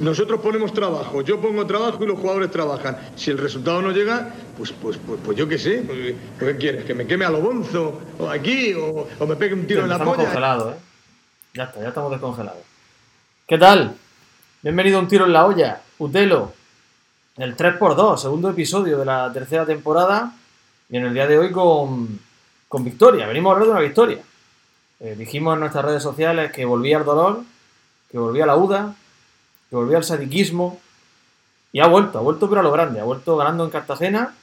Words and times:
Nosotros 0.00 0.40
ponemos 0.40 0.74
trabajo, 0.74 1.22
yo 1.22 1.40
pongo 1.40 1.66
trabajo 1.66 2.04
y 2.04 2.06
los 2.06 2.18
jugadores 2.18 2.50
trabajan. 2.50 2.98
Si 3.16 3.30
el 3.30 3.38
resultado 3.38 3.80
no 3.80 3.92
llega, 3.92 4.34
pues, 4.58 4.72
pues, 4.72 4.98
pues, 4.98 5.18
pues 5.24 5.38
yo 5.38 5.48
qué 5.48 5.58
sé. 5.58 5.82
Pues, 5.86 6.14
¿Qué 6.38 6.56
quieres? 6.58 6.84
¿Que 6.84 6.92
me 6.92 7.06
queme 7.06 7.24
a 7.24 7.30
lo 7.30 7.40
bonzo? 7.40 7.98
¿O 8.18 8.28
aquí? 8.28 8.74
¿O, 8.74 9.08
o 9.18 9.26
me 9.26 9.36
pegue 9.36 9.54
un 9.54 9.66
tiro 9.66 9.82
en 9.82 9.88
la 9.88 9.94
estamos 9.94 10.16
polla? 10.16 10.28
congelados, 10.28 10.74
¿eh? 10.74 10.78
Ya 11.54 11.64
está, 11.64 11.80
ya 11.80 11.88
estamos 11.88 12.10
descongelados. 12.10 12.62
¿Qué 13.46 13.56
tal? 13.56 13.96
Bienvenido 14.60 14.98
a 14.98 15.00
Un 15.00 15.08
Tiro 15.08 15.24
en 15.24 15.32
la 15.32 15.46
Olla, 15.46 15.80
Utelo. 15.98 16.52
El 17.38 17.56
3x2, 17.56 18.18
segundo 18.18 18.50
episodio 18.50 18.98
de 18.98 19.06
la 19.06 19.32
tercera 19.32 19.64
temporada. 19.64 20.34
Y 20.90 20.98
en 20.98 21.06
el 21.06 21.14
día 21.14 21.26
de 21.26 21.38
hoy 21.38 21.50
con, 21.50 22.20
con 22.68 22.84
victoria. 22.84 23.26
Venimos 23.26 23.50
a 23.50 23.54
hablar 23.54 23.66
de 23.66 23.72
una 23.72 23.80
victoria. 23.80 24.18
Eh, 25.00 25.14
dijimos 25.16 25.54
en 25.54 25.60
nuestras 25.60 25.86
redes 25.86 26.02
sociales 26.02 26.52
que 26.52 26.66
volvía 26.66 26.98
el 26.98 27.04
dolor, 27.04 27.40
que 28.10 28.18
volvía 28.18 28.44
la 28.44 28.56
UDA, 28.56 28.94
que 29.70 29.76
volvía 29.76 29.98
el 29.98 30.04
sadiquismo. 30.04 30.80
Y 31.72 31.80
ha 31.80 31.86
vuelto, 31.86 32.18
ha 32.18 32.22
vuelto 32.22 32.48
pero 32.48 32.60
a 32.60 32.64
lo 32.64 32.72
grande. 32.72 33.00
Ha 33.00 33.04
vuelto 33.04 33.36
ganando 33.36 33.64
en 33.64 33.70
Cartagena. 33.70 34.34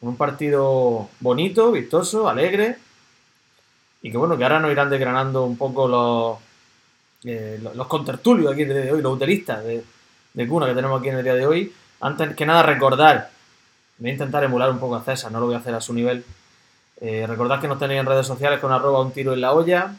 En 0.00 0.08
un 0.08 0.16
partido 0.16 1.08
bonito, 1.20 1.72
vistoso, 1.72 2.28
alegre. 2.28 2.78
Y 4.00 4.12
que 4.12 4.16
bueno, 4.16 4.38
que 4.38 4.44
ahora 4.44 4.60
nos 4.60 4.70
irán 4.70 4.88
desgranando 4.88 5.44
un 5.44 5.58
poco 5.58 5.88
los, 5.88 6.38
eh, 7.24 7.58
los, 7.60 7.74
los 7.74 7.86
contertulios 7.88 8.52
aquí 8.52 8.64
de 8.64 8.92
hoy, 8.92 9.02
los 9.02 9.14
utelistas 9.14 9.64
de, 9.64 9.84
de 10.34 10.46
cuna 10.46 10.66
que 10.66 10.74
tenemos 10.74 11.00
aquí 11.00 11.08
en 11.08 11.16
el 11.16 11.24
día 11.24 11.34
de 11.34 11.46
hoy. 11.46 11.72
Antes 12.00 12.36
que 12.36 12.46
nada, 12.46 12.62
recordar, 12.62 13.30
voy 13.98 14.10
a 14.10 14.12
intentar 14.12 14.44
emular 14.44 14.70
un 14.70 14.78
poco 14.78 14.94
a 14.94 15.02
César, 15.02 15.32
no 15.32 15.40
lo 15.40 15.46
voy 15.46 15.56
a 15.56 15.58
hacer 15.58 15.74
a 15.74 15.80
su 15.80 15.92
nivel. 15.92 16.24
Eh, 17.00 17.26
recordad 17.26 17.60
que 17.60 17.66
nos 17.66 17.80
tenéis 17.80 18.00
en 18.00 18.06
redes 18.06 18.26
sociales 18.26 18.60
con 18.60 18.70
arroba 18.70 19.00
un 19.00 19.10
tiro 19.10 19.32
en 19.32 19.40
la 19.40 19.52
olla 19.52 19.94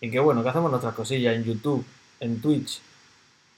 y 0.00 0.10
que 0.10 0.20
bueno, 0.20 0.44
que 0.44 0.48
hacemos 0.48 0.70
nuestras 0.70 0.94
cosillas 0.94 1.34
en 1.34 1.42
YouTube, 1.42 1.84
en 2.20 2.40
Twitch 2.40 2.80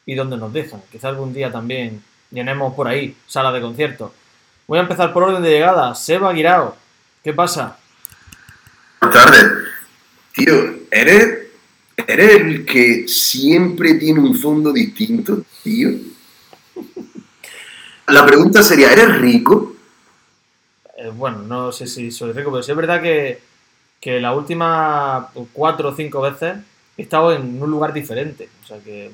y 0.06 0.14
donde 0.14 0.36
nos 0.36 0.52
dejan. 0.52 0.82
Quizá 0.90 1.08
algún 1.08 1.32
día 1.32 1.50
también 1.52 2.02
llenemos 2.30 2.74
por 2.74 2.88
ahí 2.88 3.16
sala 3.26 3.52
de 3.52 3.60
conciertos. 3.60 4.12
Voy 4.66 4.78
a 4.78 4.82
empezar 4.82 5.12
por 5.12 5.24
orden 5.24 5.42
de 5.42 5.50
llegada. 5.50 5.94
Seba 5.94 6.32
Guirao, 6.32 6.76
¿qué 7.22 7.32
pasa? 7.32 7.78
Buenas 9.00 9.24
tardes. 9.24 9.52
Tío, 10.34 10.54
¿eres, 10.90 11.48
¿eres 11.96 12.40
el 12.40 12.64
que 12.64 13.06
siempre 13.06 13.94
tiene 13.94 14.20
un 14.20 14.34
fondo 14.34 14.72
distinto, 14.72 15.42
tío? 15.62 15.90
La 18.06 18.24
pregunta 18.24 18.62
sería, 18.62 18.92
¿eres 18.92 19.18
rico? 19.18 19.74
Eh, 20.96 21.10
bueno, 21.14 21.38
no 21.38 21.72
sé 21.72 21.86
si 21.86 22.10
soy 22.10 22.32
rico, 22.32 22.50
pero 22.50 22.62
sí 22.62 22.70
es 22.70 22.76
verdad 22.76 23.02
que, 23.02 23.40
que 24.00 24.20
las 24.20 24.36
últimas 24.36 25.26
cuatro 25.52 25.88
o 25.88 25.96
cinco 25.96 26.20
veces 26.20 26.56
he 26.96 27.02
estado 27.02 27.32
en 27.32 27.62
un 27.62 27.70
lugar 27.70 27.92
diferente. 27.92 28.48
O 28.62 28.66
sea 28.66 28.78
que. 28.78 29.12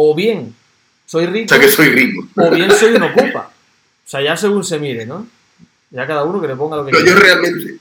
O 0.00 0.14
bien 0.14 0.54
soy 1.06 1.24
O 1.24 1.30
rico, 1.30 1.48
sea, 1.48 1.58
que 1.58 1.68
soy 1.68 1.88
rico. 1.88 2.24
o 2.36 2.50
bien 2.50 2.70
soy 2.70 2.94
un 2.94 3.02
ocupa. 3.02 3.50
O 3.50 4.08
sea, 4.08 4.20
ya 4.22 4.36
según 4.36 4.62
se 4.62 4.78
mire, 4.78 5.04
¿no? 5.06 5.26
Ya 5.90 6.06
cada 6.06 6.22
uno 6.22 6.40
que 6.40 6.46
le 6.46 6.54
ponga 6.54 6.76
lo 6.76 6.84
que 6.84 6.92
Pero 6.92 7.04
yo 7.04 7.14
quiera. 7.14 7.20
realmente, 7.20 7.78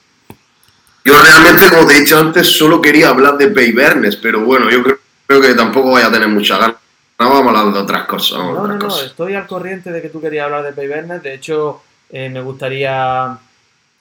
yo 1.05 1.13
realmente, 1.21 1.69
como 1.69 1.85
te 1.88 1.95
he 1.95 1.99
dicho 1.99 2.17
antes, 2.17 2.47
solo 2.47 2.81
quería 2.81 3.09
hablar 3.09 3.38
de 3.38 3.49
Paybernes, 3.49 4.15
pero 4.15 4.41
bueno, 4.41 4.69
yo 4.71 4.81
creo, 4.81 4.97
creo 5.27 5.41
que 5.41 5.53
tampoco 5.53 5.91
vaya 5.91 6.07
a 6.07 6.11
tener 6.11 6.27
mucha 6.27 6.57
ganas. 6.57 6.77
No, 7.19 7.29
vamos 7.29 7.53
a 7.55 7.59
hablar 7.59 7.73
de 7.75 7.79
otras 7.81 8.05
cosas. 8.07 8.39
No, 8.39 8.49
otras 8.63 8.77
no, 8.79 8.88
no, 8.88 8.99
estoy 9.01 9.35
al 9.35 9.45
corriente 9.45 9.91
de 9.91 10.01
que 10.01 10.09
tú 10.09 10.19
querías 10.19 10.45
hablar 10.45 10.63
de 10.63 10.73
Paybernes. 10.73 11.21
De 11.21 11.33
hecho, 11.35 11.81
eh, 12.09 12.29
me 12.29 12.41
gustaría. 12.41 13.38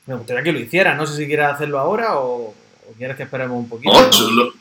Me 0.06 0.14
gustaría 0.14 0.42
que 0.42 0.52
lo 0.52 0.58
hicieras. 0.60 0.96
No 0.96 1.06
sé 1.06 1.16
si 1.16 1.26
quieres 1.26 1.46
hacerlo 1.48 1.78
ahora 1.78 2.16
o, 2.18 2.54
o 2.54 2.92
quieres 2.96 3.16
que 3.16 3.24
esperemos 3.24 3.58
un 3.58 3.68
poquito. 3.68 3.92
No, 3.92 4.52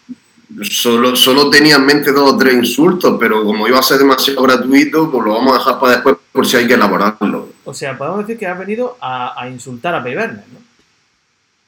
solo, 0.64 1.16
solo 1.16 1.50
tenía 1.50 1.76
en 1.76 1.86
mente 1.86 2.12
dos 2.12 2.34
o 2.34 2.38
tres 2.38 2.54
insultos, 2.54 3.18
pero 3.20 3.44
como 3.44 3.68
iba 3.68 3.80
a 3.80 3.84
ser 3.84 3.98
demasiado 3.98 4.42
gratuito, 4.44 5.12
pues 5.12 5.26
lo 5.26 5.34
vamos 5.34 5.54
a 5.56 5.58
dejar 5.60 5.80
para 5.80 5.92
después 5.94 6.16
por 6.32 6.46
si 6.46 6.58
hay 6.58 6.68
que 6.68 6.74
elaborarlo. 6.76 7.50
O 7.64 7.74
sea, 7.74 7.98
podemos 7.98 8.20
decir 8.20 8.38
que 8.38 8.48
has 8.48 8.58
venido 8.60 8.98
a, 9.02 9.42
a 9.42 9.50
insultar 9.50 9.96
a 9.96 10.04
Paybernes, 10.04 10.46
¿no? 10.48 10.60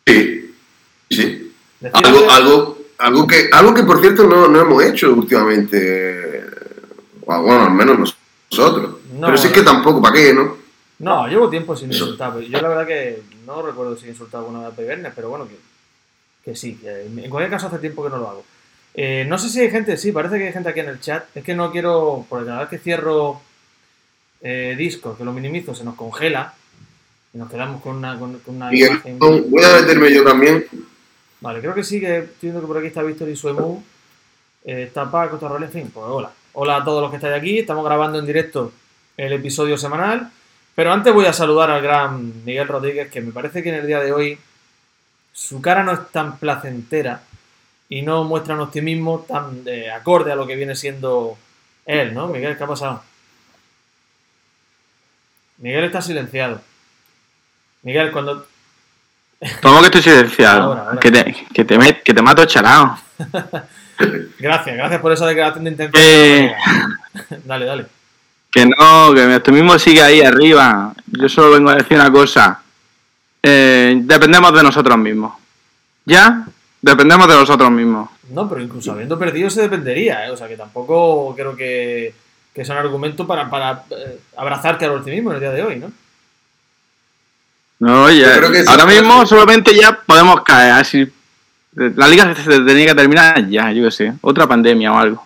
Sí, 0.05 0.53
sí. 1.09 1.53
Algo, 1.93 2.19
algo- 2.19 2.31
algo, 2.31 2.77
algo, 2.97 3.27
que, 3.27 3.49
algo 3.51 3.73
que, 3.73 3.83
por 3.83 3.99
cierto, 4.01 4.23
no, 4.25 4.47
no 4.47 4.61
hemos 4.61 4.83
hecho 4.83 5.11
últimamente. 5.13 6.43
Bueno, 7.25 7.63
al 7.65 7.73
menos 7.73 8.15
nosotros. 8.51 8.95
No, 9.13 9.27
pero 9.27 9.37
sí 9.37 9.49
que 9.49 9.61
tampoco, 9.63 10.01
¿para 10.01 10.15
qué, 10.15 10.33
no? 10.33 10.57
No, 10.99 11.27
llevo 11.27 11.49
tiempo 11.49 11.75
sin 11.75 11.91
Eso. 11.91 12.05
insultar. 12.05 12.39
Yo 12.39 12.59
la 12.61 12.67
verdad 12.69 12.87
que 12.87 13.21
no 13.45 13.61
recuerdo 13.61 13.95
si 13.97 14.07
he 14.07 14.09
insultado 14.09 14.45
alguna 14.45 14.63
vez 14.63 14.73
a 14.73 14.75
Paybernes, 14.75 15.13
pero 15.15 15.29
bueno, 15.29 15.47
que, 15.47 15.57
que 16.43 16.55
sí. 16.55 16.75
que 16.75 17.03
en 17.05 17.29
cualquier 17.29 17.51
caso 17.51 17.67
hace 17.67 17.79
tiempo 17.79 18.03
que 18.03 18.09
no 18.09 18.17
lo 18.17 18.29
hago. 18.29 18.45
Eh, 18.99 19.25
no 19.27 19.37
sé 19.37 19.49
si 19.49 19.61
hay 19.61 19.69
gente, 19.69 19.95
sí, 19.95 20.11
parece 20.11 20.39
que 20.39 20.47
hay 20.47 20.53
gente 20.53 20.69
aquí 20.69 20.79
en 20.79 20.89
el 20.89 20.99
chat. 20.99 21.25
Es 21.35 21.43
que 21.43 21.53
no 21.53 21.71
quiero, 21.71 22.25
porque 22.27 22.47
cada 22.47 22.61
vez 22.61 22.69
que 22.69 22.79
cierro 22.79 23.39
eh, 24.41 24.73
Discord, 24.75 25.17
que 25.19 25.23
lo 25.23 25.31
minimizo, 25.31 25.75
se 25.75 25.83
nos 25.83 25.93
congela 25.93 26.55
y 27.31 27.37
nos 27.37 27.49
quedamos 27.49 27.81
con 27.83 27.97
una, 27.97 28.17
con, 28.17 28.39
con 28.39 28.55
una 28.55 28.73
Y 28.73 28.83
imagen. 28.83 29.19
voy 29.19 29.63
a 29.63 29.81
meterme 29.81 30.11
yo 30.11 30.23
también. 30.23 30.65
Vale, 31.41 31.59
creo 31.59 31.75
que 31.75 31.83
sí, 31.83 31.99
que 31.99 32.17
estoy 32.17 32.37
viendo 32.49 32.61
que 32.61 32.67
por 32.67 32.77
aquí 32.79 32.87
está 32.87 33.03
Víctor 33.03 33.29
y 33.29 33.35
Suemu. 33.35 33.83
Eh, 34.65 34.83
está 34.87 35.09
Paco, 35.11 35.37
Torrol, 35.37 35.63
en 35.63 35.71
fin, 35.71 35.91
pues 35.93 36.05
hola. 36.09 36.31
Hola 36.53 36.77
a 36.77 36.83
todos 36.83 36.99
los 37.03 37.11
que 37.11 37.17
estáis 37.17 37.35
aquí. 37.35 37.59
Estamos 37.59 37.85
grabando 37.85 38.17
en 38.17 38.25
directo 38.25 38.73
el 39.15 39.31
episodio 39.31 39.77
semanal. 39.77 40.31
Pero 40.73 40.91
antes 40.91 41.13
voy 41.13 41.25
a 41.25 41.33
saludar 41.33 41.69
al 41.69 41.83
gran 41.83 42.43
Miguel 42.43 42.67
Rodríguez, 42.67 43.11
que 43.11 43.21
me 43.21 43.31
parece 43.31 43.61
que 43.61 43.69
en 43.69 43.75
el 43.75 43.85
día 43.87 43.99
de 43.99 44.11
hoy 44.11 44.39
su 45.33 45.61
cara 45.61 45.83
no 45.83 45.91
es 45.93 45.99
tan 46.11 46.37
placentera 46.39 47.21
y 47.89 48.01
no 48.01 48.23
muestra 48.23 48.55
un 48.55 48.61
optimismo 48.61 49.25
tan 49.27 49.63
de 49.63 49.91
acorde 49.91 50.31
a 50.31 50.35
lo 50.35 50.45
que 50.47 50.55
viene 50.55 50.75
siendo 50.75 51.37
él, 51.85 52.13
¿no? 52.13 52.27
Miguel, 52.27 52.57
¿qué 52.57 52.63
ha 52.63 52.67
pasado? 52.67 53.03
Miguel 55.59 55.85
está 55.85 56.01
silenciado. 56.01 56.61
Miguel, 57.83 58.11
cuando... 58.11 58.45
¿Cómo 59.61 59.79
que 59.79 59.85
estoy 59.85 60.01
silenciado? 60.01 60.63
Ahora, 60.63 60.81
ahora. 60.89 60.99
Que, 60.99 61.11
te, 61.11 61.47
que, 61.53 61.65
te 61.65 61.77
me- 61.77 62.01
que 62.01 62.13
te 62.13 62.21
mato 62.21 62.45
charao. 62.45 62.97
Gracias, 64.37 64.75
gracias 64.77 65.01
por 65.01 65.11
esa 65.11 65.25
declaración 65.25 65.63
de 65.63 65.71
intención. 65.71 66.03
Eh. 66.05 66.55
Dale, 67.45 67.65
dale. 67.65 67.87
Que 68.51 68.63
no, 68.67 69.11
que 69.15 69.25
mi 69.25 69.33
optimismo 69.33 69.79
sigue 69.79 70.03
ahí 70.03 70.21
arriba. 70.21 70.93
Yo 71.07 71.27
solo 71.27 71.49
vengo 71.51 71.71
a 71.71 71.75
decir 71.75 71.97
una 71.97 72.11
cosa. 72.11 72.61
Eh, 73.41 73.95
dependemos 74.03 74.53
de 74.53 74.61
nosotros 74.61 74.97
mismos. 74.99 75.33
¿Ya? 76.05 76.45
Dependemos 76.89 77.27
de 77.27 77.35
nosotros 77.35 77.69
mismos. 77.71 78.09
No, 78.29 78.47
pero 78.49 78.61
incluso 78.61 78.91
habiendo 78.91 79.17
perdido 79.19 79.49
se 79.49 79.61
dependería, 79.61 80.25
¿eh? 80.27 80.31
O 80.31 80.37
sea, 80.37 80.47
que 80.47 80.57
tampoco 80.57 81.33
creo 81.35 81.55
que, 81.55 82.13
que 82.53 82.65
sea 82.65 82.75
un 82.75 82.81
argumento 82.81 83.25
para, 83.27 83.49
para 83.49 83.83
eh, 83.91 84.19
abrazarte 84.35 84.85
al 84.85 84.91
optimismo 84.91 85.29
en 85.31 85.35
el 85.35 85.41
día 85.41 85.51
de 85.51 85.63
hoy, 85.63 85.75
¿no? 85.77 85.91
No, 87.79 88.09
ya- 88.09 88.33
Yo 88.33 88.37
creo 88.39 88.51
que 88.51 88.63
sí. 88.63 88.69
ahora 88.69 88.85
mismo 88.85 89.25
solamente 89.25 89.75
ya 89.75 89.99
podemos 90.05 90.41
caer. 90.43 90.71
Así, 90.73 91.11
la 91.73 92.07
liga 92.07 92.33
se 92.35 92.43
se 92.43 92.59
tenía 92.61 92.87
que 92.87 92.95
terminar 92.95 93.47
ya, 93.49 93.71
yo 93.71 93.83
qué 93.83 93.91
sé. 93.91 94.13
Otra 94.21 94.47
pandemia 94.47 94.91
o 94.91 94.97
algo. 94.97 95.25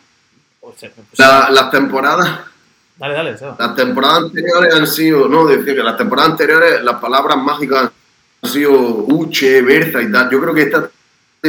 O 0.61 0.73
sea, 0.75 0.89
pues, 0.93 1.17
La- 1.17 1.49
las 1.49 1.71
temporadas 1.71 2.39
Dale, 2.97 3.13
dale, 3.15 3.37
Seba. 3.37 3.55
las 3.57 3.75
temporadas 3.75 4.23
anteriores 4.25 4.75
han 4.75 4.85
sido, 4.85 5.27
no, 5.27 5.45
decir 5.47 5.75
que 5.75 5.81
las 5.81 5.97
temporadas 5.97 6.31
anteriores 6.31 6.83
las 6.83 6.95
palabras 6.97 7.37
mágicas 7.37 7.89
han 8.43 8.49
sido 8.49 8.71
Uche, 8.71 9.61
Berza 9.63 10.01
y 10.01 10.11
tal. 10.11 10.29
Yo 10.29 10.39
creo 10.41 10.53
que 10.53 10.61
esta 10.63 10.89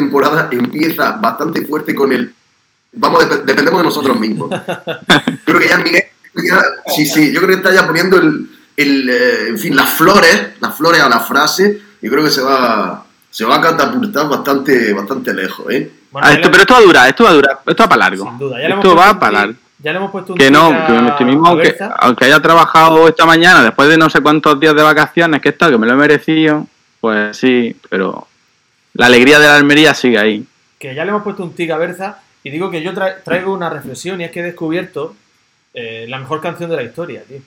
temporada 0.03 0.49
empieza 0.51 1.13
bastante 1.13 1.65
fuerte 1.67 1.95
con 1.95 2.13
el 2.13 2.35
vamos, 2.95 3.25
dep- 3.29 3.43
dependemos 3.45 3.81
de 3.81 3.85
nosotros 3.85 4.19
mismos. 4.19 4.49
creo 5.45 5.59
que 5.61 5.69
ya 5.69 5.79
Miguel, 5.79 6.05
ya- 6.35 6.65
sí, 6.95 7.05
sí, 7.07 7.31
yo 7.33 7.41
creo 7.41 7.51
que 7.51 7.57
está 7.57 7.73
ya 7.75 7.87
poniendo 7.87 8.17
el, 8.17 8.49
el, 8.77 9.11
eh, 9.11 9.49
en 9.49 9.59
fin, 9.59 9.77
las 9.77 9.91
flores, 9.91 10.53
las 10.61 10.75
flores 10.77 11.01
a 11.03 11.09
la 11.09 11.21
frase. 11.21 11.81
Yo 12.01 12.11
creo 12.11 12.25
que 12.25 12.31
se 12.31 12.41
va, 12.41 13.05
se 13.31 13.45
va 13.45 13.57
a 13.57 13.61
catapultar 13.61 14.29
bastante, 14.29 14.93
bastante 14.93 15.33
lejos, 15.35 15.67
¿eh? 15.71 15.91
Bueno, 16.11 16.27
Ah, 16.29 16.33
esto, 16.33 16.51
pero 16.51 16.63
esto 16.63 16.75
va 16.75 16.81
a 16.81 16.83
durar, 16.83 17.09
esto 17.09 17.25
va 17.25 17.31
a 17.31 17.35
durar, 17.35 17.59
esto 17.67 17.83
va 17.85 17.89
para 17.89 17.99
largo. 18.01 18.25
sin 18.25 18.39
duda, 18.39 18.57
ya 18.61 18.69
le 18.69 18.73
hemos 18.73 18.85
Esto 18.85 18.95
puesto 18.97 19.13
va 19.13 19.21
para 19.21 19.33
largo. 19.33 19.55
Ya 19.79 19.93
le 19.93 19.99
hemos 19.99 20.11
puesto 20.11 20.33
un 20.33 20.39
Que 20.39 20.51
no, 20.51 20.87
que 20.87 20.93
mi 20.93 21.09
optimismo, 21.11 21.47
a 21.47 21.51
aunque, 21.51 21.77
aunque 22.01 22.25
haya 22.27 22.41
trabajado 22.41 23.09
esta 23.09 23.27
mañana 23.27 23.63
después 23.63 23.89
de 23.89 23.99
no 23.99 24.09
sé 24.11 24.21
cuántos 24.21 24.59
días 24.61 24.75
de 24.75 24.83
vacaciones 24.83 25.41
que 25.43 25.49
he 25.49 25.53
estado, 25.53 25.73
que 25.73 25.79
me 25.79 25.87
lo 25.87 25.93
he 25.93 25.97
merecido, 25.97 26.67
pues 27.01 27.37
sí, 27.37 27.77
pero 27.89 28.27
la 28.95 29.07
alegría 29.07 29.39
de 29.39 29.47
la 29.47 29.57
Almería 29.57 29.95
sigue 29.95 30.19
ahí. 30.19 30.47
que 30.79 30.95
ya 30.95 31.05
le 31.05 31.11
hemos 31.11 31.23
puesto 31.23 31.43
un 31.45 31.55
tic 31.55 31.71
a 31.71 31.77
Berza 31.79 32.21
y 32.45 32.51
digo 32.51 32.71
que 32.71 32.83
yo 32.83 32.93
tra- 32.93 33.23
traigo 33.23 33.53
una 33.53 33.71
reflexión 33.71 34.21
y 34.21 34.25
es 34.25 34.31
que 34.33 34.41
he 34.41 34.43
descubierto 34.43 35.15
eh, 35.75 36.07
la 36.09 36.19
mejor 36.19 36.41
canción 36.41 36.69
de 36.71 36.77
la 36.77 36.83
historia, 36.83 37.23
tío. 37.27 37.39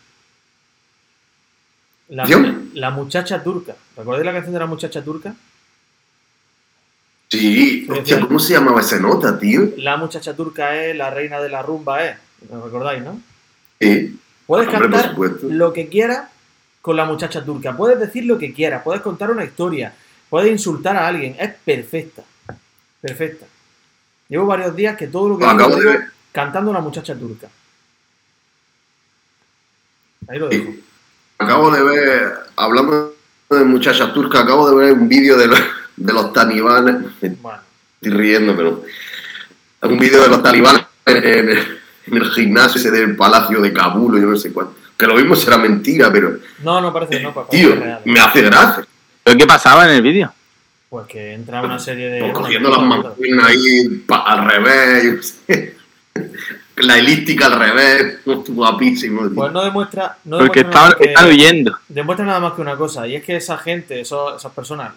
La, 2.10 2.26
la 2.74 2.92
muchacha 2.92 3.44
turca. 3.44 3.76
¿Recordáis 3.98 4.26
la 4.26 4.32
canción 4.34 4.54
de 4.54 4.60
la 4.60 4.66
muchacha 4.68 5.04
turca? 5.04 5.34
Sí, 7.30 7.88
hostia, 7.90 8.20
¿cómo 8.22 8.40
se 8.40 8.54
llamaba 8.54 8.82
esa 8.82 9.00
nota, 9.00 9.38
tío? 9.40 9.70
La 9.78 9.98
muchacha 9.98 10.36
turca 10.36 10.76
es 10.84 10.96
la 10.96 11.10
reina 11.10 11.42
de 11.42 11.50
la 11.50 11.62
rumba, 11.64 12.04
es. 12.06 12.18
¿Lo 12.50 12.64
recordáis, 12.64 13.04
no? 13.04 13.20
Sí. 13.82 14.20
Puedes 14.46 14.68
Hombre, 14.68 14.90
cantar 14.90 15.16
lo 15.44 15.74
que 15.74 15.88
quieras 15.90 16.30
con 16.82 16.96
la 16.96 17.06
muchacha 17.06 17.44
turca. 17.44 17.76
Puedes 17.76 18.00
decir 18.00 18.26
lo 18.26 18.38
que 18.38 18.54
quieras. 18.54 18.84
Puedes 18.84 19.02
contar 19.02 19.32
una 19.32 19.44
historia. 19.44 19.94
Puedes 20.36 20.52
insultar 20.52 20.98
a 20.98 21.08
alguien. 21.08 21.34
Es 21.40 21.50
perfecta. 21.64 22.22
Perfecta. 23.00 23.46
Llevo 24.28 24.46
varios 24.46 24.76
días 24.76 24.98
que 24.98 25.08
todo 25.08 25.30
lo 25.30 25.38
que 25.38 25.46
digo, 25.46 25.76
digo 25.80 25.92
cantando 26.34 26.72
una 26.72 26.82
muchacha 26.82 27.16
turca. 27.16 27.48
Ahí 30.28 30.38
lo 30.38 30.50
dejo. 30.50 30.74
Acabo 31.38 31.72
de 31.72 31.82
ver, 31.84 32.34
hablando 32.58 33.16
de 33.50 33.64
muchachas 33.64 34.12
turcas, 34.14 34.42
acabo 34.42 34.70
de 34.72 34.76
ver 34.76 34.92
un 34.92 35.08
vídeo 35.08 35.38
de 35.38 35.48
los, 35.48 35.60
de 35.96 36.12
los 36.12 36.34
talibanes. 36.34 36.98
Bueno, 37.42 37.60
estoy 38.02 38.12
riendo, 38.20 38.58
pero. 38.58 38.84
Un 39.84 39.98
vídeo 39.98 40.22
de 40.22 40.28
los 40.28 40.44
talibanes 40.44 40.82
en, 41.06 41.16
el- 41.24 41.80
en 42.08 42.14
el 42.18 42.30
gimnasio 42.32 42.82
ese 42.82 42.92
del 42.92 43.16
palacio 43.16 43.62
de 43.62 43.72
Kabul 43.72 44.16
o 44.16 44.20
yo 44.20 44.26
no 44.28 44.36
sé 44.36 44.52
cuánto. 44.52 44.76
Que 44.98 45.08
lo 45.08 45.16
mismo 45.16 45.34
será 45.38 45.58
mentira, 45.58 46.12
pero. 46.12 46.40
no, 46.62 46.82
no 46.82 46.92
parece, 46.92 47.22
no, 47.22 47.34
parece 47.34 47.52
Tío, 47.56 47.74
me 48.04 48.20
hace 48.20 48.42
gracia. 48.42 48.86
¿Pero 49.26 49.38
qué 49.40 49.48
pasaba 49.48 49.86
en 49.90 49.96
el 49.96 50.02
vídeo? 50.04 50.32
Pues 50.88 51.08
que 51.08 51.34
entra 51.34 51.62
una 51.64 51.80
serie 51.80 52.10
de. 52.10 52.20
Pues 52.22 52.34
cogiendo 52.34 52.70
las 52.70 52.82
mancuernas 52.84 53.46
ahí 53.48 53.88
pa- 54.08 54.22
al 54.24 54.46
revés. 54.48 55.04
yo 55.04 55.16
qué 55.18 55.24
sé. 55.24 55.78
La 56.78 56.98
elíptica 57.00 57.48
al 57.48 57.58
revés. 57.60 58.20
Guapísimo. 58.26 59.22
tío. 59.26 59.34
Pues 59.36 59.52
no 59.52 59.64
demuestra. 59.64 60.18
No 60.26 60.38
Porque 60.38 60.60
demuestra 60.60 60.64
nada 60.64 60.90
estaban, 60.90 60.90
más 60.90 60.96
que- 60.98 61.06
están 61.06 61.28
huyendo. 61.30 61.78
demuestra 61.88 62.26
nada 62.28 62.40
más 62.40 62.54
que 62.54 62.62
una 62.62 62.78
cosa, 62.78 63.08
y 63.08 63.16
es 63.16 63.24
que 63.24 63.36
esa 63.38 63.58
gente, 63.58 64.00
esos- 64.00 64.36
esas 64.38 64.52
personas, 64.54 64.94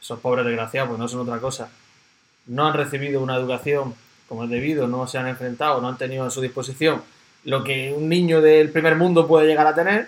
esos 0.00 0.20
pobres 0.20 0.44
desgraciados, 0.46 0.88
pues 0.90 1.00
no 1.00 1.08
son 1.08 1.20
otra 1.20 1.38
cosa, 1.38 1.68
no 2.46 2.66
han 2.68 2.74
recibido 2.74 3.20
una 3.20 3.34
educación 3.36 3.94
como 4.28 4.44
es 4.44 4.50
debido, 4.50 4.86
no 4.86 5.06
se 5.08 5.18
han 5.18 5.26
enfrentado, 5.26 5.80
no 5.80 5.88
han 5.88 5.98
tenido 5.98 6.24
a 6.24 6.30
su 6.30 6.40
disposición 6.40 7.02
lo 7.44 7.62
que 7.64 7.92
un 7.94 8.08
niño 8.08 8.40
del 8.40 8.70
primer 8.70 8.94
mundo 8.96 9.26
puede 9.26 9.46
llegar 9.48 9.66
a 9.66 9.74
tener, 9.74 10.06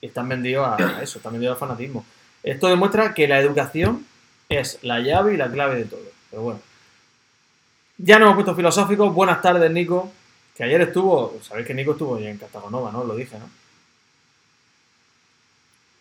y 0.00 0.06
están 0.06 0.28
vendidos 0.28 0.66
a, 0.66 0.76
a 0.98 1.02
eso, 1.02 1.18
están 1.18 1.32
vendidos 1.32 1.54
al 1.56 1.58
fanatismo. 1.60 2.06
Esto 2.44 2.68
demuestra 2.68 3.12
que 3.14 3.26
la 3.26 3.40
educación 3.40 4.06
es 4.48 4.78
la 4.82 5.00
llave 5.00 5.34
y 5.34 5.36
la 5.36 5.50
clave 5.50 5.76
de 5.76 5.84
todo. 5.86 6.00
Pero 6.30 6.42
bueno. 6.42 6.60
Ya 7.98 8.18
nos 8.18 8.26
hemos 8.26 8.36
puesto 8.36 8.54
filosóficos. 8.54 9.12
Buenas 9.12 9.40
tardes, 9.42 9.70
Nico. 9.70 10.12
Que 10.56 10.62
ayer 10.64 10.80
estuvo, 10.82 11.36
sabéis 11.42 11.66
que 11.66 11.74
Nico 11.74 11.92
estuvo 11.92 12.16
en 12.18 12.36
Cartagonova, 12.38 12.92
¿no? 12.92 13.02
Lo 13.02 13.16
dije, 13.16 13.36
¿no? 13.38 13.46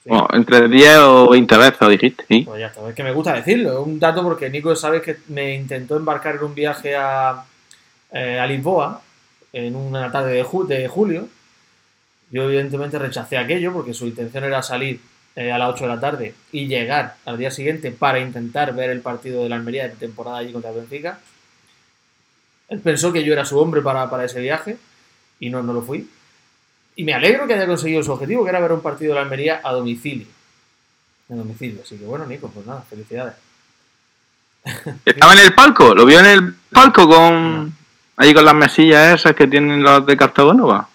Sí. 0.04 0.10
Bueno, 0.10 0.28
entre 0.34 0.68
10 0.68 0.98
o 1.00 1.30
20 1.30 1.58
veces 1.58 1.82
lo 1.82 1.90
dijiste, 1.90 2.26
sí. 2.28 2.42
Pues 2.46 2.60
ya 2.60 2.68
está, 2.68 2.88
es 2.90 2.94
que 2.96 3.04
me 3.04 3.14
gusta 3.14 3.34
decirlo, 3.34 3.72
es 3.80 3.88
un 3.88 4.00
dato 4.00 4.22
porque 4.22 4.50
Nico 4.50 4.76
sabes 4.76 5.02
que 5.02 5.18
me 5.30 5.56
intentó 5.56 5.96
embarcar 5.96 6.36
en 6.36 6.44
un 6.44 6.54
viaje 6.54 6.94
a, 6.96 7.46
eh, 8.12 8.38
a 8.38 8.46
Lisboa 8.46 9.02
en 9.54 9.76
una 9.76 10.12
tarde 10.12 10.34
de, 10.34 10.44
ju- 10.44 10.68
de 10.68 10.88
julio. 10.90 11.28
Yo 12.32 12.44
evidentemente 12.44 13.00
rechacé 13.00 13.38
aquello 13.38 13.72
porque 13.72 13.94
su 13.94 14.06
intención 14.08 14.44
era 14.44 14.62
salir 14.62 15.00
eh, 15.36 15.52
a 15.52 15.58
las 15.58 15.74
8 15.74 15.84
de 15.84 15.90
la 15.90 16.00
tarde 16.00 16.36
y 16.52 16.68
llegar 16.68 17.16
al 17.26 17.38
día 17.38 17.52
siguiente 17.52 17.92
para 17.92 18.20
intentar 18.20 18.74
ver 18.76 18.90
el 18.90 19.02
partido 19.02 19.44
de 19.44 19.50
la 19.50 19.56
Almería 19.56 19.88
de 19.88 19.96
temporada 19.96 20.38
allí 20.38 20.52
contra 20.52 20.72
el 20.72 20.78
Benfica. 20.78 21.20
Él 22.70 22.80
pensó 22.80 23.12
que 23.12 23.24
yo 23.24 23.34
era 23.34 23.46
su 23.46 23.60
hombre 23.60 23.82
para, 23.82 24.10
para 24.10 24.26
ese 24.26 24.40
viaje 24.40 24.78
y 25.40 25.50
no, 25.50 25.62
no 25.64 25.74
lo 25.74 25.82
fui. 25.82 26.10
Y 26.96 27.04
me 27.04 27.14
alegro 27.14 27.48
que 27.48 27.54
haya 27.54 27.66
conseguido 27.66 28.04
su 28.04 28.12
objetivo, 28.12 28.44
que 28.44 28.50
era 28.50 28.60
ver 28.60 28.72
un 28.72 28.82
partido 28.82 29.14
de 29.14 29.16
la 29.16 29.22
Almería 29.22 29.62
a 29.64 29.72
domicilio 29.74 30.28
en 31.30 31.38
domicilio. 31.38 31.82
Así 31.84 31.98
que 31.98 32.06
bueno, 32.06 32.26
Nico, 32.26 32.50
pues 32.50 32.66
nada, 32.66 32.84
felicidades. 32.90 33.36
Estaba 35.06 35.34
en 35.34 35.40
el 35.40 35.54
palco, 35.54 35.94
lo 35.94 36.06
vio 36.06 36.20
en 36.20 36.26
el 36.26 36.54
palco 36.72 37.08
con. 37.08 37.74
Allí 38.16 38.34
con 38.34 38.46
las 38.46 38.54
mesillas 38.54 39.20
esas 39.20 39.34
que 39.34 39.48
tienen 39.48 39.82
los 39.82 40.06
de 40.06 40.16
Cartagonova. 40.16 40.88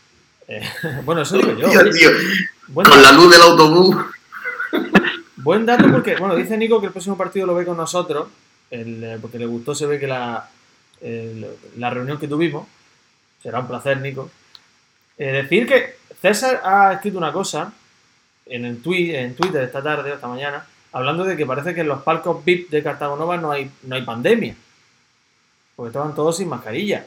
Eh, 0.46 0.62
bueno, 1.04 1.22
eso 1.22 1.36
digo 1.36 1.52
yo. 1.54 1.68
Tío, 1.68 1.90
tío, 1.90 2.10
con 2.72 3.02
la 3.02 3.12
luz 3.12 3.30
del 3.32 3.42
autobús. 3.42 3.96
buen 5.36 5.66
dato 5.66 5.90
porque, 5.90 6.16
bueno, 6.16 6.36
dice 6.36 6.56
Nico 6.56 6.80
que 6.80 6.86
el 6.86 6.92
próximo 6.92 7.16
partido 7.16 7.46
lo 7.46 7.54
ve 7.54 7.64
con 7.64 7.76
nosotros, 7.76 8.28
eh, 8.70 9.18
porque 9.20 9.38
le 9.38 9.46
gustó, 9.46 9.74
se 9.74 9.86
ve 9.86 9.98
que 9.98 10.06
la, 10.06 10.48
la 11.76 11.90
reunión 11.90 12.18
que 12.18 12.28
tuvimos, 12.28 12.66
será 13.42 13.60
un 13.60 13.68
placer, 13.68 14.00
Nico. 14.00 14.30
Eh, 15.16 15.32
decir 15.42 15.66
que 15.66 15.96
César 16.20 16.60
ha 16.64 16.92
escrito 16.92 17.18
una 17.18 17.32
cosa 17.32 17.72
en 18.46 18.64
el 18.64 18.80
tweet, 18.80 19.14
en 19.14 19.34
Twitter 19.34 19.62
esta 19.62 19.82
tarde, 19.82 20.12
esta 20.12 20.28
mañana, 20.28 20.64
hablando 20.92 21.24
de 21.24 21.36
que 21.36 21.46
parece 21.46 21.74
que 21.74 21.82
en 21.82 21.88
los 21.88 22.02
palcos 22.02 22.44
VIP 22.44 22.70
de 22.70 22.82
Cartagonova 22.82 23.36
no 23.36 23.50
hay, 23.50 23.70
no 23.82 23.94
hay 23.94 24.02
pandemia. 24.02 24.54
Porque 25.76 25.88
estaban 25.88 26.14
todos 26.14 26.36
sin 26.36 26.48
mascarilla. 26.48 27.06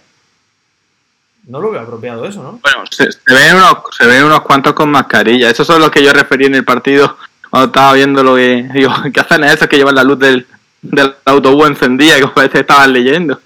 No 1.48 1.60
lo 1.60 1.72
veo 1.72 1.82
apropiado 1.82 2.26
eso, 2.26 2.44
¿no? 2.44 2.60
Bueno, 2.62 2.86
se, 2.90 3.12
se 3.12 3.34
ven 3.34 3.56
unos, 3.56 3.78
se 3.98 4.06
ven 4.06 4.24
unos 4.24 4.42
cuantos 4.42 4.74
con 4.74 4.92
mascarilla. 4.92 5.50
Esos 5.50 5.66
son 5.66 5.82
los 5.82 5.90
que 5.90 6.04
yo 6.04 6.14
referí 6.14 6.46
en 6.46 6.56
el 6.56 6.64
partido 6.64 7.18
cuando 7.52 7.68
estaba 7.68 7.94
viendo 7.94 8.24
lo 8.24 8.36
que. 8.36 8.68
Digo, 8.74 8.92
¿qué 9.14 9.20
hacen 9.20 9.44
esos 9.44 9.68
que 9.68 9.78
llevan 9.78 9.94
la 9.94 10.04
luz 10.04 10.18
del, 10.18 10.48
del 10.82 11.14
autobús 11.26 11.68
encendida 11.68 12.18
y 12.18 12.22
que 12.22 12.28
parece 12.30 12.54
que 12.54 12.60
estaban 12.62 12.92
leyendo? 12.92 13.40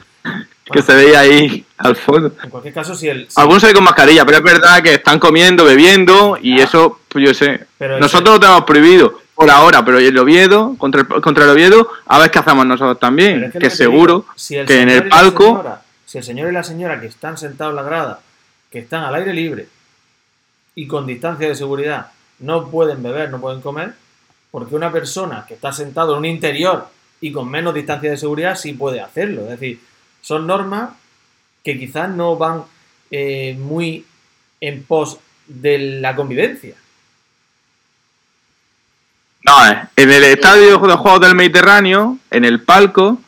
Que 0.71 0.81
se 0.81 0.95
veía 0.95 1.19
ahí 1.19 1.63
al 1.77 1.95
fondo. 1.97 2.31
En 2.41 2.49
cualquier 2.49 2.73
caso, 2.73 2.95
si 2.95 3.07
el. 3.09 3.27
si- 3.29 3.39
Algunos 3.39 3.59
se 3.61 3.67
ven 3.67 3.75
con 3.75 3.83
mascarilla, 3.83 4.25
pero 4.25 4.37
es 4.37 4.43
verdad 4.43 4.81
que 4.81 4.93
están 4.95 5.19
comiendo, 5.19 5.65
bebiendo 5.65 6.37
y 6.41 6.59
eso, 6.61 7.01
pues 7.09 7.25
yo 7.27 7.33
sé. 7.33 7.65
Pero 7.77 7.99
Nosotros 7.99 8.35
lo 8.35 8.39
tenemos 8.39 8.63
prohibido 8.63 9.19
por 9.35 9.49
ahora, 9.51 9.83
pero 9.83 9.99
el 9.99 10.17
Oviedo, 10.17 10.75
contra 10.77 11.01
el, 11.01 11.07
contra 11.07 11.43
el 11.43 11.49
Oviedo, 11.51 11.89
a 12.07 12.17
ver 12.19 12.31
qué 12.31 12.39
hacemos 12.39 12.65
nosotros 12.65 12.97
también. 12.99 13.43
es 13.43 13.53
que 13.53 13.69
seguro 13.69 14.25
si 14.35 14.55
que 14.65 14.81
en 14.81 14.89
el 14.89 15.07
palco. 15.09 15.43
señora- 15.43 15.81
si 16.05 16.17
el 16.19 16.23
señor 16.23 16.49
y 16.49 16.53
la 16.53 16.63
señora 16.63 16.99
que 17.01 17.07
están 17.07 17.37
sentados 17.37 17.71
en 17.71 17.75
la 17.75 17.83
grada, 17.83 18.19
que 18.71 18.79
están 18.79 19.03
al 19.03 19.13
aire 19.15 19.33
libre 19.33 19.67
y 20.73 20.87
con 20.87 21.05
distancia 21.05 21.47
de 21.47 21.55
seguridad, 21.55 22.07
no 22.39 22.69
pueden 22.69 23.01
beber, 23.01 23.29
no 23.29 23.39
pueden 23.39 23.61
comer, 23.61 23.93
porque 24.51 24.75
una 24.75 24.91
persona 24.91 25.45
que 25.47 25.55
está 25.55 25.71
sentado 25.71 26.13
en 26.13 26.19
un 26.19 26.25
interior 26.25 26.87
y 27.21 27.31
con 27.31 27.49
menos 27.49 27.73
distancia 27.73 28.11
de 28.11 28.17
seguridad 28.17 28.55
sí 28.55 28.73
puede 28.73 29.01
hacerlo. 29.01 29.43
Es 29.43 29.59
decir, 29.59 29.79
son 30.21 30.47
normas 30.47 30.91
que 31.63 31.77
quizás 31.79 32.09
no 32.09 32.35
van 32.37 32.63
eh, 33.11 33.55
muy 33.59 34.05
en 34.61 34.83
pos 34.83 35.19
de 35.47 35.77
la 35.99 36.15
convivencia. 36.15 36.75
No, 39.43 39.71
eh, 39.71 39.87
en 39.95 40.11
el 40.11 40.23
estadio 40.23 40.79
de 40.79 40.95
juegos 40.95 41.21
del 41.21 41.35
Mediterráneo, 41.35 42.17
en 42.31 42.45
el 42.45 42.61
palco, 42.61 43.19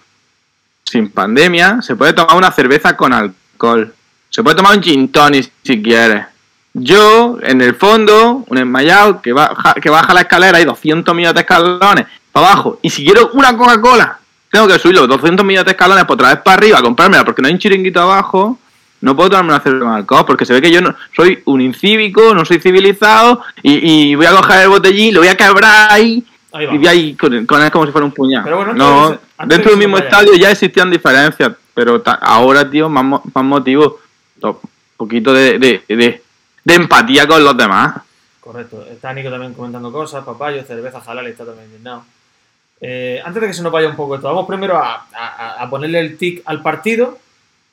sin 0.83 1.09
pandemia, 1.11 1.81
se 1.81 1.95
puede 1.95 2.13
tomar 2.13 2.35
una 2.35 2.51
cerveza 2.51 2.97
con 2.97 3.13
alcohol. 3.13 3.93
Se 4.29 4.43
puede 4.43 4.55
tomar 4.55 4.75
un 4.75 4.83
gin 4.83 5.11
tonic 5.11 5.51
si 5.63 5.81
quieres. 5.81 6.25
Yo, 6.73 7.37
en 7.41 7.61
el 7.61 7.75
fondo, 7.75 8.43
un 8.47 8.57
enmayado 8.57 9.21
que 9.21 9.33
baja, 9.33 9.73
que 9.75 9.89
baja 9.89 10.13
la 10.13 10.21
escalera 10.21 10.61
y 10.61 10.65
200 10.65 11.15
millones 11.15 11.33
de 11.35 11.41
escalones 11.41 12.05
para 12.31 12.47
abajo. 12.47 12.77
Y 12.83 12.89
si 12.89 13.03
quiero 13.03 13.31
una 13.33 13.57
Coca-Cola, 13.57 14.19
tengo 14.51 14.67
que 14.67 14.77
subir 14.77 14.95
los 14.95 15.07
200 15.07 15.45
millones 15.45 15.65
de 15.65 15.71
escalones 15.71 16.05
por 16.05 16.15
otra 16.15 16.29
vez 16.35 16.39
para 16.43 16.57
arriba, 16.57 16.81
comprármela 16.81 17.25
porque 17.25 17.41
no 17.41 17.47
hay 17.47 17.53
un 17.55 17.59
chiringuito 17.59 17.99
abajo. 18.01 18.59
No 18.99 19.15
puedo 19.15 19.29
tomarme 19.29 19.51
una 19.53 19.59
cerveza 19.59 19.85
con 19.85 19.93
alcohol 19.93 20.25
porque 20.25 20.45
se 20.45 20.53
ve 20.53 20.61
que 20.61 20.71
yo 20.71 20.81
no 20.81 20.95
soy 21.15 21.39
un 21.45 21.61
incívico, 21.61 22.33
no 22.33 22.45
soy 22.45 22.59
civilizado 22.59 23.41
y, 23.61 24.09
y 24.11 24.15
voy 24.15 24.25
a 24.25 24.31
coger 24.31 24.61
el 24.63 24.69
botellín, 24.69 25.13
lo 25.13 25.19
voy 25.19 25.29
a 25.29 25.37
quebrar 25.37 25.91
ahí 25.91 26.23
y 26.73 26.77
voy 26.77 26.87
ahí 26.87 27.13
con, 27.15 27.45
con 27.45 27.61
él 27.61 27.69
como 27.69 27.85
si 27.85 27.91
fuera 27.91 28.05
un 28.05 28.11
puñal. 28.11 28.43
Pero 28.43 28.57
bueno, 28.57 28.73
no, 28.73 29.05
antes 29.37 29.57
dentro 29.57 29.71
de 29.71 29.77
del 29.77 29.87
mismo 29.87 29.97
estadio 30.03 30.33
ya 30.33 30.49
existían 30.49 30.89
diferencias, 30.89 31.51
pero 31.75 32.01
ta- 32.01 32.17
ahora, 32.19 32.67
tío, 32.67 32.89
más, 32.89 33.21
más 33.35 33.43
motivos, 33.45 33.93
un 34.41 34.57
poquito 34.97 35.31
de, 35.31 35.59
de, 35.59 35.83
de, 35.87 36.23
de 36.67 36.73
empatía 36.75 37.25
con 37.25 37.41
los 37.43 37.55
demás. 37.55 37.95
Correcto. 38.41 38.85
Está 38.91 39.13
Nico 39.13 39.29
también 39.29 39.53
comentando 39.53 39.89
cosas, 39.89 40.25
papayo, 40.25 40.61
cerveza 40.63 41.01
halal, 41.05 41.27
está 41.27 41.45
también 41.45 41.67
indignado. 41.67 42.03
Eh, 42.81 43.21
antes 43.23 43.41
de 43.41 43.47
que 43.47 43.53
se 43.53 43.63
nos 43.63 43.71
vaya 43.71 43.87
un 43.87 43.95
poco 43.95 44.15
esto, 44.15 44.27
vamos 44.27 44.45
primero 44.45 44.77
a, 44.77 45.07
a- 45.13 45.63
a 45.63 45.69
ponerle 45.69 45.99
el 45.99 46.17
tic 46.17 46.41
al 46.45 46.61
partido 46.61 47.17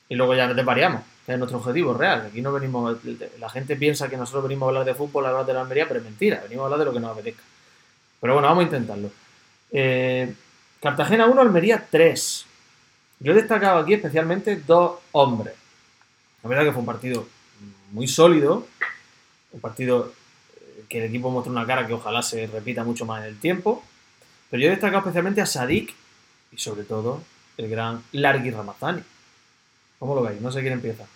y 0.08 0.14
luego 0.14 0.34
ya 0.36 0.46
nos 0.46 0.64
variamos, 0.64 1.02
que 1.26 1.32
es 1.32 1.38
nuestro 1.38 1.58
objetivo 1.58 1.92
real. 1.94 2.26
Aquí 2.28 2.40
no 2.40 2.52
venimos, 2.52 2.96
la 3.40 3.50
gente 3.50 3.74
piensa 3.74 4.08
que 4.08 4.16
nosotros 4.16 4.44
venimos 4.44 4.66
a 4.66 4.68
hablar 4.68 4.84
de 4.84 4.94
fútbol, 4.94 5.26
a 5.26 5.30
hablar 5.30 5.46
de 5.46 5.54
la 5.54 5.62
Almería, 5.62 5.86
pero 5.88 5.98
es 5.98 6.04
mentira, 6.04 6.40
venimos 6.44 6.62
a 6.62 6.64
hablar 6.66 6.78
de 6.78 6.84
lo 6.84 6.92
que 6.92 7.00
nos 7.00 7.10
apetezca. 7.12 7.42
Pero 8.20 8.34
bueno, 8.34 8.46
vamos 8.48 8.62
a 8.62 8.64
intentarlo. 8.66 9.10
Eh, 9.72 10.32
Cartagena 10.80 11.26
1, 11.26 11.40
Almería 11.40 11.84
3. 11.90 12.46
Yo 13.18 13.32
he 13.32 13.34
destacado 13.34 13.80
aquí 13.80 13.94
especialmente 13.94 14.56
dos 14.64 15.00
hombres. 15.12 15.54
La 16.44 16.48
verdad 16.48 16.64
que 16.64 16.72
fue 16.72 16.80
un 16.80 16.86
partido 16.86 17.26
muy 17.94 18.08
sólido, 18.08 18.66
un 19.52 19.60
partido 19.60 20.12
eh, 20.56 20.84
que 20.88 20.98
el 20.98 21.04
equipo 21.04 21.30
muestra 21.30 21.52
una 21.52 21.64
cara 21.64 21.86
que 21.86 21.94
ojalá 21.94 22.22
se 22.22 22.48
repita 22.48 22.82
mucho 22.82 23.06
más 23.06 23.22
en 23.22 23.28
el 23.28 23.38
tiempo. 23.38 23.84
Pero 24.50 24.60
yo 24.60 24.66
he 24.66 24.70
destacado 24.72 24.98
especialmente 24.98 25.40
a 25.40 25.46
Sadik 25.46 25.94
y 26.52 26.58
sobre 26.58 26.82
todo 26.82 27.22
el 27.56 27.70
gran 27.70 28.02
Largui 28.12 28.50
Ramazani. 28.50 29.02
¿Cómo 30.00 30.16
lo 30.16 30.22
veis? 30.22 30.40
No 30.40 30.50
sé 30.50 30.60
quién 30.60 30.74
empieza. 30.74 31.06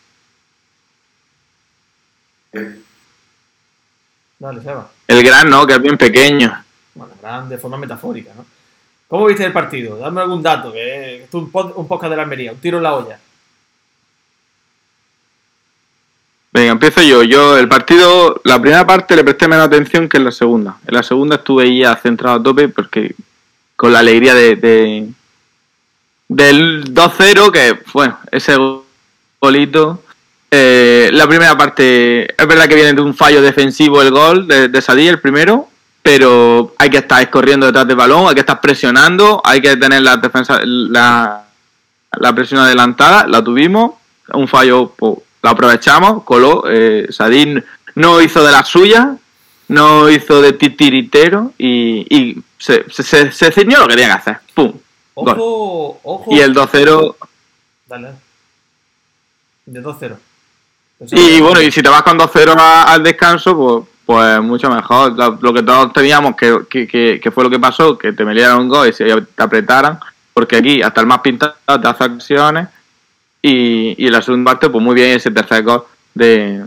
Dale, 4.38 4.62
Seba. 4.62 4.88
El 5.08 5.22
gran 5.24 5.50
no, 5.50 5.66
que 5.66 5.74
es 5.74 5.82
bien 5.82 5.98
pequeño. 5.98 6.64
Bueno, 6.94 7.12
gran 7.20 7.48
de 7.48 7.58
forma 7.58 7.76
metafórica, 7.76 8.32
¿no? 8.36 8.46
¿Cómo 9.08 9.26
viste 9.26 9.44
el 9.44 9.52
partido? 9.52 9.98
Dame 9.98 10.20
algún 10.20 10.42
dato, 10.42 10.72
que 10.72 11.24
es 11.24 11.34
un 11.34 11.50
podcast 11.50 12.10
de 12.10 12.16
la 12.16 12.22
Almería, 12.22 12.52
un 12.52 12.58
tiro 12.58 12.76
en 12.76 12.84
la 12.84 12.94
olla. 12.94 13.18
Venga, 16.58 16.72
empiezo 16.72 17.02
yo. 17.02 17.22
Yo, 17.22 17.56
el 17.56 17.68
partido, 17.68 18.40
la 18.42 18.60
primera 18.60 18.84
parte 18.84 19.14
le 19.14 19.22
presté 19.22 19.46
menos 19.46 19.66
atención 19.66 20.08
que 20.08 20.16
en 20.16 20.24
la 20.24 20.32
segunda. 20.32 20.76
En 20.88 20.92
la 20.96 21.04
segunda 21.04 21.36
estuve 21.36 21.76
ya 21.78 21.94
centrado 21.94 22.40
a 22.40 22.42
tope 22.42 22.66
porque 22.68 23.14
con 23.76 23.92
la 23.92 24.00
alegría 24.00 24.34
de, 24.34 24.56
de- 24.56 25.06
del 26.26 26.92
2-0, 26.92 27.52
que 27.52 27.78
bueno, 27.92 28.18
ese 28.32 28.56
golito 29.40 30.02
Eh, 30.50 31.10
la 31.12 31.28
primera 31.28 31.56
parte, 31.56 32.22
es 32.24 32.46
verdad 32.48 32.66
que 32.66 32.74
viene 32.74 32.94
de 32.94 33.02
un 33.02 33.14
fallo 33.14 33.40
defensivo 33.40 34.00
el 34.02 34.10
gol 34.10 34.48
de, 34.48 34.68
de 34.68 35.08
el 35.08 35.20
primero, 35.20 35.68
pero 36.02 36.74
hay 36.78 36.88
que 36.90 36.96
estar 36.98 37.28
corriendo 37.30 37.66
detrás 37.66 37.86
del 37.86 37.96
balón, 37.96 38.26
hay 38.28 38.34
que 38.34 38.40
estar 38.40 38.58
presionando, 38.60 39.42
hay 39.44 39.60
que 39.60 39.76
tener 39.76 40.00
la 40.02 40.16
defensa, 40.16 40.58
la, 40.64 41.44
la 42.18 42.34
presión 42.34 42.60
adelantada, 42.62 43.26
la 43.28 43.44
tuvimos, 43.44 43.92
un 44.32 44.48
fallo 44.48 44.90
pues, 44.96 45.18
lo 45.48 45.52
aprovechamos, 45.52 46.22
coló, 46.24 46.64
eh, 46.68 47.06
Sadí 47.10 47.54
no 47.94 48.20
hizo 48.20 48.44
de 48.44 48.52
la 48.52 48.64
suya, 48.64 49.16
no 49.68 50.08
hizo 50.08 50.40
de 50.40 50.52
titiritero 50.52 51.52
y, 51.58 52.06
y 52.14 52.42
se, 52.58 52.84
se, 52.90 53.02
se, 53.02 53.32
se 53.32 53.52
ciñó 53.52 53.80
lo 53.80 53.86
que 53.88 53.94
tenía 53.96 54.08
que 54.14 54.20
hacer, 54.20 54.38
¡pum! 54.54 54.72
Gol. 55.14 55.34
Ojo, 55.38 56.00
ojo. 56.04 56.24
Y 56.34 56.38
el 56.40 56.54
2-0 56.54 57.16
Dale. 57.86 58.08
De 59.66 59.82
2-0. 59.82 60.16
Y 61.12 61.40
bueno, 61.40 61.60
y 61.60 61.70
si 61.70 61.82
te 61.82 61.88
vas 61.88 62.02
con 62.02 62.18
2-0 62.18 62.54
a- 62.58 62.84
al 62.92 63.02
descanso, 63.02 63.56
pues, 63.56 63.84
pues 64.06 64.40
mucho 64.42 64.70
mejor. 64.70 65.12
Lo, 65.16 65.38
lo 65.40 65.52
que 65.54 65.62
todos 65.62 65.92
teníamos 65.92 66.36
que, 66.36 66.60
que, 66.70 66.86
que, 66.86 67.20
que 67.22 67.30
fue 67.30 67.44
lo 67.44 67.50
que 67.50 67.58
pasó, 67.58 67.96
que 67.98 68.12
te 68.12 68.24
metieran 68.24 68.58
un 68.60 68.68
gol 68.68 68.88
y 68.88 68.92
se 68.92 69.04
te 69.04 69.42
apretaran, 69.42 69.98
porque 70.34 70.56
aquí 70.56 70.82
hasta 70.82 71.00
el 71.00 71.06
más 71.06 71.20
pintado 71.20 71.54
te 71.66 71.88
hace 71.88 72.04
acciones. 72.04 72.68
Y, 73.50 73.94
y 74.06 74.10
la 74.10 74.20
segunda 74.20 74.50
parte, 74.52 74.68
pues 74.68 74.82
muy 74.84 74.94
bien 74.94 75.16
ese 75.16 75.30
tercer 75.30 75.62
gol 75.62 75.84
de, 76.14 76.66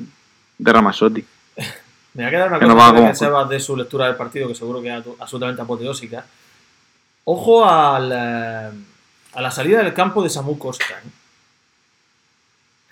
de 0.58 0.74
Ramazotti. 0.74 1.24
Me 2.14 2.24
va 2.24 2.28
a 2.30 2.32
quedar 2.32 2.48
una 2.50 2.60
Que 2.60 2.66
cosa 2.68 2.94
como- 2.94 3.08
que 3.08 3.16
Sebas 3.16 3.50
de 3.50 3.60
su 3.60 3.78
lectura 3.78 4.08
del 4.08 4.16
partido, 4.16 4.48
que 4.48 4.56
seguro 4.56 4.82
que 4.82 4.90
es 4.98 5.04
absolutamente 5.20 5.62
apoteósica. 5.62 6.26
Ojo 7.26 7.64
al, 7.70 8.12
eh, 8.12 8.70
a 9.34 9.42
la 9.42 9.52
salida 9.52 9.84
del 9.84 9.94
campo 9.94 10.24
de 10.24 10.30
Samu 10.30 10.58
Costa. 10.58 10.86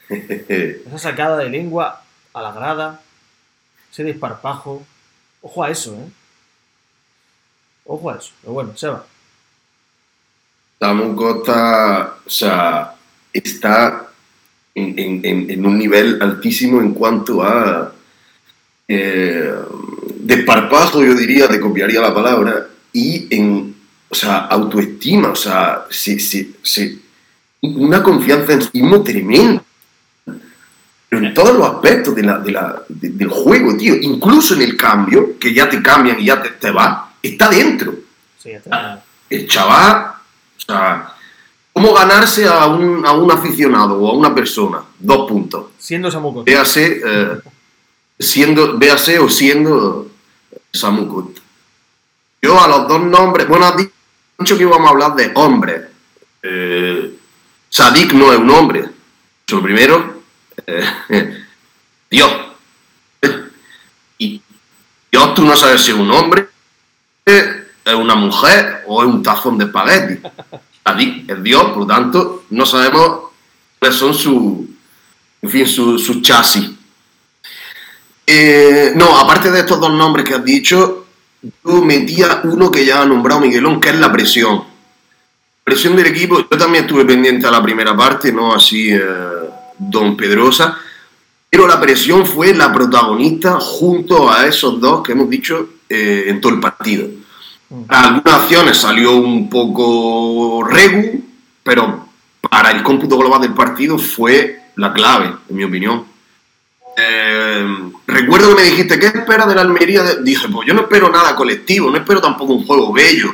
¿eh? 0.10 0.84
Esa 0.88 0.98
sacada 0.98 1.38
de 1.38 1.50
lengua 1.50 2.02
a 2.34 2.42
la 2.42 2.52
grada, 2.52 3.02
ese 3.92 4.04
desparpajo. 4.04 4.84
Ojo 5.42 5.64
a 5.64 5.70
eso, 5.70 5.94
¿eh? 5.96 6.10
Ojo 7.86 8.10
a 8.12 8.18
eso. 8.18 8.32
Pero 8.42 8.54
bueno, 8.54 8.76
Seba. 8.78 9.06
Samu 10.80 11.16
Costa, 11.16 12.16
o 12.26 12.30
sea, 12.30 12.94
está 13.34 14.08
en, 14.76 14.98
en- 14.98 15.22
en- 15.26 15.50
en 15.50 15.66
un 15.66 15.78
nivel 15.78 16.22
altísimo 16.22 16.82
en 16.82 16.94
cuanto 16.94 17.44
a 17.44 17.94
eh, 18.88 19.54
desparpajo, 20.22 21.04
yo 21.04 21.14
diría, 21.14 21.48
te 21.48 21.60
copiaría 21.60 22.02
la 22.02 22.14
palabra, 22.14 22.68
y 22.92 23.28
en, 23.36 23.76
o 24.10 24.16
sea, 24.16 24.38
autoestima, 24.48 25.30
o 25.30 25.36
sea, 25.36 25.86
se- 25.92 26.20
se- 26.20 26.50
se- 26.64 26.98
una 27.62 28.02
confianza 28.02 28.54
en 28.54 28.62
sí 28.64 28.70
mismo 28.74 29.04
tremenda. 29.04 29.64
Pero 31.08 31.26
en 31.26 31.34
todos 31.34 31.56
los 31.58 31.68
aspectos 31.70 32.16
de 32.16 32.24
la- 32.24 32.38
de 32.40 32.52
la- 32.52 32.82
de- 32.88 33.10
del 33.10 33.30
juego, 33.30 33.76
tío, 33.78 33.96
incluso 33.96 34.54
en 34.56 34.62
el 34.62 34.76
cambio, 34.78 35.38
que 35.40 35.54
ya 35.54 35.70
te 35.70 35.82
cambian 35.84 36.20
y 36.20 36.26
ya 36.26 36.42
te, 36.42 36.50
te 36.50 36.72
va, 36.72 37.14
está 37.22 37.50
dentro 37.50 37.94
Sí, 38.42 38.52
está. 38.52 39.04
el 39.30 39.48
chaval, 39.48 40.14
o 40.58 40.62
sea, 40.66 41.14
¿cómo 41.80 41.94
ganarse 41.94 42.46
a 42.46 42.68
un, 42.68 43.06
a 43.06 43.14
un 43.14 43.32
aficionado 43.32 44.02
o 44.02 44.10
a 44.10 44.14
una 44.14 44.36
persona? 44.36 44.84
Dos 45.00 45.30
puntos. 45.30 45.68
Siendo 45.78 46.12
Samu 46.12 46.34
Costa. 46.34 46.52
Véase, 46.52 47.02
eh, 47.06 47.40
siendo, 48.20 48.78
véase 48.78 49.18
o 49.18 49.30
siendo 49.30 50.12
Samu 50.74 51.08
Costa. 51.08 51.42
Yo 52.42 52.62
a 52.62 52.68
los 52.68 52.86
dos 52.86 53.02
nombres, 53.02 53.48
bueno, 53.48 53.66
has 53.66 53.78
dicho 53.78 54.58
que 54.58 54.64
íbamos 54.64 54.88
a 54.88 54.92
hablar 54.92 55.16
de 55.16 55.32
hombres. 55.36 55.84
Eh, 56.44 57.18
Sadik 57.70 58.12
no 58.12 58.34
es 58.34 58.40
un 58.40 58.50
hombre. 58.50 58.90
Lo 59.48 59.62
primero, 59.62 60.22
eh, 60.68 60.84
Dios. 62.12 62.32
Y 64.18 64.42
Dios 65.10 65.34
tú 65.34 65.46
no 65.46 65.56
sabes 65.56 65.82
si 65.82 65.92
es 65.92 65.98
un 65.98 66.12
hombre, 66.12 66.46
es 67.24 67.94
una 67.94 68.16
mujer 68.16 68.84
o 68.86 69.02
es 69.02 69.08
un 69.08 69.24
tazón 69.24 69.58
de 69.58 69.64
espagueti. 69.64 70.20
Es 71.28 71.44
Dios, 71.44 71.64
por 71.66 71.80
lo 71.80 71.88
tanto, 71.88 72.44
no 72.50 72.66
sabemos 72.66 73.32
cuáles 73.80 73.98
son 73.98 74.14
sus 74.14 74.70
en 75.42 75.50
fin, 75.50 75.68
su, 75.68 75.98
su 75.98 76.22
chasis. 76.22 76.70
Eh, 78.26 78.92
no, 78.96 79.18
aparte 79.18 79.52
de 79.52 79.60
estos 79.60 79.80
dos 79.80 79.92
nombres 79.92 80.26
que 80.26 80.36
has 80.36 80.44
dicho, 80.44 81.06
yo 81.42 81.82
metía 81.82 82.42
uno 82.44 82.70
que 82.70 82.86
ya 82.86 83.02
ha 83.02 83.06
nombrado 83.06 83.42
Miguelón, 83.42 83.80
que 83.80 83.90
es 83.90 84.00
la 84.00 84.12
presión. 84.12 84.64
Presión 85.64 85.96
del 85.96 86.08
equipo, 86.08 86.40
yo 86.40 86.58
también 86.58 86.86
estuve 86.86 87.06
pendiente 87.06 87.48
a 87.48 87.52
la 87.52 87.64
primera 87.64 87.96
parte, 87.96 88.32
no 88.32 88.54
así 88.54 88.92
eh, 88.92 89.02
Don 89.78 90.18
Pedrosa, 90.18 90.78
pero 91.50 91.68
la 91.68 91.80
presión 91.80 92.26
fue 92.26 92.54
la 92.54 92.72
protagonista 92.72 93.60
junto 93.60 94.32
a 94.32 94.46
esos 94.46 94.80
dos 94.80 95.02
que 95.02 95.14
hemos 95.14 95.30
dicho 95.30 95.70
eh, 95.88 96.26
en 96.28 96.42
todo 96.42 96.54
el 96.54 96.60
partido. 96.60 97.08
Algunas 97.88 98.26
acciones 98.26 98.78
salió 98.78 99.16
un 99.16 99.50
poco 99.50 100.64
regu, 100.64 101.24
pero 101.64 102.08
para 102.50 102.72
el 102.72 102.82
cómputo 102.82 103.18
global 103.18 103.42
del 103.42 103.54
partido 103.54 103.98
fue 104.00 104.60
la 104.76 104.92
clave, 104.92 105.34
en 105.50 105.56
mi 105.56 105.64
opinión. 105.64 106.06
Eh, 106.98 107.92
recuerdo 108.08 108.50
que 108.50 108.64
me 108.64 108.70
dijiste, 108.70 109.00
¿qué 109.00 109.08
esperas 109.08 109.48
de 109.48 109.56
la 109.56 109.62
Almería? 109.62 110.04
Dije, 110.16 110.48
pues 110.50 110.68
yo 110.68 110.74
no 110.74 110.82
espero 110.82 111.10
nada 111.10 111.36
colectivo, 111.36 111.92
no 111.92 111.98
espero 111.98 112.22
tampoco 112.22 112.54
un 112.54 112.66
juego 112.66 112.92
bello, 112.92 113.34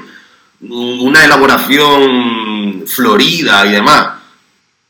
una 0.61 1.23
elaboración 1.23 2.83
florida 2.85 3.65
y 3.65 3.71
demás. 3.71 4.15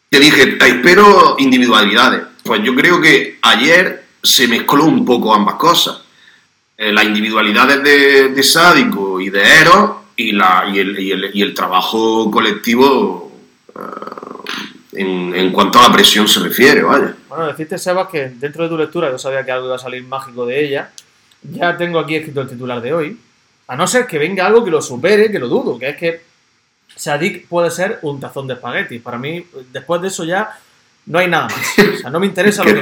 Te 0.10 0.20
dije, 0.20 0.58
espero 0.60 1.36
individualidades. 1.38 2.24
Pues 2.44 2.62
yo 2.64 2.74
creo 2.76 3.00
que 3.00 3.38
ayer 3.42 4.06
se 4.24 4.48
mezcló 4.48 4.86
un 4.86 5.06
poco 5.06 5.34
ambas 5.34 5.56
cosas. 5.56 6.05
Eh, 6.78 6.92
las 6.92 7.06
individualidades 7.06 7.82
de, 7.84 8.30
de 8.30 8.44
Sádico 8.44 9.22
y 9.22 9.30
de 9.30 9.42
Eros 9.62 9.92
y, 10.18 10.34
la, 10.34 10.66
y, 10.72 10.80
el, 10.80 11.00
y, 11.00 11.12
el, 11.12 11.32
y 11.34 11.42
el 11.42 11.54
trabajo 11.54 12.30
colectivo 12.30 13.32
eh, 13.74 13.80
en, 14.94 15.34
en 15.34 15.52
cuanto 15.52 15.80
a 15.80 15.88
la 15.88 15.94
presión 15.94 16.28
se 16.28 16.42
refiere, 16.42 16.84
vaya. 16.84 17.16
Bueno, 17.30 17.48
decirte, 17.48 17.78
Sebas, 17.78 18.10
que 18.10 18.30
dentro 18.30 18.64
de 18.64 18.70
tu 18.70 18.78
lectura 18.78 19.10
yo 19.10 19.18
sabía 19.18 19.46
que 19.46 19.52
algo 19.52 19.68
iba 19.68 19.76
a 19.76 19.80
salir 19.80 20.04
mágico 20.04 20.46
de 20.46 20.66
ella. 20.66 20.92
Ya 21.44 21.78
tengo 21.78 22.00
aquí 22.00 22.16
escrito 22.16 22.42
el 22.42 22.50
titular 22.50 22.82
de 22.82 22.94
hoy. 22.94 23.20
A 23.68 23.76
no 23.76 23.88
ser 23.88 24.06
que 24.06 24.18
venga 24.18 24.46
algo 24.46 24.64
que 24.64 24.72
lo 24.72 24.82
supere, 24.82 25.32
que 25.32 25.40
lo 25.40 25.48
dudo, 25.48 25.80
que 25.80 25.90
es 25.90 25.98
que 25.98 26.22
Sadik 26.96 27.48
puede 27.48 27.72
ser 27.72 28.00
un 28.02 28.20
tazón 28.20 28.48
de 28.48 28.56
espagueti. 28.56 29.00
Para 29.00 29.18
mí, 29.18 29.46
después 29.72 30.02
de 30.02 30.10
eso 30.10 30.24
ya 30.24 30.60
no 31.06 31.20
hay 31.20 31.28
nada 31.28 31.48
más. 31.48 31.80
O 31.80 31.98
sea, 31.98 32.10
no 32.10 32.20
me 32.20 32.26
interesa 32.26 32.64
lo 32.64 32.74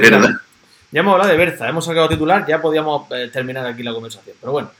Ya 0.94 1.00
hemos 1.00 1.14
hablado 1.14 1.32
de 1.32 1.36
Berza, 1.36 1.68
hemos 1.68 1.84
sacado 1.84 2.08
titular, 2.08 2.46
ya 2.46 2.62
podíamos 2.62 3.10
eh, 3.10 3.28
terminar 3.32 3.66
aquí 3.66 3.82
la 3.82 3.92
conversación. 3.92 4.36
Pero 4.38 4.52
bueno, 4.52 4.70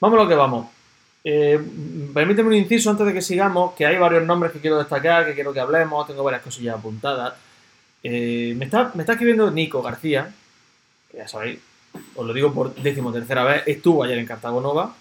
vamos 0.00 0.18
a 0.18 0.22
lo 0.22 0.28
que 0.30 0.34
vamos. 0.34 0.68
Eh, 1.22 1.60
permíteme 2.14 2.48
un 2.48 2.54
inciso 2.54 2.88
antes 2.88 3.06
de 3.06 3.12
que 3.12 3.20
sigamos, 3.20 3.74
que 3.74 3.84
hay 3.84 3.98
varios 3.98 4.24
nombres 4.24 4.52
que 4.52 4.60
quiero 4.60 4.78
destacar, 4.78 5.26
que 5.26 5.34
quiero 5.34 5.52
que 5.52 5.60
hablemos, 5.60 6.06
tengo 6.06 6.24
varias 6.24 6.40
cosillas 6.40 6.78
apuntadas. 6.78 7.34
Eh, 8.02 8.54
me, 8.56 8.64
está, 8.64 8.90
escribiendo 8.96 9.50
Nico 9.50 9.82
García, 9.82 10.32
que 11.10 11.18
ya 11.18 11.28
sabéis, 11.28 11.58
os 12.14 12.26
lo 12.26 12.32
digo 12.32 12.54
por 12.54 12.74
décimo 12.76 13.12
tercera 13.12 13.44
vez, 13.44 13.62
estuvo 13.66 14.02
ayer 14.02 14.16
en 14.16 14.24
Cartago 14.24 14.62
Nova. 14.62 14.96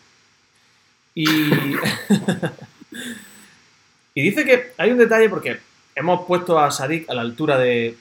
Y, 1.16 1.26
y 4.14 4.22
dice 4.22 4.44
que 4.44 4.74
hay 4.78 4.92
un 4.92 4.98
detalle 4.98 5.30
porque 5.30 5.62
hemos 5.96 6.28
puesto 6.28 6.60
a 6.60 6.70
Sadik 6.70 7.10
a 7.10 7.14
la 7.14 7.22
altura 7.22 7.58
de 7.58 7.96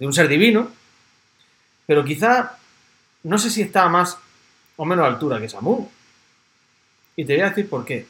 un 0.00 0.14
ser 0.14 0.28
divino, 0.28 0.70
pero 1.86 2.04
quizá 2.04 2.58
no 3.24 3.38
sé 3.38 3.50
si 3.50 3.62
está 3.62 3.84
a 3.84 3.88
más 3.88 4.18
o 4.76 4.84
menos 4.84 5.06
altura 5.06 5.40
que 5.40 5.48
Samu. 5.48 5.88
Y 7.16 7.24
te 7.24 7.34
voy 7.34 7.42
a 7.42 7.48
decir 7.50 7.68
por 7.68 7.84
qué. 7.84 8.06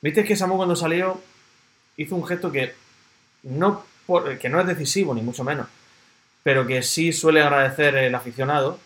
Viste 0.00 0.24
que 0.24 0.36
Samu 0.36 0.56
cuando 0.56 0.76
salió 0.76 1.20
hizo 1.96 2.14
un 2.16 2.26
gesto 2.26 2.50
que 2.52 2.72
no, 3.42 3.84
por- 4.06 4.38
que 4.38 4.48
no 4.48 4.60
es 4.60 4.66
decisivo, 4.66 5.14
ni 5.14 5.20
mucho 5.22 5.44
menos, 5.44 5.66
pero 6.42 6.66
que 6.66 6.82
sí 6.82 7.12
suele 7.12 7.42
agradecer 7.42 7.94
el 7.96 8.14
aficionado, 8.14 8.78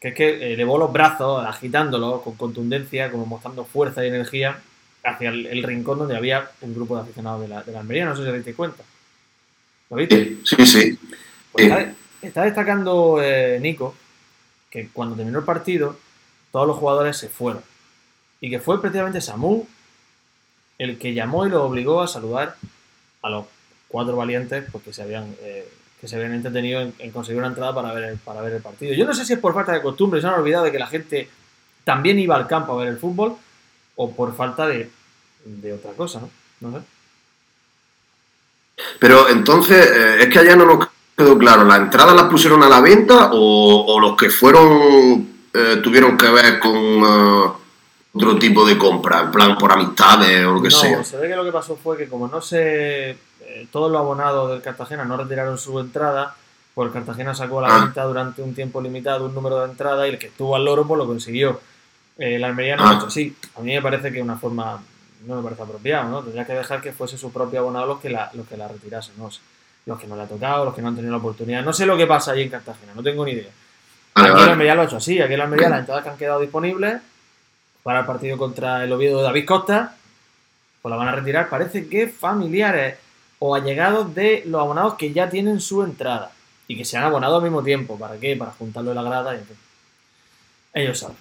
que 0.00 0.08
es 0.08 0.14
que 0.14 0.52
elevó 0.54 0.76
los 0.78 0.92
brazos, 0.92 1.46
agitándolos 1.46 2.22
con 2.22 2.34
contundencia, 2.36 3.10
como 3.10 3.26
mostrando 3.26 3.64
fuerza 3.64 4.04
y 4.04 4.08
energía 4.08 4.58
hacia 5.04 5.30
el, 5.30 5.46
el 5.46 5.62
rincón 5.62 5.98
donde 5.98 6.16
había 6.16 6.50
un 6.62 6.74
grupo 6.74 6.96
de 6.96 7.02
aficionados 7.02 7.42
de 7.42 7.48
la, 7.48 7.62
de 7.62 7.72
la 7.72 7.80
Almería. 7.80 8.04
No 8.06 8.16
sé 8.16 8.22
si 8.22 8.28
os 8.28 8.44
dais 8.44 8.56
cuenta. 8.56 8.82
¿Lo 9.88 9.96
viste? 9.96 10.36
Sí, 10.44 10.66
sí. 10.66 10.98
Pues. 11.52 11.72
Está, 12.22 12.42
destacando 12.42 13.18
eh, 13.22 13.58
Nico 13.60 13.94
que 14.70 14.88
cuando 14.88 15.16
terminó 15.16 15.40
el 15.40 15.44
partido, 15.44 15.96
todos 16.52 16.66
los 16.66 16.76
jugadores 16.76 17.16
se 17.16 17.28
fueron. 17.28 17.62
Y 18.40 18.50
que 18.50 18.60
fue 18.60 18.80
precisamente 18.80 19.20
Samu 19.20 19.66
el 20.78 20.98
que 20.98 21.12
llamó 21.12 21.46
y 21.46 21.50
lo 21.50 21.64
obligó 21.64 22.00
a 22.00 22.08
saludar 22.08 22.56
a 23.22 23.28
los 23.28 23.46
cuatro 23.88 24.16
valientes 24.16 24.64
porque 24.70 24.92
se 24.92 25.02
habían, 25.02 25.34
eh, 25.42 25.68
que 26.00 26.08
se 26.08 26.16
habían 26.16 26.32
entretenido 26.32 26.80
en, 26.80 26.94
en 26.98 27.10
conseguir 27.10 27.38
una 27.38 27.48
entrada 27.48 27.74
para 27.74 27.92
ver, 27.92 28.04
el, 28.04 28.18
para 28.18 28.40
ver 28.40 28.54
el 28.54 28.62
partido. 28.62 28.94
Yo 28.94 29.04
no 29.04 29.12
sé 29.12 29.24
si 29.24 29.34
es 29.34 29.38
por 29.38 29.52
falta 29.52 29.72
de 29.72 29.82
costumbre, 29.82 30.20
se 30.20 30.26
han 30.26 30.34
olvidado 30.34 30.64
de 30.64 30.72
que 30.72 30.78
la 30.78 30.86
gente 30.86 31.28
también 31.84 32.18
iba 32.18 32.36
al 32.36 32.46
campo 32.46 32.72
a 32.72 32.76
ver 32.76 32.88
el 32.88 32.98
fútbol 32.98 33.36
o 33.96 34.12
por 34.12 34.34
falta 34.34 34.66
de, 34.66 34.90
de 35.44 35.72
otra 35.72 35.92
cosa, 35.92 36.20
¿no? 36.20 36.30
No 36.60 36.78
sé. 36.78 36.84
Pero 38.98 39.28
entonces, 39.28 39.86
eh, 39.86 40.22
es 40.22 40.28
que 40.28 40.38
allá 40.38 40.56
no 40.56 40.64
nos 40.64 40.88
quedó 41.24 41.38
claro, 41.38 41.64
¿las 41.64 41.78
entradas 41.78 42.14
las 42.14 42.24
pusieron 42.24 42.62
a 42.62 42.68
la 42.68 42.80
venta 42.80 43.30
o, 43.32 43.84
o 43.86 44.00
los 44.00 44.16
que 44.16 44.30
fueron 44.30 45.28
eh, 45.52 45.80
tuvieron 45.82 46.16
que 46.16 46.28
ver 46.30 46.58
con 46.58 46.72
eh, 46.74 47.50
otro 48.12 48.38
tipo 48.38 48.64
de 48.66 48.76
compra, 48.78 49.20
en 49.20 49.30
plan 49.30 49.56
por 49.58 49.72
amistades 49.72 50.44
o 50.46 50.52
lo 50.54 50.62
que 50.62 50.68
no, 50.68 50.76
sea? 50.76 51.04
se 51.04 51.16
ve 51.16 51.28
que 51.28 51.36
lo 51.36 51.44
que 51.44 51.52
pasó 51.52 51.76
fue 51.76 51.96
que 51.96 52.08
como 52.08 52.28
no 52.28 52.40
se... 52.40 53.10
eh, 53.10 53.66
todos 53.70 53.90
los 53.90 54.00
abonados 54.00 54.50
del 54.50 54.62
Cartagena 54.62 55.04
no 55.04 55.16
retiraron 55.16 55.58
su 55.58 55.78
entrada, 55.80 56.34
pues 56.74 56.86
el 56.88 56.92
Cartagena 56.92 57.34
sacó 57.34 57.58
a 57.60 57.68
la 57.68 57.74
Ah. 57.76 57.84
venta 57.84 58.04
durante 58.04 58.42
un 58.42 58.54
tiempo 58.54 58.80
limitado 58.80 59.26
un 59.26 59.34
número 59.34 59.58
de 59.60 59.66
entradas 59.70 60.06
y 60.06 60.10
el 60.10 60.18
que 60.18 60.26
estuvo 60.28 60.54
al 60.56 60.64
loro 60.64 60.86
pues 60.86 60.98
lo 60.98 61.06
consiguió. 61.06 61.60
Eh, 62.18 62.38
la 62.38 62.48
Almería 62.48 62.76
no 62.76 62.82
lo 62.84 62.88
Ah. 62.88 62.92
ha 62.92 62.96
hecho 62.96 63.06
así. 63.06 63.34
A 63.56 63.60
mí 63.60 63.72
me 63.74 63.82
parece 63.82 64.12
que 64.12 64.20
una 64.22 64.36
forma... 64.36 64.80
No 65.26 65.36
me 65.36 65.42
parece 65.42 65.62
apropiado, 65.62 66.08
¿no? 66.08 66.22
Tendría 66.22 66.46
que 66.46 66.54
dejar 66.54 66.80
que 66.80 66.92
fuese 66.92 67.18
su 67.18 67.30
propio 67.30 67.60
abonado 67.60 67.84
los 67.86 68.00
que 68.00 68.08
la, 68.08 68.30
los 68.32 68.46
que 68.48 68.56
la 68.56 68.68
retirasen, 68.68 69.14
¿no? 69.18 69.30
sé. 69.30 69.40
Los 69.86 69.98
que 69.98 70.06
no 70.06 70.16
le 70.16 70.22
ha 70.22 70.26
tocado, 70.26 70.64
los 70.64 70.74
que 70.74 70.82
no 70.82 70.88
han 70.88 70.94
tenido 70.96 71.12
la 71.12 71.18
oportunidad. 71.18 71.62
No 71.62 71.72
sé 71.72 71.86
lo 71.86 71.96
que 71.96 72.06
pasa 72.06 72.32
allí 72.32 72.42
en 72.42 72.50
Cartagena, 72.50 72.92
no 72.94 73.02
tengo 73.02 73.24
ni 73.24 73.32
idea. 73.32 73.50
Vale, 74.14 74.28
Aquí 74.28 74.34
vale. 74.34 74.44
el 74.44 74.50
Almería 74.52 74.74
lo 74.74 74.82
ha 74.82 74.84
hecho 74.84 74.96
así. 74.96 75.20
Aquí 75.20 75.34
el 75.34 75.40
Almería 75.40 75.68
las 75.68 75.80
entradas 75.80 76.04
que 76.04 76.10
han 76.10 76.16
quedado 76.18 76.40
disponibles 76.40 77.00
para 77.82 78.00
el 78.00 78.06
partido 78.06 78.36
contra 78.36 78.84
el 78.84 78.92
Oviedo 78.92 79.18
de 79.18 79.24
David 79.24 79.46
Costa, 79.46 79.96
pues 80.82 80.90
la 80.90 80.96
van 80.96 81.08
a 81.08 81.12
retirar. 81.12 81.48
Parece 81.48 81.88
que 81.88 82.08
familiares 82.08 82.98
o 83.38 83.54
allegados 83.54 84.14
de 84.14 84.42
los 84.46 84.60
abonados 84.60 84.94
que 84.94 85.12
ya 85.12 85.30
tienen 85.30 85.60
su 85.60 85.82
entrada 85.82 86.30
y 86.68 86.76
que 86.76 86.84
se 86.84 86.96
han 86.98 87.04
abonado 87.04 87.36
al 87.36 87.42
mismo 87.42 87.62
tiempo. 87.62 87.98
¿Para 87.98 88.18
qué? 88.18 88.36
Para 88.36 88.50
juntarlo 88.52 88.90
en 88.90 88.96
la 88.96 89.02
grada 89.02 89.34
y 89.34 89.38
en 89.38 89.44
fin. 89.46 89.56
Ellos 90.74 90.98
saben. 90.98 91.16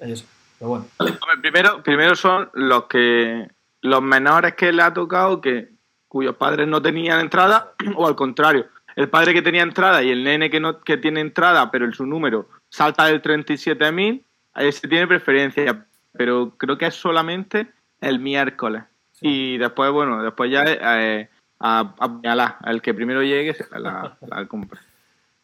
Ellos 0.00 0.18
saben. 0.20 0.34
Pero 0.58 0.68
bueno. 0.68 0.86
Hombre, 0.98 1.16
primero, 1.40 1.82
primero 1.82 2.16
son 2.16 2.50
los 2.54 2.84
que 2.84 3.48
los 3.82 4.02
menores 4.02 4.54
que 4.54 4.72
le 4.72 4.82
ha 4.82 4.92
tocado 4.92 5.40
que 5.40 5.73
cuyos 6.14 6.36
padres 6.36 6.68
no 6.68 6.80
tenían 6.80 7.18
entrada 7.18 7.72
o 7.96 8.06
al 8.06 8.14
contrario 8.14 8.66
el 8.94 9.08
padre 9.08 9.34
que 9.34 9.42
tenía 9.42 9.62
entrada 9.62 10.04
y 10.04 10.10
el 10.10 10.22
nene 10.22 10.48
que 10.48 10.60
no 10.60 10.80
que 10.80 10.96
tiene 10.96 11.20
entrada 11.20 11.72
pero 11.72 11.84
en 11.84 11.92
su 11.92 12.06
número 12.06 12.48
salta 12.70 13.06
del 13.06 13.20
37.000 13.20 14.22
a 14.54 14.62
ese 14.62 14.86
tiene 14.86 15.08
preferencia 15.08 15.84
pero 16.12 16.52
creo 16.56 16.78
que 16.78 16.86
es 16.86 16.94
solamente 16.94 17.66
el 18.00 18.20
miércoles 18.20 18.84
y 19.20 19.58
después 19.58 19.90
bueno 19.90 20.22
después 20.22 20.52
ya 20.52 20.62
eh, 20.66 21.28
a, 21.58 21.78
a 21.80 21.80
apuñalar. 21.98 22.58
el 22.66 22.80
que 22.80 22.94
primero 22.94 23.20
llegue 23.22 23.52
se 23.52 23.66
la, 23.76 24.16
la 24.24 24.46
compra 24.46 24.80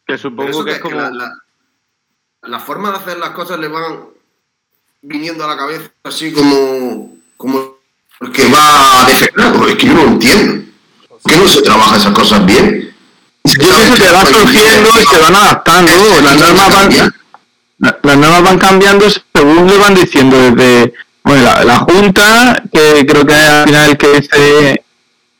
que 0.07 0.17
supongo 0.17 0.63
que 0.63 0.71
que, 0.71 0.71
es 0.71 0.77
que 0.77 0.83
como 0.83 1.01
la, 1.01 1.09
la- 1.11 1.33
la 2.43 2.59
forma 2.59 2.89
de 2.91 2.95
hacer 2.97 3.17
las 3.19 3.31
cosas 3.31 3.59
le 3.59 3.67
van 3.67 4.05
viniendo 5.01 5.43
a 5.43 5.47
la 5.47 5.57
cabeza 5.57 5.91
así 6.03 6.33
como, 6.33 7.17
como 7.37 7.70
el 8.21 8.31
que 8.31 8.45
va 8.49 9.01
a 9.01 9.05
defender. 9.05 9.69
Es 9.69 9.75
que 9.75 9.87
yo 9.87 9.93
no 9.93 10.01
entiendo. 10.03 10.63
¿Por 11.09 11.31
qué 11.31 11.37
no 11.37 11.47
se 11.47 11.61
trabaja 11.61 11.97
esas 11.97 12.13
cosas 12.13 12.45
bien? 12.45 12.93
Yo 13.43 13.53
pienso 13.59 13.95
que 13.95 14.11
va 14.11 14.25
surgiendo 14.25 14.89
y 15.01 15.05
se 15.05 15.17
van 15.21 15.35
adaptando. 15.35 15.91
Las 16.23 16.35
normas 16.37 16.75
van, 16.75 17.13
la- 17.79 17.97
las 18.03 18.17
normas 18.17 18.43
van 18.43 18.57
cambiando 18.59 19.05
según 19.33 19.67
le 19.67 19.77
van 19.77 19.95
diciendo 19.95 20.37
desde 20.37 20.93
bueno, 21.23 21.43
la, 21.43 21.63
la 21.63 21.77
Junta, 21.79 22.63
que 22.71 23.05
creo 23.05 23.25
que 23.25 23.33
al 23.35 23.65
final 23.65 23.89
el 23.91 23.97
que 23.97 24.07
dice, 24.19 24.83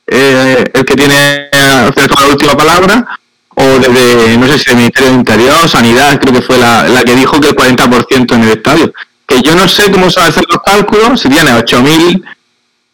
eh, 0.07 0.63
el 0.73 0.85
que 0.85 0.95
tiene 0.95 1.50
al 1.53 1.93
final 1.93 2.07
toma 2.09 2.21
la 2.21 2.27
última 2.27 2.57
palabra, 2.57 3.19
o 3.55 3.63
desde, 3.63 4.38
no 4.38 4.47
sé 4.47 4.59
si 4.59 4.69
el 4.71 4.77
Ministerio 4.77 5.09
del 5.11 5.19
Interior, 5.19 5.67
Sanidad, 5.69 6.19
creo 6.19 6.33
que 6.33 6.41
fue 6.41 6.57
la, 6.57 6.88
la 6.88 7.03
que 7.03 7.15
dijo 7.15 7.39
que 7.39 7.50
el 7.50 7.55
40% 7.55 8.33
en 8.35 8.43
el 8.43 8.50
estadio. 8.50 8.93
Que 9.27 9.41
yo 9.41 9.55
no 9.55 9.67
sé 9.67 9.89
cómo 9.91 10.09
se 10.09 10.19
van 10.19 10.27
a 10.27 10.31
hacer 10.31 10.43
los 10.50 10.61
cálculos, 10.63 11.19
si 11.21 11.29
tiene 11.29 11.51
8.000 11.51 12.23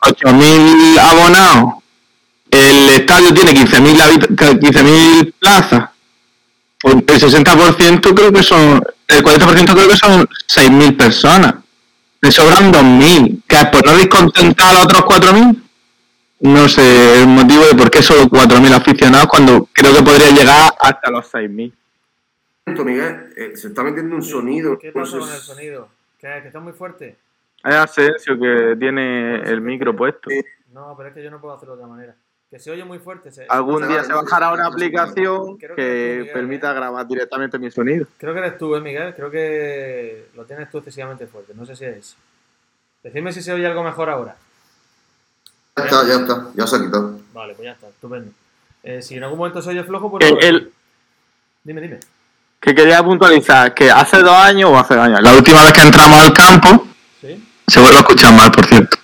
8.000 0.01 0.99
abonados 0.99 1.73
el 2.49 2.89
estadio 2.89 3.33
tiene 3.33 3.51
15.000 3.53 3.99
habit- 4.01 4.35
15.000 4.59 5.33
plazas. 5.39 5.89
El 6.83 7.05
60% 7.05 8.13
creo 8.15 8.31
que 8.31 8.41
son, 8.43 8.81
el 9.07 9.23
40% 9.23 9.73
creo 9.73 9.89
que 9.89 9.97
son 9.97 10.27
6.000 10.47 10.95
personas. 10.95 11.55
Le 12.21 12.31
sobran 12.31 12.71
2.000. 12.71 13.41
¿Qué 13.47 13.55
es 13.57 13.65
por 13.65 13.85
no 13.85 13.95
descontentar 13.97 14.69
a 14.69 14.73
los 14.73 14.83
otros 14.85 15.01
4.000? 15.03 15.61
No 16.39 16.69
sé 16.69 17.21
el 17.21 17.27
motivo 17.27 17.65
de 17.65 17.75
por 17.75 17.89
qué 17.91 18.01
solo 18.01 18.23
4.000 18.29 18.73
aficionados 18.73 19.27
cuando 19.27 19.67
creo 19.73 19.93
que 19.93 20.03
podría 20.03 20.29
llegar 20.31 20.71
hasta 20.79 21.09
los 21.11 21.25
6.000. 21.31 21.73
Miguel, 22.85 23.33
eh, 23.37 23.53
se 23.55 23.67
está 23.69 23.83
metiendo 23.83 24.15
un 24.15 24.23
sonido. 24.23 24.77
¿Qué 24.77 24.91
pasa 24.91 25.17
con 25.19 25.29
el 25.31 25.39
sonido? 25.39 25.89
¿Que, 26.19 26.27
que 26.41 26.47
está 26.47 26.59
muy 26.59 26.73
fuerte? 26.73 27.17
Es 27.63 27.75
Asensio 27.75 28.39
que 28.39 28.75
tiene 28.79 29.41
el 29.41 29.61
micro 29.61 29.95
puesto. 29.95 30.29
No, 30.73 30.93
pero 30.95 31.09
es 31.09 31.15
que 31.15 31.23
yo 31.23 31.31
no 31.31 31.41
puedo 31.41 31.55
hacerlo 31.55 31.75
de 31.75 31.83
otra 31.83 31.93
manera. 31.95 32.15
Que 32.49 32.59
se 32.59 32.71
oye 32.71 32.85
muy 32.85 32.99
fuerte. 32.99 33.29
se- 33.31 33.45
Algún 33.49 33.85
día 33.87 34.03
se 34.03 34.13
bajará 34.13 34.53
una 34.53 34.67
aplicación 34.67 35.57
que 35.57 36.29
permita 36.33 36.71
¿eh? 36.71 36.75
grabar 36.75 37.05
directamente 37.07 37.59
mi 37.59 37.69
sonido. 37.71 38.05
Creo 38.17 38.33
que 38.33 38.39
eres 38.39 38.57
tú, 38.57 38.73
¿eh, 38.75 38.79
Miguel? 38.81 39.13
Creo 39.15 39.29
que 39.29 40.27
lo 40.35 40.45
tienes 40.45 40.69
tú 40.69 40.77
excesivamente 40.77 41.27
fuerte. 41.27 41.53
No 41.53 41.65
sé 41.65 41.75
si 41.75 41.85
es. 41.85 42.15
Decidme 43.03 43.33
si 43.33 43.41
se 43.41 43.51
oye 43.51 43.67
algo 43.67 43.83
mejor 43.83 44.09
ahora. 44.09 44.35
Ya 45.75 45.83
está, 45.83 46.07
ya 46.07 46.13
está, 46.15 46.47
ya 46.55 46.67
se 46.67 46.75
ha 46.75 46.79
quitado. 46.79 47.19
Vale, 47.33 47.53
pues 47.53 47.65
ya 47.65 47.71
está, 47.73 47.87
estupendo. 47.89 48.31
Eh, 48.83 49.01
si 49.01 49.15
en 49.17 49.23
algún 49.23 49.39
momento 49.39 49.61
se 49.61 49.69
oye 49.71 49.83
flojo, 49.83 50.09
pues. 50.11 50.31
El- 50.41 50.71
Dime, 51.63 51.81
dime. 51.81 51.99
que 52.61 52.73
quería 52.73 53.03
puntualizar 53.03 53.73
que 53.73 53.91
hace 53.91 54.19
dos 54.19 54.31
años 54.33 54.69
o 54.71 54.77
hace 54.77 54.95
dos 54.95 55.03
años, 55.03 55.21
la 55.21 55.33
última 55.35 55.61
vez 55.63 55.73
que 55.73 55.81
entramos 55.81 56.17
al 56.25 56.33
campo. 56.33 56.87
Se 57.67 57.79
vuelve 57.79 57.97
a 57.97 58.01
escuchar 58.01 58.33
mal, 58.33 58.51
por 58.51 58.65
cierto. 58.65 58.97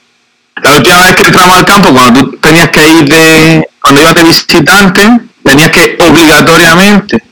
La 0.62 0.78
última 0.78 0.98
vez 1.00 1.16
que 1.16 1.24
entramos 1.24 1.58
al 1.58 1.66
campo, 1.66 1.90
cuando 1.94 2.22
tú 2.32 2.38
tenías 2.38 2.70
que 2.70 2.88
ir 2.88 3.06
de, 3.06 3.68
cuando 3.82 4.02
ibas 4.02 4.16
de 4.16 4.24
visitante, 4.24 5.02
tenías 5.44 5.70
que 5.72 5.98
obligatoriamente 6.00 7.24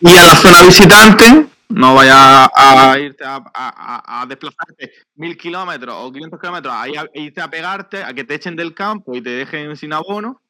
ir 0.00 0.18
a 0.18 0.24
la 0.24 0.34
zona 0.34 0.62
visitante, 0.62 1.46
no 1.68 1.94
vayas 1.94 2.48
a 2.54 2.98
irte 2.98 3.24
a, 3.24 4.24
desplazarte 4.28 4.90
mil 5.16 5.36
kilómetros 5.36 5.94
o 5.98 6.12
500 6.12 6.40
kilómetros, 6.40 6.74
a 6.74 6.88
ir 6.88 6.98
a- 6.98 7.06
irte 7.14 7.40
a 7.40 7.48
pegarte, 7.50 8.02
a 8.02 8.12
que 8.14 8.24
te 8.24 8.34
echen 8.34 8.56
del 8.56 8.74
campo 8.74 9.14
y 9.14 9.20
te 9.20 9.30
dejen 9.30 9.76
sin 9.76 9.92
abono, 9.92 10.40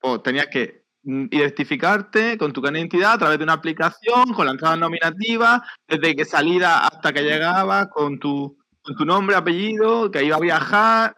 o 0.00 0.20
tenías 0.20 0.46
que 0.46 0.80
identificarte 1.02 2.38
con 2.38 2.52
tu 2.52 2.62
carnet 2.62 2.80
de 2.80 2.80
identidad 2.86 3.14
a 3.14 3.18
través 3.18 3.38
de 3.38 3.44
una 3.44 3.54
aplicación, 3.54 4.32
con 4.34 4.46
la 4.46 4.52
entrada 4.52 4.76
nominativa, 4.76 5.62
desde 5.88 6.14
que 6.14 6.24
salida 6.24 6.86
hasta 6.86 7.12
que 7.12 7.22
llegaba, 7.22 7.88
con 7.88 8.18
tu, 8.18 8.58
con 8.82 8.96
tu 8.96 9.04
nombre, 9.04 9.36
apellido, 9.36 10.10
que 10.10 10.24
iba 10.24 10.36
a 10.36 10.40
viajar, 10.40 11.16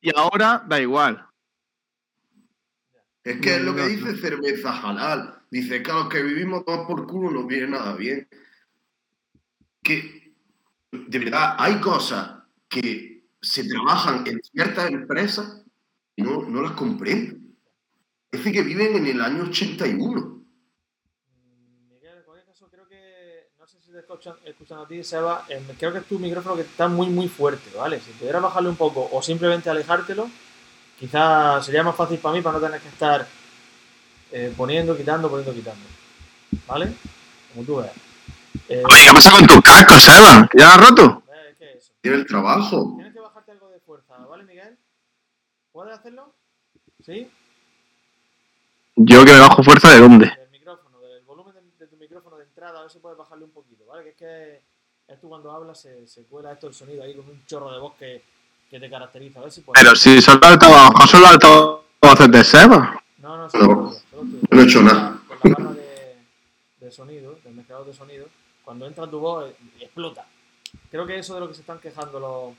y 0.00 0.10
ahora 0.16 0.64
da 0.66 0.80
igual. 0.80 1.26
Es 3.22 3.40
que 3.40 3.56
es 3.56 3.62
lo 3.62 3.74
que 3.74 3.86
dice 3.86 4.16
cerveza 4.16 4.80
halal. 4.82 5.42
Dice 5.50 5.82
que 5.82 5.90
a 5.90 5.94
los 5.94 6.08
que 6.08 6.22
vivimos 6.22 6.64
todos 6.64 6.86
por 6.86 7.06
culo 7.06 7.30
no 7.30 7.46
viene 7.46 7.68
nada 7.68 7.94
bien. 7.96 8.28
Que, 9.82 10.34
de 10.90 11.18
verdad, 11.18 11.56
hay 11.58 11.80
cosas 11.80 12.42
que 12.68 13.24
se 13.40 13.66
trabajan 13.66 14.26
en 14.26 14.42
ciertas 14.42 14.90
empresas 14.90 15.64
y 16.16 16.22
no, 16.22 16.42
no 16.42 16.60
las 16.60 16.72
comprendo. 16.72 17.38
Parece 18.30 18.52
que 18.52 18.62
viven 18.62 18.96
en 18.96 19.06
el 19.06 19.20
año 19.20 19.44
81. 19.44 20.20
Mm, 20.20 21.88
Miguel, 21.88 22.18
en 22.18 22.24
cualquier 22.24 22.46
caso, 22.46 22.68
creo 22.68 22.86
que. 22.86 23.48
No 24.08 24.16
sé 24.16 24.22
si 24.22 24.28
te 24.28 24.30
escuchan, 24.30 24.34
escuchan 24.44 24.78
a 24.78 24.86
ti, 24.86 25.02
Seba. 25.04 25.44
em, 25.48 25.64
creo 25.78 25.92
que 25.92 25.98
es 25.98 26.04
tu 26.06 26.18
micrófono 26.18 26.56
que 26.56 26.62
está 26.62 26.88
muy, 26.88 27.06
muy 27.08 27.28
fuerte, 27.28 27.70
¿vale? 27.76 28.00
Si 28.00 28.10
pudieras 28.12 28.42
bajarle 28.42 28.68
un 28.68 28.76
poco 28.76 29.08
o 29.12 29.22
simplemente 29.22 29.70
alejártelo, 29.70 30.28
quizás 30.98 31.64
sería 31.64 31.82
más 31.82 31.94
fácil 31.96 32.18
para 32.18 32.34
mí 32.34 32.42
para 32.42 32.58
no 32.58 32.64
tener 32.66 32.80
que 32.80 32.88
estar 32.88 33.26
eh, 34.32 34.52
poniendo, 34.56 34.96
quitando, 34.96 35.28
poniendo, 35.30 35.52
quitando. 35.54 35.84
¿Vale? 36.66 36.92
Como 37.52 37.66
tú 37.66 37.76
veas. 37.76 37.92
Eh, 38.68 38.82
Oye, 38.90 39.04
¿qué 39.06 39.12
pasa 39.14 39.30
con 39.30 39.46
tus 39.46 39.60
cascos, 39.62 40.02
Seba? 40.02 40.48
¿Ya 40.54 40.64
lo 40.66 40.70
has 40.72 40.88
roto? 40.88 41.22
eh, 41.28 41.48
es 41.52 41.58
que 41.58 41.72
eso. 41.78 41.92
Tiene 42.00 42.16
el 42.18 42.26
trabajo. 42.26 42.92
Tienes 42.96 43.12
que 43.14 43.20
bajarte 43.20 43.52
algo 43.52 43.68
de 43.70 43.80
fuerza, 43.80 44.16
¿vale, 44.18 44.44
Miguel? 44.44 44.76
¿Puedes 45.72 45.98
hacerlo? 45.98 46.32
¿Sí? 47.04 47.30
Yo 48.96 49.24
que 49.24 49.32
me 49.32 49.40
bajo 49.40 49.62
fuerza 49.62 49.90
de 49.90 50.00
dónde. 50.00 50.26
Del 50.26 50.50
micrófono, 50.50 51.00
del 51.00 51.22
volumen 51.24 51.54
de, 51.54 51.60
de 51.84 51.86
tu 51.90 51.96
micrófono 51.96 52.36
de 52.38 52.44
entrada, 52.64 52.78
a 52.78 52.82
ver 52.82 52.90
si 52.90 52.98
puedes 52.98 53.18
bajarle 53.18 53.44
un 53.44 53.50
poquito, 53.50 53.84
¿vale? 53.86 54.04
Que 54.04 54.10
es 54.10 54.16
que 54.16 54.62
esto 55.12 55.28
cuando 55.28 55.50
hablas 55.52 55.80
se, 55.80 56.06
se 56.06 56.22
cuela 56.24 56.52
esto 56.52 56.66
el 56.68 56.74
sonido 56.74 57.02
ahí 57.02 57.14
con 57.14 57.28
un 57.28 57.44
chorro 57.46 57.70
de 57.70 57.78
voz 57.78 57.94
que, 57.94 58.22
que 58.70 58.80
te 58.80 58.88
caracteriza. 58.88 59.40
A 59.40 59.42
ver 59.42 59.52
si 59.52 59.60
puedes. 59.60 59.82
Pero 59.82 59.94
si 59.94 60.16
altavoces, 60.30 61.10
son 61.10 61.20
los 61.20 61.30
altavoces 61.30 62.30
de 62.30 62.44
Seba. 62.44 63.02
No, 63.18 63.36
no, 63.36 63.50
solo 63.50 63.66
No. 63.66 63.92
solo. 63.92 64.24
No 64.50 64.60
he 64.60 64.64
hecho 64.64 64.82
nada. 64.82 65.18
Con 65.40 65.50
la 65.52 65.58
barra 65.58 65.72
de, 65.74 66.16
de 66.80 66.90
sonido, 66.90 67.38
del 67.44 67.54
mezclador 67.54 67.86
de 67.86 67.92
sonido, 67.94 68.26
cuando 68.64 68.86
entra 68.86 69.06
tu 69.08 69.18
voz 69.18 69.50
eh, 69.50 69.56
explota. 69.80 70.26
Creo 70.90 71.06
que 71.06 71.18
eso 71.18 71.34
de 71.34 71.40
lo 71.40 71.48
que 71.48 71.54
se 71.54 71.60
están 71.60 71.78
quejando 71.78 72.18
los, 72.18 72.54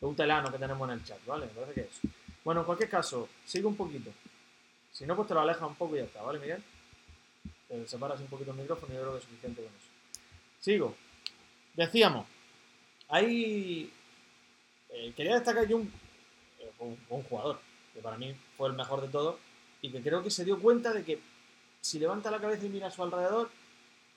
los 0.00 0.10
utelanos 0.12 0.50
que 0.50 0.58
tenemos 0.58 0.88
en 0.88 0.94
el 0.94 1.04
chat, 1.04 1.24
¿vale? 1.24 1.46
Me 1.46 1.52
parece 1.52 1.72
que 1.74 1.80
es. 1.82 2.00
Bueno, 2.44 2.60
en 2.60 2.66
cualquier 2.66 2.90
caso, 2.90 3.28
sigue 3.44 3.66
un 3.66 3.76
poquito. 3.76 4.10
Si 4.92 5.06
no, 5.06 5.16
pues 5.16 5.28
te 5.28 5.34
lo 5.34 5.40
alejas 5.40 5.68
un 5.68 5.74
poco 5.76 5.94
y 5.94 5.98
ya 6.00 6.04
está, 6.04 6.22
¿vale, 6.22 6.38
Miguel? 6.38 6.62
Te 7.74 7.88
separas 7.88 8.20
un 8.20 8.28
poquito 8.28 8.52
el 8.52 8.58
micrófono 8.58 8.92
y 8.92 8.96
yo 8.96 9.02
creo 9.02 9.12
que 9.14 9.18
es 9.18 9.24
suficiente 9.24 9.62
con 9.62 9.72
eso. 9.72 9.88
Sigo. 10.60 10.94
Decíamos, 11.74 12.24
hay... 13.08 13.90
eh, 14.90 15.12
quería 15.16 15.34
destacar 15.34 15.66
yo 15.66 15.78
un, 15.78 15.92
eh, 16.60 16.70
un, 16.78 16.96
un 17.08 17.22
jugador, 17.24 17.58
que 17.92 18.00
para 18.00 18.16
mí 18.16 18.32
fue 18.56 18.68
el 18.68 18.74
mejor 18.74 19.00
de 19.00 19.08
todos, 19.08 19.40
y 19.82 19.90
que 19.90 20.00
creo 20.00 20.22
que 20.22 20.30
se 20.30 20.44
dio 20.44 20.60
cuenta 20.60 20.92
de 20.92 21.04
que 21.04 21.18
si 21.80 21.98
levanta 21.98 22.30
la 22.30 22.40
cabeza 22.40 22.64
y 22.64 22.68
mira 22.68 22.86
a 22.86 22.92
su 22.92 23.02
alrededor, 23.02 23.50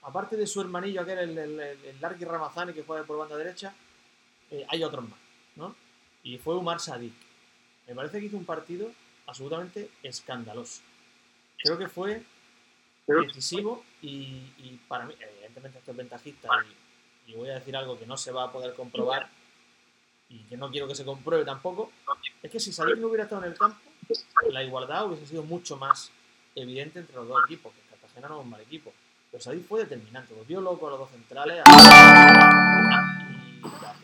aparte 0.03 0.37
de 0.37 0.45
su 0.45 0.61
hermanillo, 0.61 1.01
aquel, 1.01 1.17
el, 1.17 1.37
el, 1.37 1.59
el, 1.59 1.79
el 1.83 1.99
Ramazani, 1.99 2.73
que 2.73 2.83
juega 2.83 3.05
por 3.05 3.17
banda 3.17 3.37
derecha, 3.37 3.73
eh, 4.51 4.67
hay 4.69 4.83
otros 4.83 5.09
más, 5.09 5.19
¿no? 5.55 5.75
Y 6.21 6.37
fue 6.37 6.55
Umar 6.55 6.79
Sadik. 6.79 7.13
Me 7.87 7.95
parece 7.95 8.19
que 8.19 8.27
hizo 8.27 8.37
un 8.37 8.45
partido 8.45 8.91
absolutamente 9.25 9.89
escandaloso. 10.03 10.83
Creo 11.57 11.79
que 11.79 11.87
fue 11.87 12.21
decisivo 13.15 13.83
y, 14.01 14.79
para 14.87 15.05
mí, 15.05 15.13
evidentemente 15.19 15.79
esto 15.79 15.91
es 15.91 15.97
ventajista 15.97 16.49
y, 17.27 17.33
voy 17.33 17.49
a 17.49 17.55
decir 17.55 17.75
algo 17.75 17.99
que 17.99 18.05
no 18.05 18.15
se 18.15 18.31
va 18.31 18.45
a 18.45 18.51
poder 18.51 18.73
comprobar 18.73 19.29
y 20.29 20.39
que 20.43 20.55
no 20.57 20.69
quiero 20.71 20.87
que 20.87 20.95
se 20.95 21.03
compruebe 21.05 21.43
tampoco, 21.45 21.91
es 22.41 22.51
que 22.51 22.59
si 22.59 22.71
Sadik 22.71 22.97
no 22.97 23.07
hubiera 23.07 23.23
estado 23.23 23.43
en 23.43 23.51
el 23.51 23.57
campo, 23.57 23.79
la 24.49 24.63
igualdad 24.63 25.07
hubiese 25.07 25.27
sido 25.27 25.43
mucho 25.43 25.77
más 25.77 26.11
evidente 26.55 26.99
entre 26.99 27.15
los 27.15 27.27
dos 27.27 27.41
equipos, 27.45 27.73
que 27.73 27.81
Cartagena 27.89 28.29
no 28.29 28.39
es 28.39 28.45
un 28.45 28.49
mal 28.49 28.61
equipo. 28.61 28.93
Pero 29.29 29.43
Sadik 29.43 29.67
fue 29.67 29.81
determinante, 29.81 30.33
volvió 30.33 30.61
loco 30.61 30.87
a 30.87 30.91
los 30.91 30.99
dos 30.99 31.09
centrales 31.11 31.63
y, 31.65 31.69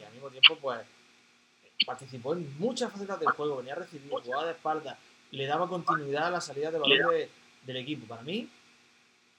al 0.04 0.14
mismo 0.14 0.30
tiempo 0.30 0.58
pues 0.62 0.82
participó 1.86 2.34
en 2.34 2.58
muchas 2.60 2.92
facetas 2.92 3.20
del 3.20 3.30
juego, 3.30 3.58
venía 3.58 3.74
a 3.74 3.78
recibir, 3.78 4.10
jugaba 4.10 4.46
de 4.46 4.52
espalda, 4.52 4.98
le 5.32 5.46
daba 5.46 5.68
continuidad 5.68 6.28
a 6.28 6.32
la 6.32 6.42
salida 6.42 6.72
de 6.72 6.80
de, 6.80 7.30
del 7.66 7.78
equipo. 7.78 8.06
Para 8.08 8.22
mí, 8.22 8.50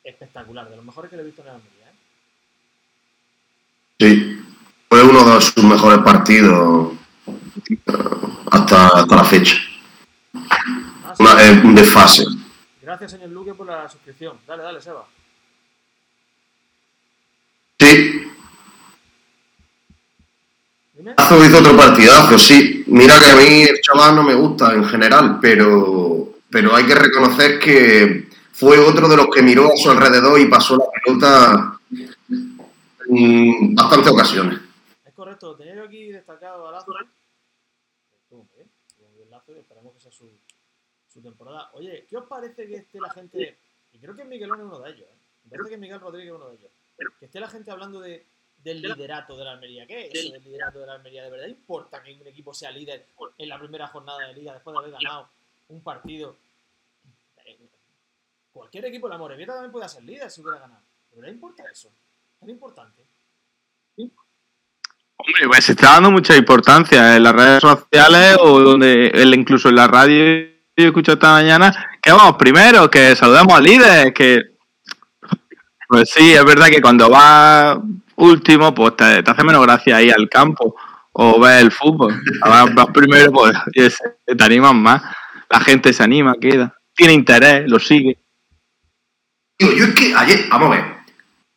espectacular, 0.04 0.68
de 0.68 0.76
los 0.76 0.84
mejores 0.84 1.10
que 1.10 1.16
le 1.16 1.22
he 1.22 1.26
visto 1.26 1.42
en 1.42 1.48
el 1.48 1.54
Almería. 1.54 1.86
¿eh? 1.88 1.94
Sí, 3.98 4.44
fue 4.88 5.02
uno 5.02 5.34
de 5.34 5.40
sus 5.40 5.64
mejores 5.64 5.98
partidos 6.00 6.92
hasta, 8.50 8.88
hasta 8.88 9.16
la 9.16 9.24
fecha. 9.24 9.56
Ah, 10.34 11.14
sí. 11.16 11.22
Una, 11.22 11.42
eh, 11.42 11.60
un 11.64 11.74
desfase. 11.74 12.24
Gracias, 12.82 13.12
señor 13.12 13.30
Luque, 13.30 13.54
por 13.54 13.66
la 13.66 13.88
suscripción. 13.88 14.36
Dale, 14.46 14.62
dale, 14.62 14.80
Seba. 14.80 15.06
Sí. 17.80 18.30
Lazo 21.16 21.44
hizo 21.44 21.58
otro 21.58 21.76
partidazo, 21.76 22.38
sí. 22.38 22.84
Mira 22.86 23.18
que 23.18 23.30
a 23.30 23.36
mí 23.36 23.62
el 23.62 23.80
chaval 23.80 24.14
no 24.14 24.22
me 24.22 24.34
gusta 24.34 24.74
en 24.74 24.84
general, 24.84 25.38
pero, 25.40 26.34
pero 26.50 26.74
hay 26.74 26.84
que 26.84 26.94
reconocer 26.94 27.58
que 27.58 28.28
fue 28.54 28.78
otro 28.78 29.08
de 29.08 29.16
los 29.16 29.28
que 29.28 29.42
miró 29.42 29.72
a 29.72 29.76
su 29.76 29.90
alrededor 29.90 30.40
y 30.40 30.46
pasó 30.46 30.76
la 30.76 30.84
pelota 31.04 31.80
en 33.08 33.74
bastantes 33.74 34.12
ocasiones. 34.12 34.60
Es 35.04 35.12
correcto, 35.12 35.56
tenía 35.56 35.82
aquí 35.82 36.12
destacado 36.12 36.68
a 36.68 36.72
Lazo. 36.72 36.92
Esperamos 39.58 39.92
que 39.94 40.00
sea 40.00 40.12
su, 40.12 40.30
su 41.12 41.20
temporada. 41.20 41.70
Oye, 41.74 42.06
¿qué 42.08 42.16
os 42.16 42.26
parece 42.26 42.66
que 42.66 42.76
esté 42.76 43.00
la 43.00 43.10
gente, 43.10 43.58
y 43.92 43.98
creo 43.98 44.14
que 44.14 44.24
Miguelón 44.24 44.60
es 44.60 44.66
uno 44.66 44.78
de 44.78 44.90
ellos, 44.90 45.08
¿eh? 45.10 45.18
me 45.44 45.50
parece 45.50 45.70
que 45.70 45.76
Miguel 45.76 46.00
Rodríguez 46.00 46.32
es 46.32 46.36
uno 46.36 46.48
de 46.48 46.56
ellos, 46.56 46.70
que 47.18 47.26
esté 47.26 47.40
la 47.40 47.48
gente 47.48 47.70
hablando 47.70 48.00
de, 48.00 48.24
del 48.62 48.80
liderato 48.80 49.36
de 49.36 49.44
la 49.44 49.52
Almería? 49.52 49.86
¿Qué 49.86 50.06
es 50.06 50.14
eso 50.14 50.32
del 50.32 50.44
liderato 50.44 50.78
de 50.78 50.86
la 50.86 50.94
Almería? 50.94 51.24
¿De 51.24 51.30
verdad 51.30 51.48
importa 51.48 52.02
que 52.02 52.14
un 52.14 52.26
equipo 52.26 52.54
sea 52.54 52.70
líder 52.70 53.06
en 53.36 53.48
la 53.48 53.58
primera 53.58 53.88
jornada 53.88 54.26
de 54.28 54.34
liga 54.34 54.54
después 54.54 54.72
de 54.72 54.78
haber 54.78 54.92
ganado 54.92 55.28
un 55.68 55.82
partido? 55.82 56.36
Cualquier 58.54 58.84
equipo, 58.84 59.08
la 59.08 59.18
Morevieta 59.18 59.52
también 59.52 59.72
puede 59.72 59.88
ser 59.88 60.04
líder 60.04 60.30
si 60.30 60.40
hubiera 60.40 60.60
ganado. 60.60 60.80
¿De 61.10 61.16
verdad 61.16 61.34
importa 61.34 61.64
eso? 61.72 61.90
¿Tan 62.38 62.48
importante? 62.48 63.02
Hombre, 63.96 65.48
pues 65.48 65.64
se 65.64 65.72
está 65.72 65.94
dando 65.94 66.12
mucha 66.12 66.36
importancia 66.36 67.16
en 67.16 67.24
las 67.24 67.32
redes 67.32 67.60
sociales 67.60 68.36
o 68.40 68.60
donde 68.60 69.10
incluso 69.34 69.70
en 69.70 69.74
la 69.74 69.88
radio 69.88 70.48
yo 70.76 70.86
escucho 70.86 71.14
esta 71.14 71.32
mañana 71.32 71.96
que 72.00 72.12
vamos 72.12 72.36
primero, 72.36 72.88
que 72.88 73.16
saludamos 73.16 73.54
al 73.54 73.64
líder, 73.64 74.14
que 74.14 74.40
pues 75.88 76.10
sí, 76.10 76.32
es 76.32 76.44
verdad 76.44 76.68
que 76.68 76.80
cuando 76.80 77.10
vas 77.10 77.78
último, 78.14 78.72
pues 78.72 78.94
te, 78.94 79.24
te 79.24 79.30
hace 79.32 79.42
menos 79.42 79.62
gracia 79.62 80.00
ir 80.00 80.14
al 80.14 80.28
campo 80.28 80.76
o 81.10 81.40
ver 81.40 81.60
el 81.60 81.72
fútbol. 81.72 82.22
Ahora 82.42 82.72
vas 82.72 82.86
primero, 82.94 83.32
pues 83.32 83.56
te 84.26 84.44
animas 84.44 84.74
más. 84.74 85.02
La 85.50 85.58
gente 85.58 85.92
se 85.92 86.04
anima, 86.04 86.36
queda. 86.40 86.72
Tiene 86.94 87.14
interés, 87.14 87.68
lo 87.68 87.80
sigue. 87.80 88.23
Digo, 89.58 89.72
yo 89.72 89.84
es 89.86 89.94
que 89.94 90.14
ayer, 90.14 90.46
vamos 90.48 90.68
a 90.68 90.80
ver, 90.80 90.84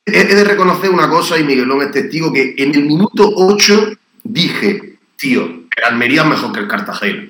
he, 0.05 0.23
de 0.23 0.43
reconocer 0.43 0.89
una 0.89 1.09
cosa 1.09 1.37
y 1.37 1.43
Miguelón 1.43 1.81
es 1.81 1.91
testigo 1.91 2.31
que 2.31 2.55
en 2.57 2.75
el 2.75 2.85
minuto 2.85 3.31
8 3.35 3.93
dije, 4.23 4.97
tío, 5.15 5.43
el 5.75 5.83
Almería 5.83 6.21
es 6.21 6.27
mejor 6.27 6.53
que 6.53 6.59
el 6.59 6.67
Cartagena. 6.67 7.29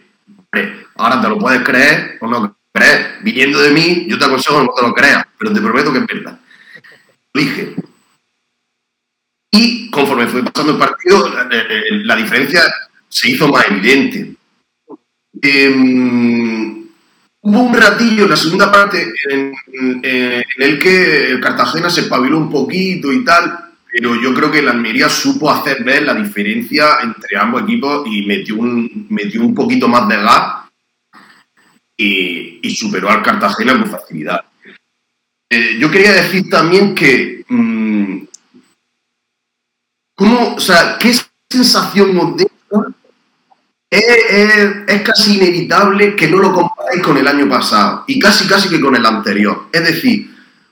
Ahora 0.96 1.22
te 1.22 1.30
lo 1.30 1.38
puedes 1.38 1.62
creer 1.64 2.18
o 2.22 2.28
no 2.28 2.56
creer. 2.72 3.18
Viniendo 3.22 3.60
de 3.60 3.72
mí, 3.72 4.06
yo 4.08 4.18
te 4.18 4.26
aconsejo 4.26 4.60
que 4.60 4.66
no 4.66 4.74
te 4.74 4.82
lo 4.82 4.94
creas, 4.94 5.26
pero 5.38 5.54
te 5.54 5.62
prometo 5.62 5.94
que 5.94 6.00
es 6.00 6.08
verdad. 6.08 6.40
Lo 7.34 7.42
dije. 7.42 7.76
Y 9.52 9.90
conforme 9.92 10.28
fue 10.28 10.44
pasando 10.44 10.74
el 10.74 10.80
partido, 10.80 11.32
la 12.04 12.16
diferencia 12.16 12.62
se 13.08 13.32
hizo 13.32 13.48
más 13.48 13.68
evidente. 13.68 14.36
Em, 15.42 16.77
hubo 17.48 17.62
un 17.62 17.74
ratillo 17.74 18.26
en 18.26 18.30
la 18.30 18.36
segunda 18.36 18.70
parte 18.70 19.14
en, 19.30 19.54
en 19.72 20.44
el 20.58 20.78
que 20.78 21.32
el 21.32 21.40
Cartagena 21.40 21.90
se 21.90 22.02
espabiló 22.02 22.38
un 22.38 22.50
poquito 22.50 23.14
y 23.14 23.24
tal, 23.24 23.70
pero 23.90 24.22
yo 24.22 24.34
creo 24.34 24.52
que 24.52 24.60
el 24.60 24.68
Almería 24.68 25.08
supo 25.08 25.50
hacer 25.50 25.82
ver 25.82 26.04
la 26.04 26.14
diferencia 26.14 27.00
entre 27.02 27.38
ambos 27.38 27.64
equipos 27.64 28.06
y 28.12 28.24
metió 28.24 28.58
un, 28.58 29.08
metió 29.10 29.42
un 29.42 29.56
poquito 29.56 29.88
más 29.88 30.10
de 30.10 30.18
gas 30.18 30.66
y, 31.96 32.60
y 32.62 32.76
superó 32.76 33.10
al 33.10 33.24
Cartagena 33.24 33.80
con 33.80 33.90
facilidad. 33.90 34.44
Eh, 35.50 35.78
yo 35.80 35.90
quería 35.90 36.12
decir 36.12 36.50
también 36.50 36.94
que. 36.94 37.46
mm, 37.48 38.18
¿Cómo, 40.16 40.56
o 40.56 40.60
sea, 40.60 40.98
qué 41.00 41.14
sensación 41.50 42.18
os 42.18 42.36
deja? 42.36 42.57
Es, 43.90 44.04
es- 44.04 44.76
es 44.88 45.02
casi 45.02 45.38
inevitable 45.38 46.16
que 46.16 46.28
no 46.28 46.38
lo 46.38 46.52
comparéis 46.54 47.02
con 47.04 47.18
el 47.18 47.28
año 47.28 47.48
pasado 47.50 48.04
y 48.08 48.20
casi 48.20 48.48
casi 48.48 48.70
que 48.70 48.82
con 48.82 48.96
el 48.96 49.06
anterior. 49.06 49.68
Es 49.72 49.84
decir, 49.84 50.30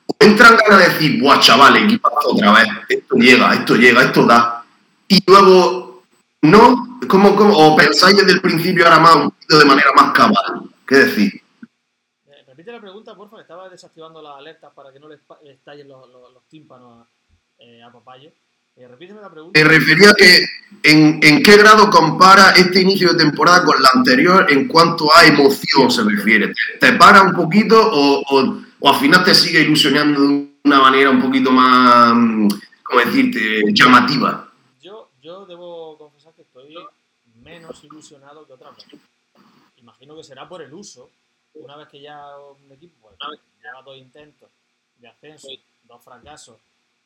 os 0.07 0.15
entran 0.19 0.57
ganas 0.57 0.79
de 0.85 0.93
decir, 0.93 1.21
buah, 1.21 1.39
chaval, 1.39 1.77
equipazo 1.77 2.33
otra 2.33 2.51
vez, 2.51 2.67
esto 2.89 3.15
llega, 3.15 3.53
esto 3.53 3.75
llega, 3.75 4.03
esto 4.03 4.25
da. 4.25 4.65
Y 5.07 5.19
luego, 5.27 6.03
¿no? 6.41 6.99
¿Cómo, 7.07 7.35
cómo? 7.35 7.53
¿O 7.57 7.75
pensáis 7.77 8.17
desde 8.17 8.33
el 8.33 8.41
principio 8.41 8.83
ahora 8.85 8.99
más 8.99 9.15
de 9.47 9.65
manera 9.65 9.91
más 9.95 10.11
cabal? 10.11 10.69
¿Qué 10.85 10.95
decir? 10.95 11.41
Eh, 12.27 12.43
repite 12.47 12.71
la 12.71 12.81
pregunta, 12.81 13.15
porfa, 13.15 13.37
que 13.37 13.43
estaba 13.43 13.69
desactivando 13.69 14.21
las 14.21 14.35
alertas 14.37 14.73
para 14.75 14.91
que 14.91 14.99
no 14.99 15.07
le 15.07 15.15
espa- 15.15 15.39
le 15.43 15.53
estallen 15.53 15.87
los, 15.87 16.07
los- 16.09 16.33
los 16.33 16.43
tímpanos 16.49 17.07
a, 17.07 17.63
eh, 17.63 17.81
a 17.81 17.91
Papayo. 17.91 18.29
Eh, 18.75 18.87
repíteme 18.89 19.21
la 19.21 19.29
pregunta. 19.31 19.57
Me 19.59 19.65
refería 19.69 20.13
que 20.17 20.45
en, 20.85 21.19
en 21.21 21.43
qué 21.43 21.57
grado 21.57 21.89
compara 21.89 22.51
este 22.51 22.81
inicio 22.81 23.11
de 23.13 23.17
temporada 23.23 23.63
con 23.65 23.81
la 23.81 23.89
anterior 23.95 24.45
en 24.49 24.67
cuanto 24.67 25.13
a 25.15 25.25
emoción 25.25 25.89
se 25.91 26.03
refiere. 26.03 26.53
¿Te, 26.79 26.91
te 26.91 26.93
para 26.97 27.21
un 27.23 27.33
poquito 27.33 27.75
o, 27.79 28.21
o- 28.29 28.61
o 28.79 28.89
al 28.89 28.95
final 28.99 29.23
te 29.23 29.33
sigue 29.33 29.61
ilusionando 29.61 30.21
de 30.21 30.47
una 30.63 30.79
manera 30.79 31.09
un 31.09 31.21
poquito 31.21 31.49
más, 31.51 32.13
mm, 32.15 32.47
¿cómo 32.83 32.99
decirte?, 32.99 33.63
llamativa? 33.73 34.47
Yo, 34.81 35.09
yo 35.21 35.45
debo 35.45 35.97
confesar 35.97 36.33
que 36.33 36.43
estoy 36.43 36.75
menos 37.43 37.83
ilusionado 37.83 38.45
que 38.45 38.53
otras 38.53 38.75
veces. 38.75 38.99
Imagino 39.77 40.15
que 40.15 40.23
será 40.23 40.47
por 40.47 40.61
el 40.61 40.73
uso. 40.73 41.09
Una 41.53 41.77
vez 41.77 41.87
que 41.87 42.01
ya 42.01 42.19
un 42.37 42.71
equipo 42.71 42.95
pues, 43.01 43.15
lleva 43.63 43.81
dos 43.83 43.97
intentos 43.97 44.49
de 44.99 45.07
ascenso, 45.07 45.47
dos 45.83 46.03
fracasos, 46.03 46.57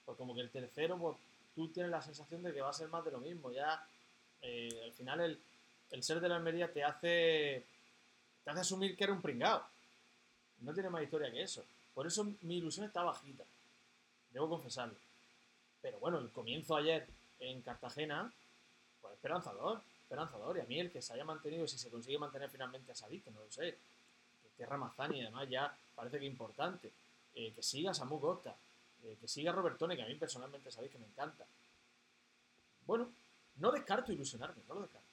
pues 0.05 0.17
como 0.17 0.33
que 0.35 0.41
el 0.41 0.49
tercero, 0.49 0.97
pues 0.97 1.15
tú 1.55 1.67
tienes 1.69 1.91
la 1.91 2.01
sensación 2.01 2.43
de 2.43 2.53
que 2.53 2.61
va 2.61 2.69
a 2.69 2.73
ser 2.73 2.87
más 2.89 3.03
de 3.05 3.11
lo 3.11 3.19
mismo. 3.19 3.51
Ya 3.51 3.85
eh, 4.41 4.81
al 4.85 4.93
final 4.93 5.19
el, 5.21 5.39
el 5.91 6.03
ser 6.03 6.19
de 6.19 6.29
la 6.29 6.35
Almería 6.35 6.71
te 6.71 6.83
hace, 6.83 7.65
te 8.43 8.49
hace 8.49 8.61
asumir 8.61 8.95
que 8.95 9.03
era 9.03 9.13
un 9.13 9.21
pringao. 9.21 9.63
No 10.59 10.73
tiene 10.73 10.89
más 10.89 11.03
historia 11.03 11.31
que 11.31 11.41
eso. 11.41 11.63
Por 11.93 12.07
eso 12.07 12.25
mi 12.41 12.57
ilusión 12.57 12.85
está 12.85 13.03
bajita. 13.03 13.43
Debo 14.31 14.49
confesarlo. 14.49 14.95
Pero 15.81 15.99
bueno, 15.99 16.19
el 16.19 16.29
comienzo 16.29 16.75
ayer 16.75 17.07
en 17.39 17.61
Cartagena, 17.61 18.31
pues 19.01 19.13
esperanzador, 19.13 19.81
esperanzador. 20.03 20.57
Y 20.57 20.61
a 20.61 20.65
mí 20.65 20.79
el 20.79 20.91
que 20.91 21.01
se 21.01 21.13
haya 21.13 21.25
mantenido, 21.25 21.67
si 21.67 21.77
se 21.77 21.89
consigue 21.89 22.17
mantener 22.17 22.49
finalmente 22.49 22.91
a 22.91 22.95
Sadik, 22.95 23.23
que 23.23 23.31
no 23.31 23.41
lo 23.41 23.51
sé, 23.51 23.77
que 24.43 24.49
Tierra 24.57 24.77
Mazani 24.77 25.21
además 25.21 25.49
ya 25.49 25.75
parece 25.95 26.19
que 26.19 26.25
importante, 26.25 26.91
eh, 27.35 27.53
que 27.53 27.63
siga 27.63 27.93
Samu 27.93 28.19
Costa, 28.19 28.55
eh, 29.03 29.17
que 29.19 29.27
siga 29.27 29.51
Robertone, 29.51 29.95
que 29.95 30.03
a 30.03 30.07
mí 30.07 30.15
personalmente 30.15 30.71
sabéis 30.71 30.91
que 30.91 30.99
me 30.99 31.05
encanta. 31.05 31.45
Bueno, 32.85 33.09
no 33.57 33.71
descarto 33.71 34.11
ilusionarme, 34.11 34.63
no 34.67 34.75
lo 34.75 34.81
descarto. 34.81 35.07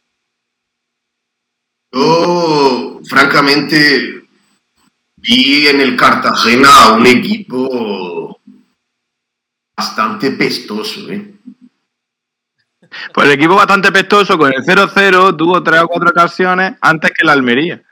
Yo, 1.93 3.01
francamente, 3.09 4.29
vi 5.17 5.67
en 5.69 5.81
el 5.81 5.97
Cartagena 5.97 6.69
a 6.85 6.93
un 6.95 7.07
equipo 7.07 8.41
bastante 9.77 10.33
pestoso, 10.33 11.11
¿eh? 11.11 11.33
Pues 13.13 13.27
el 13.27 13.33
equipo 13.35 13.57
bastante 13.57 13.93
pestoso 13.93 14.39
con 14.39 14.53
el 14.55 14.65
0-0 14.65 15.37
tuvo 15.37 15.63
tres 15.63 15.83
o 15.83 15.89
cuatro 15.89 16.11
ocasiones 16.11 16.77
antes 16.81 17.11
que 17.11 17.25
la 17.25 17.33
Almería. 17.33 17.83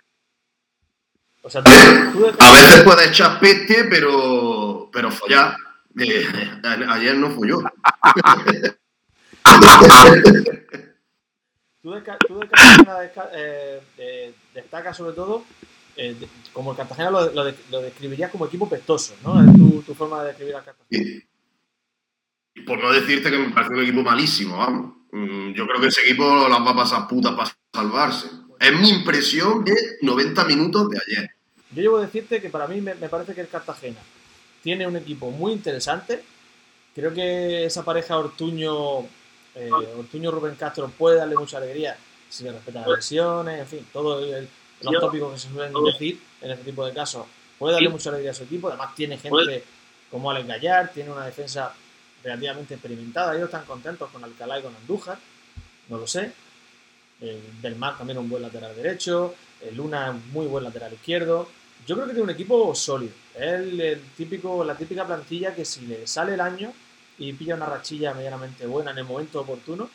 O 1.42 1.50
sea, 1.50 1.62
tú, 1.62 1.70
tú 2.12 2.20
de 2.24 2.34
A 2.38 2.52
veces 2.52 2.82
puede 2.84 3.08
echar 3.08 3.38
peste, 3.38 3.84
pero, 3.84 4.88
pero 4.90 5.10
follar. 5.10 5.56
Eh, 5.98 6.26
ayer 6.88 7.16
no 7.16 7.30
folló. 7.30 7.60
Tú 11.82 11.90
de, 11.92 12.02
tú 12.26 12.38
de 12.40 12.48
Cartagena 12.48 13.28
eh, 13.34 13.80
eh, 13.98 14.34
destacas 14.54 14.96
sobre 14.96 15.12
todo, 15.14 15.44
eh, 15.96 16.14
de- 16.18 16.28
como 16.52 16.70
el 16.70 16.76
Cartagena 16.76 17.10
lo, 17.10 17.30
lo 17.32 17.44
de- 17.44 17.54
lo 17.70 17.82
describirías 17.82 18.30
como 18.30 18.46
equipo 18.46 18.68
pestoso, 18.68 19.14
¿no? 19.22 19.38
Es 19.44 19.54
tu, 19.54 19.82
tu 19.82 19.94
forma 19.94 20.22
de 20.22 20.28
describir 20.28 20.54
al 20.56 20.64
Cartagena. 20.64 20.88
Y- 21.04 21.22
y 22.56 22.62
por 22.62 22.82
no 22.82 22.90
decirte 22.92 23.30
que 23.30 23.38
me 23.38 23.50
parece 23.50 23.74
un 23.74 23.82
equipo 23.82 24.02
malísimo, 24.02 24.56
vamos. 24.56 24.96
Mm, 25.12 25.52
Yo 25.52 25.66
creo 25.66 25.80
que 25.80 25.88
ese 25.88 26.00
equipo 26.02 26.48
las 26.48 26.60
va 26.60 26.70
a 26.70 26.76
pasar 26.76 27.06
putas 27.06 27.34
para 27.34 27.50
salvarse. 27.72 28.28
Es 28.58 28.72
mi 28.80 28.88
impresión 28.88 29.62
de 29.64 29.74
90 30.02 30.44
minutos 30.46 30.88
de 30.88 30.98
ayer. 31.06 31.30
Yo 31.72 31.82
llevo 31.82 31.96
a 31.98 32.02
decirte 32.06 32.40
que 32.40 32.48
para 32.48 32.66
mí 32.66 32.80
me, 32.80 32.94
me 32.94 33.08
parece 33.08 33.34
que 33.34 33.42
el 33.42 33.48
Cartagena 33.48 33.98
tiene 34.64 34.86
un 34.86 34.96
equipo 34.96 35.30
muy 35.30 35.52
interesante. 35.52 36.24
Creo 36.94 37.12
que 37.12 37.66
esa 37.66 37.84
pareja 37.84 38.16
Ortuño, 38.16 39.00
eh, 39.54 39.70
Ortuño 39.98 40.30
Rubén 40.30 40.54
Castro 40.54 40.88
puede 40.88 41.18
darle 41.18 41.36
mucha 41.36 41.58
alegría 41.58 41.96
si 42.30 42.44
le 42.44 42.52
respetan 42.52 42.82
las 42.82 42.96
lesiones, 42.96 43.60
en 43.60 43.66
fin, 43.66 43.86
todos 43.92 44.26
los 44.80 45.00
tópicos 45.00 45.34
que 45.34 45.38
se 45.38 45.48
suelen 45.50 45.72
decir 45.84 46.18
en 46.40 46.50
este 46.50 46.64
tipo 46.64 46.84
de 46.86 46.94
casos. 46.94 47.26
Puede 47.58 47.74
darle 47.74 47.90
mucha 47.90 48.08
alegría 48.08 48.30
a 48.30 48.34
su 48.34 48.44
equipo. 48.44 48.68
Además, 48.68 48.94
tiene 48.96 49.18
gente 49.18 49.62
como 50.10 50.30
Alex 50.30 50.46
Gallar, 50.48 50.92
tiene 50.92 51.10
una 51.10 51.26
defensa 51.26 51.74
relativamente 52.22 52.74
experimentada. 52.74 53.34
Ellos 53.34 53.44
están 53.46 53.66
contentos 53.66 54.10
con 54.10 54.24
Alcalá 54.24 54.58
y 54.58 54.62
con 54.62 54.74
Andújar, 54.74 55.18
no 55.90 55.98
lo 55.98 56.06
sé. 56.06 56.32
Eh, 57.20 57.40
Belmar 57.60 57.98
también 57.98 58.18
un 58.18 58.30
buen 58.30 58.42
lateral 58.42 58.74
derecho. 58.74 59.34
eh, 59.60 59.70
Luna 59.72 60.10
un 60.10 60.32
muy 60.32 60.46
buen 60.46 60.64
lateral 60.64 60.92
izquierdo. 60.94 61.48
Yo 61.86 61.96
creo 61.96 62.06
que 62.06 62.14
tiene 62.14 62.24
un 62.24 62.30
equipo 62.30 62.74
sólido. 62.74 63.12
Es 63.34 63.42
el, 63.42 64.00
típico, 64.16 64.64
la 64.64 64.76
típica 64.76 65.06
plantilla 65.06 65.54
que 65.54 65.64
si 65.64 65.86
le 65.86 66.06
sale 66.06 66.34
el 66.34 66.40
año 66.40 66.72
y 67.18 67.32
pilla 67.34 67.56
una 67.56 67.66
rachilla 67.66 68.14
medianamente 68.14 68.66
buena 68.66 68.92
en 68.92 68.98
el 68.98 69.04
momento 69.04 69.40
oportuno, 69.40 69.90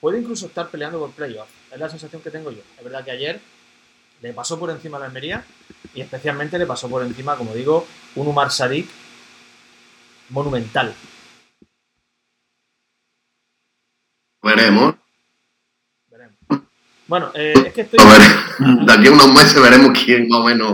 puede 0.00 0.20
incluso 0.20 0.46
estar 0.46 0.68
peleando 0.68 0.98
por 0.98 1.12
playoff. 1.12 1.48
Es 1.72 1.78
la 1.78 1.88
sensación 1.88 2.20
que 2.20 2.30
tengo 2.30 2.50
yo. 2.50 2.60
Es 2.76 2.84
verdad 2.84 3.04
que 3.04 3.12
ayer 3.12 3.40
le 4.20 4.32
pasó 4.34 4.58
por 4.58 4.70
encima 4.70 4.98
a 4.98 5.00
la 5.00 5.06
Almería 5.06 5.44
y 5.94 6.02
especialmente 6.02 6.58
le 6.58 6.66
pasó 6.66 6.90
por 6.90 7.02
encima, 7.02 7.36
como 7.36 7.54
digo, 7.54 7.86
un 8.16 8.26
Umar 8.26 8.50
Sarik 8.50 8.88
monumental. 10.28 10.94
Veremos. 14.42 14.94
Veremos. 16.10 16.36
Bueno, 17.06 17.30
eh, 17.34 17.54
es 17.66 17.72
que 17.72 17.80
estoy... 17.80 17.98
A 17.98 18.18
ver, 18.18 18.84
de 18.86 18.92
aquí 18.92 19.06
a 19.08 19.12
unos 19.12 19.32
meses 19.32 19.60
veremos 19.60 19.98
quién 20.04 20.28
más 20.28 20.40
o 20.40 20.44
menos 20.44 20.72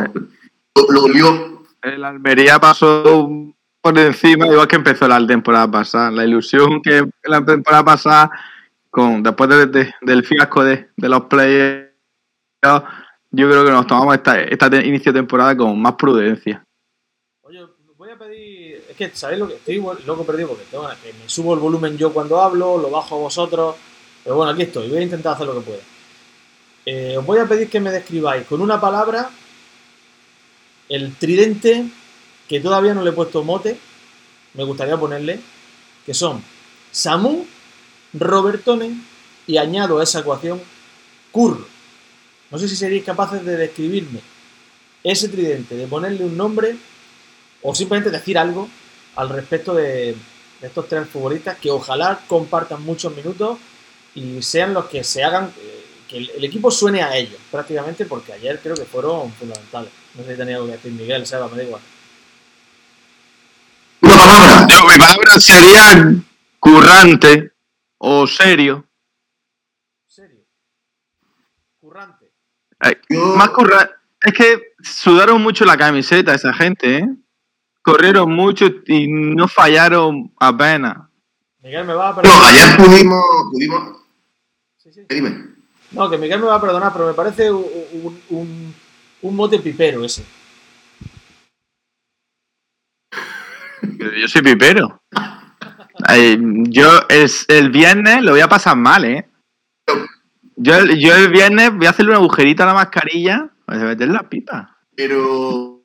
lo, 0.88 1.04
olió. 1.04 1.62
El 1.82 2.04
Almería 2.04 2.58
pasó 2.58 3.30
por 3.80 3.98
encima, 3.98 4.46
igual 4.46 4.66
que 4.66 4.76
empezó 4.76 5.06
la 5.06 5.24
temporada 5.26 5.70
pasada. 5.70 6.10
La 6.10 6.24
ilusión 6.24 6.82
que 6.82 7.04
la 7.24 7.44
temporada 7.44 7.84
pasada, 7.84 8.30
con 8.90 9.22
después 9.22 9.48
de- 9.50 9.66
de- 9.66 9.94
del 10.02 10.24
fiasco 10.24 10.64
de, 10.64 10.88
de 10.96 11.08
los 11.08 11.22
players, 11.26 11.90
yo 12.62 13.48
creo 13.48 13.64
que 13.64 13.70
nos 13.70 13.86
tomamos 13.86 14.14
esta, 14.14 14.40
esta 14.42 14.66
inicio 14.84 15.12
de 15.12 15.18
temporada 15.20 15.56
con 15.56 15.80
más 15.80 15.94
prudencia. 15.94 16.64
Oye, 17.42 17.60
voy 17.96 18.10
a 18.10 18.16
pedir. 18.18 18.82
Es 18.90 18.96
que, 18.96 19.10
¿sabéis 19.14 19.38
lo 19.40 19.48
que 19.48 19.54
estoy 19.54 19.74
igual- 19.76 19.98
loco 20.06 20.24
perdido? 20.24 20.48
Porque 20.48 20.64
tengo, 20.70 20.88
que 21.02 21.12
me 21.12 21.28
subo 21.28 21.54
el 21.54 21.60
volumen 21.60 21.96
yo 21.96 22.12
cuando 22.12 22.40
hablo, 22.40 22.78
lo 22.78 22.90
bajo 22.90 23.14
a 23.16 23.18
vosotros. 23.18 23.76
Pero 24.24 24.36
bueno, 24.36 24.50
aquí 24.52 24.62
estoy. 24.62 24.88
Voy 24.88 24.98
a 24.98 25.02
intentar 25.02 25.34
hacer 25.34 25.46
lo 25.46 25.54
que 25.54 25.60
pueda. 25.60 25.78
Eh, 26.86 27.16
os 27.18 27.24
voy 27.26 27.38
a 27.38 27.46
pedir 27.46 27.68
que 27.68 27.78
me 27.80 27.90
describáis 27.90 28.46
con 28.46 28.60
una 28.60 28.80
palabra 28.80 29.28
el 30.88 31.14
tridente 31.16 31.86
que 32.48 32.60
todavía 32.60 32.94
no 32.94 33.02
le 33.02 33.10
he 33.10 33.14
puesto 33.14 33.42
mote. 33.44 33.76
Me 34.54 34.64
gustaría 34.64 34.96
ponerle. 34.96 35.40
Que 36.04 36.14
son 36.14 36.42
Samu, 36.92 37.44
Robertone 38.12 38.96
y 39.46 39.56
añado 39.56 39.98
a 39.98 40.04
esa 40.04 40.20
ecuación 40.20 40.60
Curro. 41.32 41.66
No 42.50 42.58
sé 42.58 42.68
si 42.68 42.76
seréis 42.76 43.04
capaces 43.04 43.44
de 43.44 43.56
describirme 43.56 44.20
ese 45.02 45.28
tridente, 45.28 45.76
de 45.76 45.86
ponerle 45.86 46.24
un 46.24 46.36
nombre 46.36 46.76
o 47.62 47.74
simplemente 47.74 48.10
decir 48.10 48.38
algo 48.38 48.68
al 49.16 49.28
respecto 49.28 49.74
de, 49.74 50.16
estos 50.62 50.88
tres 50.88 51.08
futbolistas 51.08 51.58
que 51.58 51.70
ojalá 51.70 52.20
compartan 52.26 52.82
muchos 52.82 53.14
minutos 53.14 53.58
y 54.14 54.40
sean 54.42 54.72
los 54.72 54.86
que 54.86 55.04
se 55.04 55.22
hagan 55.22 55.52
eh, 55.60 55.84
que 56.08 56.18
el 56.18 56.44
equipo 56.44 56.70
suene 56.70 57.02
a 57.02 57.16
ellos 57.16 57.38
prácticamente 57.50 58.06
porque 58.06 58.32
ayer 58.32 58.58
creo 58.62 58.74
que 58.74 58.84
fueron 58.84 59.30
fundamentales. 59.32 59.90
No 60.16 60.24
sé 60.24 60.32
si 60.32 60.36
tenía 60.38 60.56
algo 60.56 60.66
que 60.68 60.72
decir 60.72 60.92
Miguel, 60.92 61.26
Seba, 61.26 61.48
me 61.48 61.56
da 61.58 61.64
igual. 61.64 61.82
Una 64.02 64.16
palabra. 64.16 64.66
Yo, 64.68 64.86
mi 64.86 64.98
palabra 64.98 65.40
sería 65.40 66.14
currante 66.58 67.52
o 67.98 68.26
serio. 68.26 68.86
Serio. 70.06 70.40
Currante. 71.80 72.32
Eh, 72.84 72.98
Más 73.36 73.50
currante. 73.50 73.92
Es 74.22 74.32
que 74.32 74.62
sudaron 74.82 75.42
mucho 75.42 75.64
la 75.64 75.76
camiseta 75.76 76.34
esa 76.34 76.52
gente, 76.52 76.98
¿eh? 76.98 77.08
Corrieron 77.82 78.32
mucho 78.32 78.66
y 78.86 79.06
no 79.08 79.46
fallaron 79.46 80.32
apenas. 80.40 80.96
Miguel 81.62 81.84
me 81.86 81.94
va 81.94 82.08
a 82.08 82.12
No, 82.12 82.16
perdonar. 82.22 82.48
ayer 82.48 82.76
pudimos, 82.76 83.24
pudimos. 83.52 83.96
Sí, 84.78 84.92
sí. 84.92 85.06
Dime. 85.08 85.54
No, 85.92 86.10
que 86.10 86.18
Miguel 86.18 86.40
me 86.40 86.46
va 86.46 86.56
a 86.56 86.60
perdonar, 86.60 86.92
pero 86.92 87.06
me 87.06 87.14
parece 87.14 87.50
un, 87.52 88.20
un- 88.30 88.74
un- 89.22 89.36
mote 89.36 89.58
pipero 89.58 90.04
ese. 90.04 90.24
Yo 93.82 94.28
soy 94.28 94.42
pipero. 94.42 95.02
Ay, 96.08 96.38
yo 96.68 96.88
el, 97.08 97.30
el 97.48 97.70
viernes 97.70 98.22
lo 98.22 98.32
voy 98.32 98.40
a 98.40 98.48
pasar 98.48 98.76
mal, 98.76 99.04
¿eh? 99.04 99.28
Yo, 100.56 100.74
el- 100.76 100.98
yo 100.98 101.14
el 101.14 101.30
viernes 101.30 101.74
voy 101.74 101.86
a 101.86 101.90
hacerle 101.90 102.12
un 102.12 102.16
agujerito 102.18 102.62
a 102.62 102.66
la 102.66 102.74
mascarilla 102.74 103.50
para 103.64 103.84
meter 103.84 104.08
la 104.08 104.28
pipa. 104.28 104.78
Pero 104.94 105.84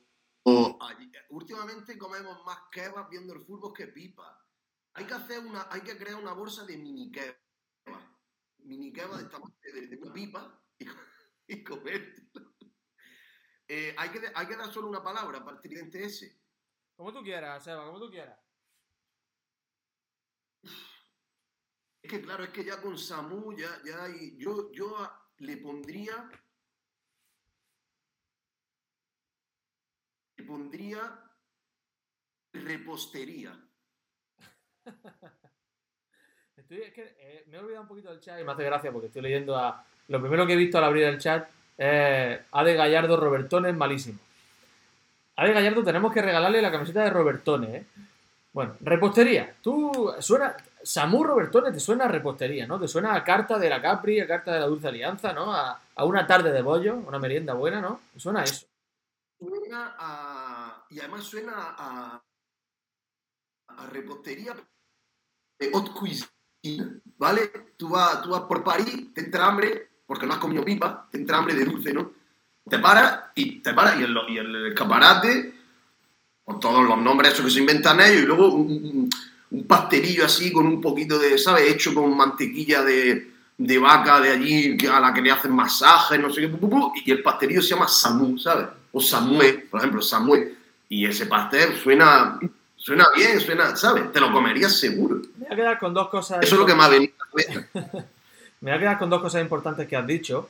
últimamente 1.30 1.98
comemos 1.98 2.44
más 2.46 2.58
kebab 2.70 3.08
viendo 3.10 3.34
el 3.34 3.40
fútbol 3.40 3.72
que 3.74 3.86
pipa. 3.88 4.38
Hay 4.94 5.04
que 5.04 5.14
hacer 5.14 5.38
una, 5.40 5.66
hay 5.70 5.80
que 5.80 5.96
crear 5.96 6.16
una 6.16 6.32
bolsa 6.32 6.64
de 6.64 6.76
mini 6.76 7.10
kebab. 7.10 7.36
Mini 8.64 8.92
kebab 8.92 9.18
de, 9.18 9.24
tamaño 9.24 9.54
de, 9.74 9.86
de 9.88 9.96
una 9.96 10.12
pipa 10.12 10.62
y, 10.78 10.86
y 11.48 11.64
comértelo. 11.64 12.21
Eh, 13.74 13.94
hay, 13.96 14.10
que, 14.10 14.20
hay 14.34 14.46
que 14.46 14.56
dar 14.56 14.70
solo 14.70 14.86
una 14.86 15.02
palabra 15.02 15.42
para 15.42 15.56
el 15.56 15.62
tridente 15.62 16.04
ese. 16.04 16.38
Como 16.94 17.10
tú 17.10 17.22
quieras, 17.22 17.64
Seba, 17.64 17.86
como 17.86 17.98
tú 18.00 18.10
quieras. 18.10 18.38
Es 22.02 22.10
que 22.10 22.20
claro, 22.20 22.44
es 22.44 22.50
que 22.50 22.64
ya 22.64 22.82
con 22.82 22.98
Samu, 22.98 23.56
ya, 23.56 23.80
ya 23.82 24.04
hay- 24.04 24.36
yo, 24.36 24.70
yo 24.72 24.98
a- 24.98 25.26
le 25.38 25.56
pondría. 25.56 26.28
Le 30.36 30.44
pondría 30.44 31.30
repostería. 32.52 33.58
Estoy- 36.56 36.82
es 36.82 36.92
que 36.92 37.16
eh, 37.18 37.44
me 37.46 37.56
he 37.56 37.60
olvidado 37.60 37.82
un 37.84 37.88
poquito 37.88 38.10
del 38.10 38.20
chat 38.20 38.38
y 38.38 38.44
me 38.44 38.52
hace 38.52 38.64
gracia 38.64 38.92
porque 38.92 39.06
estoy 39.06 39.22
leyendo 39.22 39.56
a. 39.56 39.82
Lo 40.08 40.20
primero 40.20 40.46
que 40.46 40.52
he 40.52 40.56
visto 40.56 40.76
al 40.76 40.84
abrir 40.84 41.04
el 41.04 41.18
chat 41.18 41.48
es 41.78 42.40
Ade 42.52 42.74
Gallardo 42.74 43.16
Robertones 43.16 43.74
malísimo. 43.74 44.18
Ade 45.36 45.52
Gallardo 45.52 45.82
tenemos 45.82 46.12
que 46.12 46.22
regalarle 46.22 46.62
la 46.62 46.70
camiseta 46.70 47.04
de 47.04 47.10
Robertones, 47.10 47.74
¿eh? 47.74 47.86
Bueno, 48.52 48.76
repostería. 48.80 49.56
Tú 49.62 50.12
suena. 50.20 50.56
Samu 50.84 51.22
Robertones 51.22 51.72
te 51.72 51.80
suena 51.80 52.06
a 52.06 52.08
repostería, 52.08 52.66
¿no? 52.66 52.78
Te 52.78 52.88
suena 52.88 53.14
a 53.14 53.22
carta 53.22 53.56
de 53.56 53.70
la 53.70 53.80
Capri, 53.80 54.20
a 54.20 54.26
carta 54.26 54.52
de 54.52 54.60
la 54.60 54.66
Dulce 54.66 54.88
Alianza, 54.88 55.32
¿no? 55.32 55.54
A, 55.54 55.80
una 56.04 56.26
tarde 56.26 56.52
de 56.52 56.60
bollo, 56.60 56.96
una 56.96 57.20
merienda 57.20 57.54
buena, 57.54 57.80
¿no? 57.80 58.00
Me 58.12 58.20
suena 58.20 58.40
a 58.40 58.44
eso. 58.44 58.66
Suena 59.38 59.94
a. 59.98 60.86
Y 60.90 60.98
además 60.98 61.24
suena 61.24 61.52
a. 61.56 62.22
a 63.68 63.86
repostería 63.86 64.54
de 65.58 65.70
haute 65.72 65.92
cuisine. 65.92 67.00
¿Vale? 67.16 67.50
Tú 67.76 67.88
vas, 67.88 68.22
tú 68.22 68.30
vas 68.30 68.42
por 68.42 68.62
París, 68.62 69.14
te 69.14 69.22
entra 69.22 69.46
hambre, 69.46 69.91
porque 70.12 70.26
no 70.26 70.34
has 70.34 70.38
comido 70.40 70.62
pipa, 70.62 71.06
te 71.10 71.16
entra 71.16 71.38
hambre 71.38 71.54
de 71.54 71.64
dulce, 71.64 71.90
¿no? 71.94 72.12
Te 72.68 72.78
paras 72.78 73.30
y 73.34 73.60
te 73.60 73.72
paras 73.72 73.98
y 73.98 74.02
el, 74.02 74.14
y 74.28 74.36
el 74.36 74.66
escaparate, 74.66 75.54
con 76.44 76.60
todos 76.60 76.84
los 76.86 76.98
nombres 76.98 77.32
esos 77.32 77.46
que 77.46 77.50
se 77.50 77.60
inventan 77.60 77.98
ellos, 78.02 78.24
y 78.24 78.26
luego 78.26 78.52
un, 78.52 79.08
un- 79.50 79.64
pastelillo 79.66 80.26
así 80.26 80.52
con 80.52 80.66
un 80.66 80.82
poquito 80.82 81.18
de, 81.18 81.38
¿sabes? 81.38 81.70
Hecho 81.70 81.94
con 81.94 82.14
mantequilla 82.14 82.82
de, 82.82 83.30
de 83.56 83.78
vaca 83.78 84.20
de 84.20 84.30
allí 84.32 84.76
a 84.86 85.00
la 85.00 85.14
que 85.14 85.22
le 85.22 85.30
hacen 85.30 85.52
masajes, 85.56 86.20
no 86.20 86.30
sé 86.30 86.42
qué, 86.42 86.50
y 87.06 87.10
el 87.10 87.22
pastelillo 87.22 87.62
se 87.62 87.70
llama 87.70 87.88
Samu, 87.88 88.36
¿sabes? 88.38 88.66
O 88.92 89.00
Samue, 89.00 89.66
por 89.70 89.80
ejemplo, 89.80 90.02
Samue. 90.02 90.54
Y 90.90 91.06
ese 91.06 91.24
pastel 91.24 91.74
suena, 91.82 92.38
suena 92.76 93.06
bien, 93.16 93.40
suena, 93.40 93.74
¿sabes? 93.76 94.12
Te 94.12 94.20
lo 94.20 94.30
comerías 94.30 94.78
seguro. 94.78 95.22
Me 95.38 95.46
voy 95.46 95.52
a 95.52 95.56
quedar 95.56 95.78
con 95.78 95.94
dos 95.94 96.08
cosas. 96.10 96.42
Eso 96.42 96.54
es 96.56 96.60
lo 96.60 96.66
que 96.66 96.74
me 96.74 96.82
ha 96.82 96.88
venido 96.88 97.14
a. 97.22 98.04
Me 98.62 98.70
voy 98.70 98.76
a 98.76 98.80
quedar 98.80 98.98
con 98.98 99.10
dos 99.10 99.20
cosas 99.20 99.42
importantes 99.42 99.88
que 99.88 99.96
has 99.96 100.06
dicho. 100.06 100.48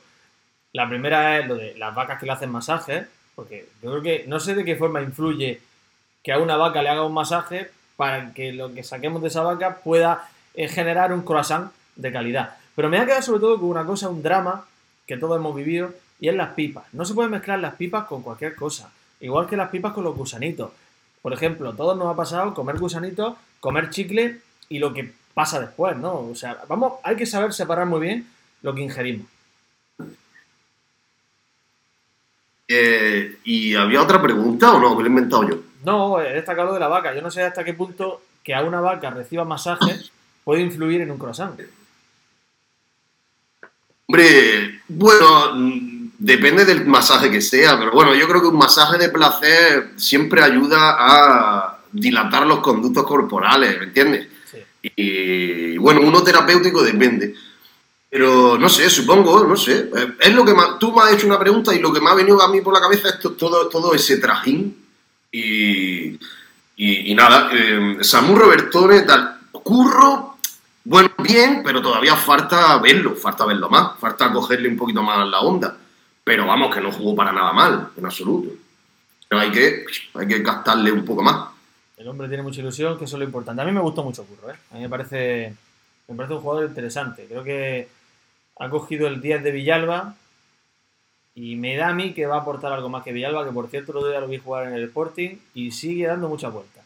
La 0.71 0.87
primera 0.87 1.39
es 1.39 1.47
lo 1.47 1.55
de 1.55 1.75
las 1.75 1.93
vacas 1.93 2.19
que 2.19 2.27
le 2.27 2.31
hacen 2.31 2.51
masajes. 2.51 3.07
Porque 3.35 3.67
yo 3.81 3.89
creo 3.89 4.03
que 4.03 4.25
no 4.27 4.39
sé 4.39 4.53
de 4.53 4.63
qué 4.63 4.75
forma 4.75 5.01
influye 5.01 5.59
que 6.23 6.31
a 6.31 6.37
una 6.37 6.55
vaca 6.55 6.83
le 6.83 6.89
haga 6.89 7.03
un 7.03 7.13
masaje 7.13 7.71
para 7.97 8.31
que 8.33 8.53
lo 8.53 8.71
que 8.71 8.83
saquemos 8.83 9.21
de 9.23 9.29
esa 9.29 9.41
vaca 9.41 9.77
pueda 9.83 10.29
eh, 10.53 10.67
generar 10.67 11.11
un 11.11 11.23
croissant 11.23 11.71
de 11.95 12.11
calidad. 12.11 12.57
Pero 12.75 12.89
me 12.89 12.99
ha 12.99 13.05
quedado 13.05 13.23
sobre 13.23 13.39
todo 13.39 13.59
con 13.59 13.69
una 13.69 13.85
cosa, 13.85 14.09
un 14.09 14.21
drama 14.21 14.65
que 15.07 15.17
todos 15.17 15.37
hemos 15.37 15.55
vivido, 15.55 15.91
y 16.19 16.29
es 16.29 16.35
las 16.35 16.53
pipas. 16.53 16.85
No 16.93 17.05
se 17.05 17.15
pueden 17.15 17.31
mezclar 17.31 17.59
las 17.59 17.73
pipas 17.75 18.05
con 18.05 18.21
cualquier 18.21 18.55
cosa. 18.55 18.91
Igual 19.19 19.47
que 19.47 19.57
las 19.57 19.69
pipas 19.69 19.93
con 19.93 20.03
los 20.03 20.15
gusanitos. 20.15 20.71
Por 21.21 21.33
ejemplo, 21.33 21.73
todos 21.73 21.97
nos 21.97 22.07
ha 22.07 22.15
pasado 22.15 22.53
comer 22.53 22.77
gusanitos, 22.77 23.35
comer 23.59 23.89
chicle 23.89 24.39
y 24.69 24.79
lo 24.79 24.93
que 24.93 25.13
pasa 25.33 25.59
después, 25.59 25.97
¿no? 25.97 26.19
O 26.19 26.35
sea, 26.35 26.59
vamos, 26.67 26.93
hay 27.03 27.15
que 27.15 27.25
saber 27.25 27.53
separar 27.53 27.85
muy 27.85 27.99
bien 27.99 28.27
lo 28.61 28.73
que 28.73 28.81
ingerimos. 28.81 29.27
Eh, 32.67 33.37
¿Y 33.43 33.75
había 33.75 34.01
otra 34.01 34.21
pregunta 34.21 34.73
o 34.73 34.79
no? 34.79 34.95
Que 34.95 35.03
lo 35.03 35.07
he 35.07 35.09
inventado 35.09 35.49
yo. 35.49 35.55
No, 35.83 36.21
he 36.21 36.33
destacado 36.33 36.73
de 36.73 36.79
la 36.79 36.87
vaca. 36.87 37.13
Yo 37.13 37.21
no 37.21 37.29
sé 37.29 37.43
hasta 37.43 37.63
qué 37.63 37.73
punto 37.73 38.21
que 38.43 38.55
a 38.55 38.61
una 38.61 38.79
vaca 38.79 39.09
reciba 39.09 39.45
masajes 39.45 40.11
puede 40.43 40.61
influir 40.61 41.01
en 41.01 41.11
un 41.11 41.17
croissant. 41.17 41.59
Hombre, 44.05 44.81
bueno, 44.87 45.53
depende 46.17 46.65
del 46.65 46.85
masaje 46.85 47.31
que 47.31 47.41
sea, 47.41 47.77
pero 47.77 47.91
bueno, 47.91 48.13
yo 48.13 48.27
creo 48.27 48.41
que 48.41 48.47
un 48.47 48.57
masaje 48.57 48.97
de 48.97 49.09
placer 49.09 49.91
siempre 49.95 50.41
ayuda 50.43 50.95
a 50.99 51.79
dilatar 51.91 52.45
los 52.45 52.59
conductos 52.59 53.05
corporales, 53.05 53.77
¿me 53.79 53.85
entiendes? 53.85 54.27
Y 54.83 55.77
bueno, 55.77 56.01
uno 56.01 56.21
terapéutico 56.23 56.83
depende. 56.83 57.33
Pero 58.09 58.57
no 58.59 58.69
sé, 58.69 58.89
supongo, 58.89 59.43
no 59.45 59.55
sé. 59.55 59.89
Es 60.19 60.33
lo 60.35 60.45
que 60.45 60.53
más, 60.53 60.77
tú 60.77 60.93
me 60.93 61.01
has 61.01 61.13
hecho 61.13 61.25
una 61.25 61.39
pregunta 61.39 61.73
y 61.73 61.79
lo 61.79 61.91
que 61.91 61.99
me 62.01 62.09
ha 62.09 62.13
venido 62.13 62.41
a 62.41 62.47
mí 62.49 62.61
por 62.61 62.73
la 62.73 62.81
cabeza 62.81 63.09
es 63.09 63.19
to- 63.19 63.31
todo, 63.33 63.67
todo 63.69 63.95
ese 63.95 64.17
trajín. 64.17 64.77
Y, 65.31 66.19
y, 66.77 67.15
nada, 67.15 67.49
eh, 67.53 67.97
Samu 68.01 68.37
tal. 69.07 69.39
Curro, 69.51 70.37
bueno, 70.83 71.09
bien, 71.19 71.61
pero 71.63 71.81
todavía 71.81 72.15
falta 72.15 72.77
verlo, 72.79 73.15
falta 73.15 73.45
verlo 73.45 73.69
más, 73.69 73.97
falta 73.99 74.31
cogerle 74.31 74.67
un 74.67 74.77
poquito 74.77 75.01
más 75.01 75.27
la 75.27 75.39
onda. 75.39 75.77
Pero 76.23 76.45
vamos, 76.45 76.73
que 76.73 76.81
no 76.81 76.91
jugó 76.91 77.15
para 77.15 77.31
nada 77.31 77.51
mal, 77.53 77.89
en 77.97 78.05
absoluto. 78.05 78.51
Pero 79.27 79.41
hay 79.41 79.49
que, 79.51 79.85
hay 80.13 80.27
que 80.27 80.39
gastarle 80.39 80.91
un 80.91 81.03
poco 81.03 81.23
más. 81.23 81.52
El 82.03 82.09
hombre 82.09 82.27
tiene 82.27 82.43
mucha 82.43 82.59
ilusión, 82.59 82.97
que 82.97 83.05
eso 83.05 83.15
es 83.15 83.19
lo 83.19 83.23
importante. 83.23 83.61
A 83.61 83.65
mí 83.65 83.71
me 83.71 83.79
gustó 83.79 84.03
mucho 84.03 84.25
Curro, 84.25 84.51
¿eh? 84.51 84.55
A 84.71 84.75
mí 84.75 84.81
me 84.81 84.89
parece, 84.89 85.55
un 86.07 86.17
jugador 86.17 86.67
interesante. 86.67 87.25
Creo 87.29 87.45
que 87.45 87.87
ha 88.59 88.69
cogido 88.69 89.07
el 89.07 89.21
10 89.21 89.41
de 89.41 89.51
Villalba 89.51 90.13
y 91.33 91.55
me 91.55 91.77
da 91.77 91.87
a 91.87 91.93
mí 91.93 92.13
que 92.13 92.25
va 92.25 92.35
a 92.35 92.41
aportar 92.41 92.73
algo 92.73 92.89
más 92.89 93.05
que 93.05 93.13
Villalba, 93.13 93.45
que 93.45 93.53
por 93.53 93.69
cierto 93.69 93.93
otro 93.93 94.09
día 94.09 94.19
lo 94.19 94.27
vi 94.27 94.37
jugar 94.37 94.67
en 94.67 94.73
el 94.73 94.83
Sporting 94.83 95.37
y 95.53 95.71
sigue 95.71 96.05
dando 96.05 96.27
muchas 96.27 96.51
vueltas. 96.51 96.83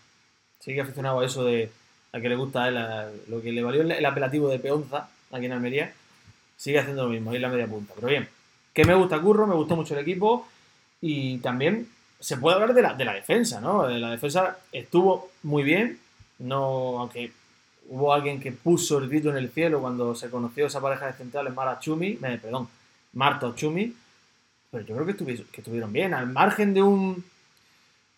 Sigue 0.60 0.82
aficionado 0.82 1.19
a 1.19 1.25
eso 1.25 1.43
de 1.43 1.71
a 2.12 2.21
que 2.21 2.30
le 2.30 2.36
gusta 2.36 2.69
lo 2.69 3.41
que 3.41 3.51
le 3.51 3.63
valió 3.63 3.82
el, 3.82 3.93
el 3.93 4.06
apelativo 4.06 4.49
de 4.49 4.60
peonza 4.60 5.10
aquí 5.32 5.45
en 5.47 5.51
Almería. 5.53 5.93
Sigue 6.58 6.77
haciendo 6.77 7.06
lo 7.06 7.10
mismo, 7.10 7.32
ahí 7.32 7.39
la 7.39 7.49
media 7.49 7.65
punta. 7.65 7.91
Pero 7.95 8.08
bien, 8.08 8.30
que 8.71 8.86
me 8.86 8.93
gusta 8.93 9.19
Curro, 9.19 9.47
me 9.47 9.56
gustó 9.56 9.75
mucho 9.75 9.95
el 9.95 10.01
equipo 10.01 10.47
y 11.01 11.39
también 11.39 11.89
se 12.19 12.38
puede 12.38 12.56
hablar 12.56 12.73
de 12.73 12.82
la, 12.82 12.93
de 12.93 13.06
la 13.06 13.13
defensa, 13.13 13.62
¿no? 13.62 13.88
De 13.88 13.99
la 13.99 14.12
defensa 14.12 14.58
estuvo 14.71 15.30
muy 15.43 15.63
bien, 15.63 15.99
no, 16.39 16.99
aunque 16.99 17.32
hubo 17.89 18.13
alguien 18.13 18.39
que 18.39 18.51
puso 18.51 18.97
el 18.97 19.08
grito 19.10 19.30
en 19.30 19.38
el 19.38 19.49
cielo 19.49 19.80
cuando 19.82 20.13
se 20.15 20.30
conoció 20.30 20.67
esa 20.67 20.82
pareja 20.82 21.08
de 21.08 21.13
centrales, 21.13 21.53
Mara 21.53 21.80
Chumi, 21.80 22.17
eh, 22.21 22.39
perdón, 22.41 22.67
Marta 23.13 23.53
Chumi, 23.56 23.93
pero 24.71 24.86
yo 24.86 24.95
creo 24.95 25.06
que, 25.06 25.17
estuvi- 25.17 25.45
que 25.51 25.62
estuvieron 25.62 25.93
bien, 25.93 26.13
al 26.13 26.27
margen 26.27 26.73
de 26.73 26.82
un 26.84 27.23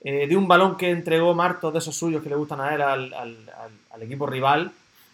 eh, 0.01 0.27
de 0.27 0.37
un 0.37 0.47
balón 0.47 0.77
que 0.77 0.89
entregó 0.91 1.33
Martos 1.35 1.73
de 1.73 1.79
esos 1.79 1.95
suyos 1.95 2.23
que 2.23 2.29
le 2.29 2.35
gustan 2.35 2.61
a 2.61 2.73
él 2.73 2.81
al, 2.81 3.13
al- 3.13 3.51
al- 3.91 4.01
equipo 4.01 4.25
rival, 4.25 4.71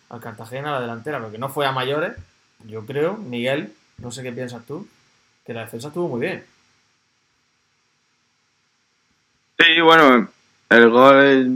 al 0.10 0.20
Cartagena, 0.20 0.70
a 0.70 0.74
la 0.74 0.82
delantera, 0.82 1.20
porque 1.20 1.40
no 1.40 1.50
fue 1.50 1.66
a 1.66 1.72
mayores, 1.72 2.14
yo 2.68 2.86
creo, 2.86 3.18
Miguel, 3.18 3.74
no 3.98 4.12
sé 4.12 4.22
qué 4.22 4.32
piensas 4.32 4.64
tú, 4.66 4.88
que 5.44 5.54
la 5.56 5.62
defensa 5.62 5.88
estuvo 5.88 6.08
muy 6.08 6.22
bien. 6.22 6.46
Sí, 9.58 9.82
bueno, 9.82 10.28
el 10.70 10.90
gol 10.90 11.24
es 11.24 11.48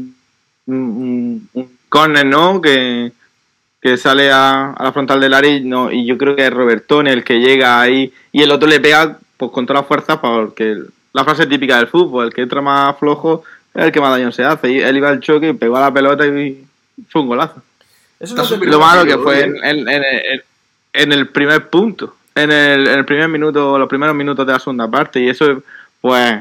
un, 0.68 1.50
un, 1.54 1.70
córner, 1.90 2.26
¿no? 2.26 2.62
Que, 2.62 3.12
que 3.82 3.98
sale 3.98 4.32
a, 4.32 4.72
a 4.72 4.84
la 4.84 4.92
frontal 4.94 5.20
del 5.20 5.34
área 5.34 5.52
y, 5.56 5.64
no, 5.64 5.92
y 5.92 6.06
yo 6.06 6.18
creo 6.18 6.36
que 6.36 6.46
es 6.48 6.54
Robertone 6.54 7.12
el 7.12 7.24
que 7.24 7.40
llega 7.40 7.82
ahí 7.82 8.14
y 8.32 8.42
el 8.42 8.52
otro 8.52 8.68
le 8.70 8.80
pega 8.80 9.18
pues 9.38 9.52
con 9.52 9.66
toda 9.66 9.82
la 9.82 9.88
fuerza 9.88 10.20
porque 10.22 10.78
la 11.14 11.24
frase 11.24 11.46
típica 11.48 11.78
del 11.78 11.88
fútbol, 11.88 12.28
el 12.28 12.34
que 12.34 12.42
entra 12.42 12.62
más 12.62 12.98
flojo 12.98 13.44
es 13.74 13.86
el 13.86 13.92
que 13.92 14.02
más 14.02 14.12
daño 14.12 14.32
se 14.32 14.44
hace. 14.44 14.72
Y 14.72 14.80
él 14.82 14.98
iba 14.98 15.10
al 15.10 15.20
choque, 15.20 15.54
pegó 15.54 15.78
a 15.78 15.82
la 15.82 15.94
pelota 15.94 16.26
y 16.28 16.64
fue 17.10 17.22
un 17.22 17.28
golazo. 17.30 17.62
Eso 18.20 18.34
Está 18.34 18.42
no 18.44 18.48
súper 18.48 18.70
Lo 18.70 18.80
malo 18.80 19.06
que 19.06 19.18
fue 19.18 19.44
en- 19.44 19.88
en- 19.90 20.04
en 20.92 21.12
el 21.14 21.28
primer 21.30 21.70
punto, 21.70 22.16
en 22.36 22.52
el, 22.52 22.88
en 22.88 23.00
el 23.00 23.06
primer 23.06 23.30
minuto, 23.30 23.78
los 23.80 23.88
primeros 23.88 24.16
minutos 24.16 24.46
de 24.46 24.54
la 24.54 24.60
segunda 24.60 24.90
parte, 24.90 25.20
y 25.22 25.30
eso, 25.30 25.62
pues, 26.02 26.40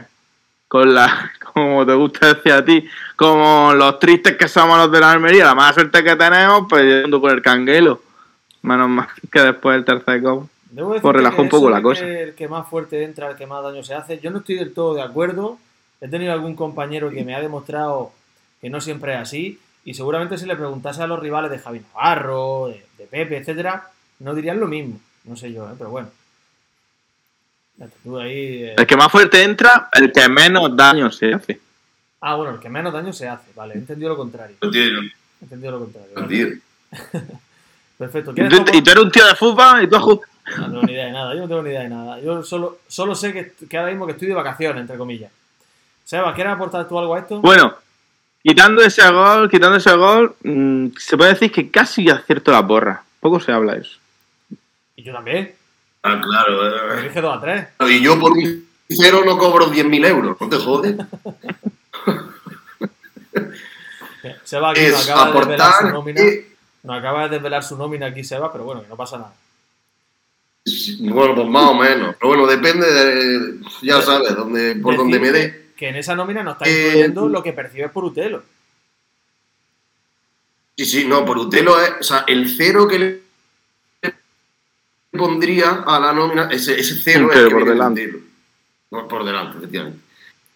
con 0.66 0.92
la, 0.94 1.30
como 1.62 1.86
te 1.86 1.94
gusta 1.94 2.34
decir 2.34 2.52
a 2.52 2.64
ti, 2.64 2.86
como 3.16 3.72
los 3.74 3.98
tristes 3.98 4.36
que 4.36 4.48
somos 4.48 4.78
los 4.78 4.90
de 4.92 5.00
la 5.00 5.12
Almería, 5.12 5.44
la 5.44 5.54
mala 5.54 5.72
suerte 5.72 6.02
que 6.02 6.16
tenemos, 6.16 6.66
pues 6.68 6.84
yendo 6.84 7.20
con 7.20 7.30
el 7.30 7.42
canguelo. 7.42 8.00
Menos 8.62 8.88
mal 8.88 9.08
que 9.30 9.40
después 9.40 9.76
el 9.76 9.84
tercer 9.84 10.20
gol. 10.20 10.48
Pues 10.74 11.16
relajó 11.16 11.42
un 11.42 11.48
poco 11.48 11.70
la 11.70 11.80
cosa. 11.80 12.06
El 12.06 12.34
que 12.34 12.48
más 12.48 12.68
fuerte 12.68 13.02
entra, 13.02 13.30
el 13.30 13.36
que 13.36 13.46
más 13.46 13.62
daño 13.62 13.82
se 13.82 13.94
hace. 13.94 14.18
Yo 14.18 14.30
no 14.30 14.38
estoy 14.38 14.56
del 14.56 14.74
todo 14.74 14.94
de 14.94 15.02
acuerdo. 15.02 15.58
He 16.00 16.08
tenido 16.08 16.32
algún 16.32 16.54
compañero 16.54 17.10
que 17.10 17.24
me 17.24 17.34
ha 17.34 17.40
demostrado 17.40 18.12
que 18.60 18.68
no 18.68 18.80
siempre 18.80 19.14
es 19.14 19.20
así. 19.20 19.58
Y 19.84 19.94
seguramente 19.94 20.36
si 20.36 20.46
le 20.46 20.56
preguntase 20.56 21.02
a 21.02 21.06
los 21.06 21.20
rivales 21.20 21.50
de 21.50 21.58
Javi 21.58 21.80
Navarro, 21.80 22.68
de, 22.68 22.84
de 22.98 23.06
Pepe, 23.06 23.38
etcétera, 23.38 23.88
no 24.18 24.34
dirían 24.34 24.60
lo 24.60 24.66
mismo. 24.66 25.00
No 25.24 25.36
sé 25.36 25.52
yo, 25.52 25.66
¿eh? 25.66 25.74
pero 25.78 25.90
bueno. 25.90 26.08
Ahí, 28.20 28.64
eh. 28.64 28.74
El 28.76 28.86
que 28.86 28.96
más 28.96 29.10
fuerte 29.10 29.42
entra, 29.42 29.88
el 29.92 30.10
que 30.12 30.28
menos 30.28 30.76
daño 30.76 31.10
se 31.10 31.32
hace. 31.34 31.60
Ah, 32.20 32.34
bueno, 32.34 32.54
el 32.54 32.60
que 32.60 32.68
menos 32.68 32.92
daño 32.92 33.12
se 33.12 33.28
hace. 33.28 33.50
Vale, 33.54 33.74
he 33.74 33.78
entendido 33.78 34.10
lo 34.10 34.16
contrario. 34.16 34.56
Tiene 34.72 35.12
He 35.40 35.44
entendido 35.44 35.72
lo 35.72 35.78
contrario. 35.80 36.10
vale. 36.16 36.58
Perfecto. 37.98 38.30
Y 38.30 38.34
¿Quieres 38.34 38.52
tú, 38.52 38.64
tomar- 38.64 38.74
y 38.76 38.82
tú 38.82 38.90
eres 38.90 39.04
un 39.04 39.10
tío 39.10 39.26
de 39.26 39.34
fútbol 39.34 39.82
y 39.82 39.88
tú 39.88 39.96
has 39.96 40.02
No 40.04 40.66
tengo 40.66 40.82
ni 40.82 40.92
idea 40.92 41.06
de 41.06 41.12
nada, 41.12 41.34
yo 41.34 41.40
no 41.42 41.48
tengo 41.48 41.62
ni 41.62 41.70
idea 41.70 41.82
de 41.82 41.88
nada. 41.88 42.20
Yo 42.20 42.42
solo, 42.42 42.78
solo 42.88 43.14
sé 43.14 43.32
que, 43.32 43.52
que 43.68 43.76
ahora 43.78 43.90
mismo 43.90 44.06
que 44.06 44.12
estoy 44.12 44.28
de 44.28 44.34
vacaciones, 44.34 44.80
entre 44.80 44.96
comillas. 44.96 45.30
Sebas, 46.04 46.34
¿quieres 46.34 46.52
aportar 46.52 46.88
tú 46.88 46.98
algo 46.98 47.14
a 47.14 47.18
esto? 47.18 47.40
Bueno, 47.40 47.74
quitando 48.42 48.82
ese 48.82 49.08
gol, 49.10 49.50
quitando 49.50 49.76
ese 49.76 49.92
gol, 49.94 50.34
mm, 50.42 50.86
se 50.96 51.16
puede 51.16 51.34
decir 51.34 51.52
que 51.52 51.70
casi 51.70 52.08
acierto 52.08 52.50
la 52.50 52.66
porra. 52.66 53.02
Poco 53.20 53.40
se 53.40 53.52
habla 53.52 53.74
de 53.74 53.80
eso. 53.80 53.98
Y 54.96 55.02
yo 55.02 55.12
también. 55.12 55.54
Ah, 56.02 56.20
claro. 56.22 56.98
Eh. 56.98 57.02
dije 57.04 57.20
2 57.20 57.36
a 57.36 57.40
3. 57.40 57.66
Y 57.90 58.02
yo 58.02 58.18
por 58.18 58.32
un 58.32 58.68
cero 58.88 59.22
no 59.24 59.36
cobro 59.36 59.70
10.000 59.70 60.06
euros, 60.06 60.36
no 60.40 60.48
te 60.48 60.56
jodes. 60.56 60.96
Sebas 64.44 64.72
aquí 64.72 64.80
Es 64.80 64.92
nos 64.92 65.08
acaba 65.08 65.30
de 65.30 65.38
desvelar 65.38 65.72
su 65.80 65.88
nómina. 65.88 66.22
Nos 66.82 66.98
acaba 66.98 67.22
de 67.24 67.28
desvelar 67.28 67.62
su 67.64 67.76
nómina 67.76 68.06
aquí, 68.06 68.24
Sebas, 68.24 68.50
pero 68.52 68.64
bueno, 68.64 68.82
que 68.82 68.88
no 68.88 68.96
pasa 68.96 69.18
nada. 69.18 69.32
Bueno, 71.00 71.34
pues 71.34 71.48
más 71.48 71.70
o 71.70 71.74
menos. 71.74 72.16
Pero 72.18 72.28
bueno, 72.28 72.46
depende 72.46 72.86
de. 72.86 73.58
Ya 73.82 74.00
sabes, 74.02 74.34
donde, 74.34 74.76
por 74.76 74.92
Decir 74.92 74.98
donde 74.98 75.20
me 75.20 75.32
dé. 75.32 75.68
Que 75.76 75.88
en 75.88 75.96
esa 75.96 76.14
nómina 76.14 76.42
no 76.42 76.52
está 76.52 76.64
Eh, 76.66 76.86
incluyendo 76.88 77.28
lo 77.28 77.42
que 77.42 77.52
percibes 77.52 77.90
por 77.90 78.04
Utelo. 78.04 78.42
Sí, 80.76 80.84
sí, 80.84 81.04
no, 81.06 81.24
por 81.24 81.38
Utelo 81.38 81.80
es. 81.80 81.92
O 82.00 82.02
sea, 82.02 82.24
el 82.26 82.48
cero 82.56 82.86
que 82.88 82.98
le 82.98 83.22
pondría 85.12 85.84
a 85.86 85.98
la 86.00 86.12
nómina, 86.12 86.48
ese, 86.50 86.78
ese 86.78 86.96
cero 87.02 87.26
Un 87.26 87.30
es 87.30 87.36
cero 87.36 87.46
el 87.46 87.52
que 87.52 87.58
por 87.60 87.68
delante. 87.68 88.22
No, 88.90 89.08
por 89.08 89.24
delante, 89.24 89.58
efectivamente. 89.58 90.00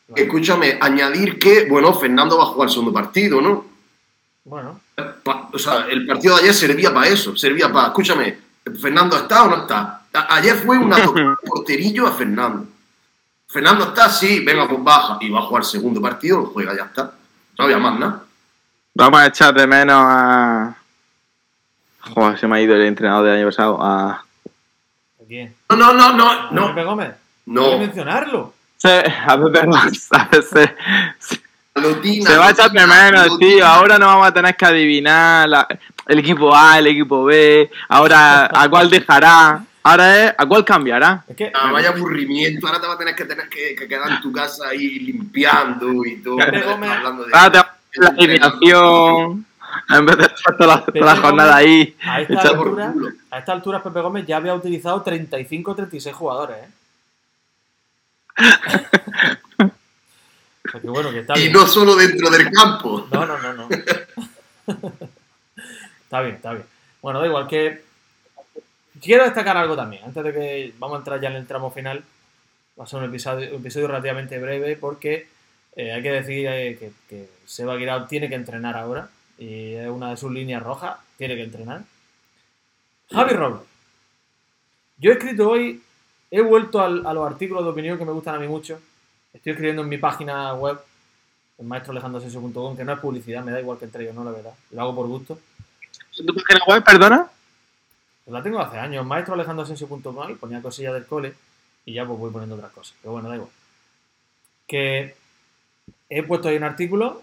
Vale. 0.08 0.22
Escúchame, 0.22 0.78
añadir 0.80 1.38
que, 1.38 1.66
bueno, 1.68 1.94
Fernando 1.94 2.36
va 2.38 2.44
a 2.44 2.46
jugar 2.46 2.68
el 2.68 2.72
segundo 2.72 2.92
partido, 2.92 3.40
¿no? 3.40 3.64
Bueno, 4.44 4.80
Pa- 5.22 5.48
o 5.52 5.58
sea, 5.58 5.86
el 5.88 6.04
partido 6.06 6.36
de 6.36 6.42
ayer 6.42 6.54
servía 6.54 6.92
para 6.92 7.08
eso, 7.08 7.36
servía 7.36 7.72
para, 7.72 7.88
escúchame, 7.88 8.38
¿Fernando 8.80 9.16
está 9.16 9.44
o 9.44 9.48
no 9.48 9.56
está? 9.62 10.02
A- 10.12 10.36
ayer 10.36 10.56
fue 10.56 10.76
una 10.78 10.96
porterillo 11.46 12.06
a 12.06 12.12
Fernando. 12.12 12.66
Fernando 13.48 13.84
está, 13.84 14.08
sí, 14.10 14.40
venga, 14.44 14.68
pues 14.68 14.82
baja. 14.82 15.18
Y 15.20 15.28
va 15.30 15.40
a 15.40 15.42
jugar 15.42 15.62
el 15.62 15.68
segundo 15.68 16.00
partido, 16.00 16.38
lo 16.38 16.46
juega, 16.46 16.74
ya 16.76 16.84
está. 16.84 17.12
No 17.58 17.64
había 17.64 17.78
más 17.78 17.98
nada. 17.98 18.22
Vamos 18.94 19.20
a 19.20 19.26
echar 19.26 19.54
de 19.54 19.66
menos 19.66 19.96
a. 19.98 20.76
Joder, 22.00 22.38
se 22.38 22.46
me 22.48 22.56
ha 22.56 22.60
ido 22.62 22.74
el 22.74 22.82
entrenador 22.82 23.26
del 23.26 23.36
año 23.38 23.46
pasado. 23.46 23.78
A. 23.80 24.24
No, 25.70 25.76
no, 25.76 25.92
no, 25.92 26.12
no, 26.12 26.30
¿A 26.30 26.48
no. 26.50 26.68
Pepe 26.68 26.84
Gómez? 26.84 27.08
Hay 27.08 27.14
que 27.14 27.50
No, 27.52 27.78
mencionarlo. 27.78 28.54
Se, 28.76 28.98
a 29.26 29.36
Pepe 29.42 29.66
Gómez, 29.66 30.08
a 30.12 30.28
veces- 30.28 30.70
Lotina, 31.74 32.30
se 32.30 32.36
va 32.36 32.48
a 32.48 32.50
echar 32.50 32.70
de 32.70 32.86
menos, 32.86 33.38
tío. 33.38 33.66
Ahora 33.66 33.98
no 33.98 34.06
vamos 34.06 34.26
a 34.26 34.32
tener 34.34 34.54
que 34.54 34.64
adivinar 34.66 35.48
la- 35.48 35.66
el 36.06 36.18
equipo 36.18 36.54
A, 36.54 36.78
el 36.78 36.86
equipo 36.88 37.24
B. 37.24 37.70
Ahora, 37.88 38.50
¿a 38.52 38.68
cuál 38.68 38.90
dejará? 38.90 39.64
Ahora 39.84 40.24
es, 40.26 40.34
¿a 40.36 40.46
cuál 40.46 40.64
cambiará? 40.66 41.24
Es 41.26 41.34
que 41.34 41.50
Ah, 41.54 41.72
vaya 41.72 41.88
aburrimiento. 41.88 42.66
Ahora 42.66 42.80
te 42.80 42.86
vas 42.86 42.96
a 42.96 42.98
tener 42.98 43.14
que 43.16 43.24
tener 43.24 43.48
que, 43.48 43.74
que 43.74 43.88
quedar 43.88 44.10
en 44.10 44.20
tu 44.20 44.30
casa 44.30 44.68
ahí 44.68 44.98
limpiando 45.00 46.04
y 46.04 46.16
todo. 46.22 46.36
Pepe 46.36 46.62
Gómez- 46.62 46.90
hablando 46.90 47.24
de- 47.24 47.32
Ahora 47.34 47.50
te 47.52 47.58
va 47.58 47.64
a 47.64 47.68
hacer 47.70 48.02
la 48.02 48.08
alineación. 48.10 49.46
En 49.88 50.06
vez 50.06 50.16
de 50.16 50.24
estar 50.24 50.56
toda 50.56 50.76
la, 50.76 50.84
toda 50.84 51.04
la 51.04 51.14
Pepe 51.14 51.22
jornada 51.26 51.56
ahí. 51.56 51.96
a 52.02 52.20
esta 52.20 52.56
por 52.56 52.68
altura, 52.80 52.94
a 53.30 53.38
esta 53.38 53.52
altura 53.52 53.82
Pepe 53.82 54.00
Gómez 54.00 54.26
ya 54.26 54.36
había 54.36 54.54
utilizado 54.54 55.02
35 55.02 55.70
o 55.70 55.74
36 55.74 56.14
jugadores, 56.14 56.56
¿eh? 56.58 56.68
O 60.64 60.70
sea 60.70 60.80
que 60.80 60.88
bueno, 60.88 61.10
que 61.10 61.20
está 61.20 61.36
Y 61.38 61.42
bien. 61.42 61.52
no 61.52 61.66
solo 61.66 61.94
dentro 61.94 62.30
del 62.30 62.50
campo. 62.50 63.06
No, 63.12 63.26
no, 63.26 63.38
no, 63.38 63.52
no. 63.52 63.68
está 66.02 66.22
bien, 66.22 66.36
está 66.36 66.52
bien. 66.52 66.64
Bueno, 67.02 67.20
da 67.20 67.26
igual 67.26 67.46
que. 67.48 67.84
Quiero 69.00 69.24
destacar 69.24 69.56
algo 69.56 69.74
también, 69.74 70.04
antes 70.04 70.22
de 70.22 70.32
que 70.32 70.74
vamos 70.78 70.94
a 70.96 70.98
entrar 70.98 71.20
ya 71.20 71.28
en 71.28 71.36
el 71.36 71.46
tramo 71.46 71.70
final. 71.70 72.04
Va 72.78 72.84
a 72.84 72.86
ser 72.86 73.00
un 73.00 73.06
episodio, 73.06 73.50
un 73.50 73.60
episodio 73.60 73.88
relativamente 73.88 74.38
breve 74.38 74.76
porque 74.76 75.28
eh, 75.76 75.92
hay 75.92 76.02
que 76.02 76.12
decir 76.12 76.46
eh, 76.48 76.76
que, 76.78 76.92
que 77.08 77.28
Seba 77.44 77.76
Guirao 77.76 78.06
tiene 78.06 78.28
que 78.28 78.34
entrenar 78.36 78.76
ahora 78.76 79.10
y 79.42 79.74
es 79.74 79.88
una 79.88 80.10
de 80.10 80.16
sus 80.16 80.30
líneas 80.30 80.62
rojas, 80.62 80.96
tiene 81.16 81.34
que 81.34 81.42
entrenar. 81.44 81.82
Javi 83.10 83.32
Robles. 83.34 83.62
Yo 84.98 85.10
he 85.10 85.14
escrito 85.14 85.48
hoy, 85.50 85.82
he 86.30 86.40
vuelto 86.40 86.80
al- 86.80 87.04
a 87.06 87.12
los 87.12 87.26
artículos 87.26 87.64
de 87.64 87.70
opinión 87.70 87.98
que 87.98 88.04
me 88.04 88.12
gustan 88.12 88.36
a 88.36 88.38
mí 88.38 88.46
mucho. 88.46 88.80
Estoy 89.32 89.52
escribiendo 89.52 89.82
en 89.82 89.88
mi 89.88 89.98
página 89.98 90.54
web, 90.54 90.78
en 91.58 91.66
maestroalejandrosensio.com, 91.66 92.76
que 92.76 92.84
no 92.84 92.92
es 92.92 93.00
publicidad, 93.00 93.42
me 93.44 93.52
da 93.52 93.60
igual 93.60 93.78
que 93.78 93.86
entre 93.86 94.04
ellos, 94.04 94.14
no 94.14 94.24
la 94.24 94.30
verdad. 94.30 94.54
Lo 94.70 94.82
hago 94.82 94.94
por 94.94 95.06
gusto. 95.08 95.38
¿Tu 96.16 96.24
página 96.34 96.60
web, 96.68 96.84
perdona? 96.84 97.26
Pues 98.24 98.32
la 98.32 98.42
tengo 98.42 98.60
hace 98.60 98.78
años, 98.78 99.04
maestroalejandrosensio.com, 99.04 100.30
y 100.30 100.34
ponía 100.34 100.62
cosillas 100.62 100.94
del 100.94 101.06
cole 101.06 101.34
y 101.84 101.94
ya 101.94 102.06
pues 102.06 102.18
voy 102.18 102.30
poniendo 102.30 102.54
otras 102.54 102.70
cosas. 102.72 102.94
Pero 103.02 103.12
bueno, 103.12 103.28
da 103.28 103.34
igual. 103.36 103.50
Que 104.68 105.16
he 106.08 106.22
puesto 106.22 106.48
ahí 106.48 106.56
un 106.56 106.64
artículo 106.64 107.22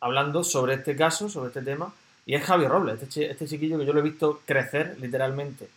hablando 0.00 0.42
sobre 0.42 0.74
este 0.74 0.96
caso, 0.96 1.28
sobre 1.28 1.48
este 1.48 1.62
tema, 1.62 1.92
y 2.26 2.34
es 2.34 2.44
Javi 2.44 2.66
Robles, 2.66 3.02
este, 3.02 3.30
este 3.30 3.46
chiquillo 3.46 3.78
que 3.78 3.86
yo 3.86 3.92
lo 3.92 4.00
he 4.00 4.04
visto 4.04 4.40
crecer 4.44 4.96
literalmente, 5.00 5.68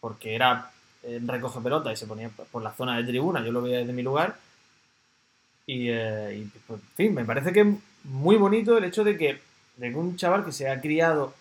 porque 0.00 0.34
era 0.34 0.70
eh, 1.02 1.20
recoge 1.24 1.60
pelota 1.60 1.92
y 1.92 1.96
se 1.96 2.06
ponía 2.06 2.28
por 2.28 2.62
la 2.62 2.72
zona 2.72 2.96
de 2.96 3.04
tribuna, 3.04 3.44
yo 3.44 3.52
lo 3.52 3.62
veía 3.62 3.78
desde 3.78 3.92
mi 3.92 4.02
lugar. 4.02 4.36
Y, 5.66 5.90
eh, 5.90 6.46
pues, 6.66 6.80
en 6.80 6.96
fin, 6.96 7.14
me 7.14 7.24
parece 7.24 7.52
que 7.52 7.60
es 7.60 7.66
muy 8.04 8.36
bonito 8.36 8.76
el 8.76 8.84
hecho 8.84 9.04
de 9.04 9.16
que, 9.16 9.40
de 9.76 9.90
que 9.90 9.96
un 9.96 10.16
chaval 10.16 10.44
que 10.44 10.52
se 10.52 10.68
ha 10.68 10.80
criado 10.80 11.34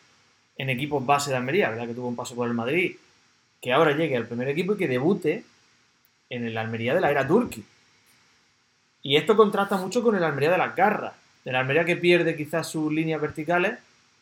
en 0.57 0.69
equipos 0.69 1.05
base 1.05 1.31
de 1.31 1.37
Almería, 1.37 1.69
¿verdad? 1.69 1.87
Que 1.87 1.93
tuvo 1.93 2.07
un 2.07 2.15
paso 2.15 2.35
por 2.35 2.47
el 2.47 2.53
Madrid, 2.53 2.97
que 3.61 3.73
ahora 3.73 3.95
llegue 3.95 4.17
al 4.17 4.27
primer 4.27 4.47
equipo 4.49 4.73
y 4.73 4.77
que 4.77 4.87
debute 4.87 5.43
en 6.29 6.45
el 6.45 6.57
Almería 6.57 6.93
de 6.93 7.01
la 7.01 7.11
era 7.11 7.27
Turki. 7.27 7.63
Y 9.01 9.15
esto 9.15 9.37
contrasta 9.37 9.77
mucho 9.77 10.03
con 10.03 10.15
el 10.15 10.23
Almería 10.23 10.51
de 10.51 10.57
las 10.57 10.75
garras, 10.75 11.13
del 11.47 11.55
Almería 11.55 11.85
que 11.85 11.95
pierde 11.95 12.35
quizás 12.35 12.67
sus 12.69 12.91
líneas 12.91 13.21
verticales, 13.21 13.79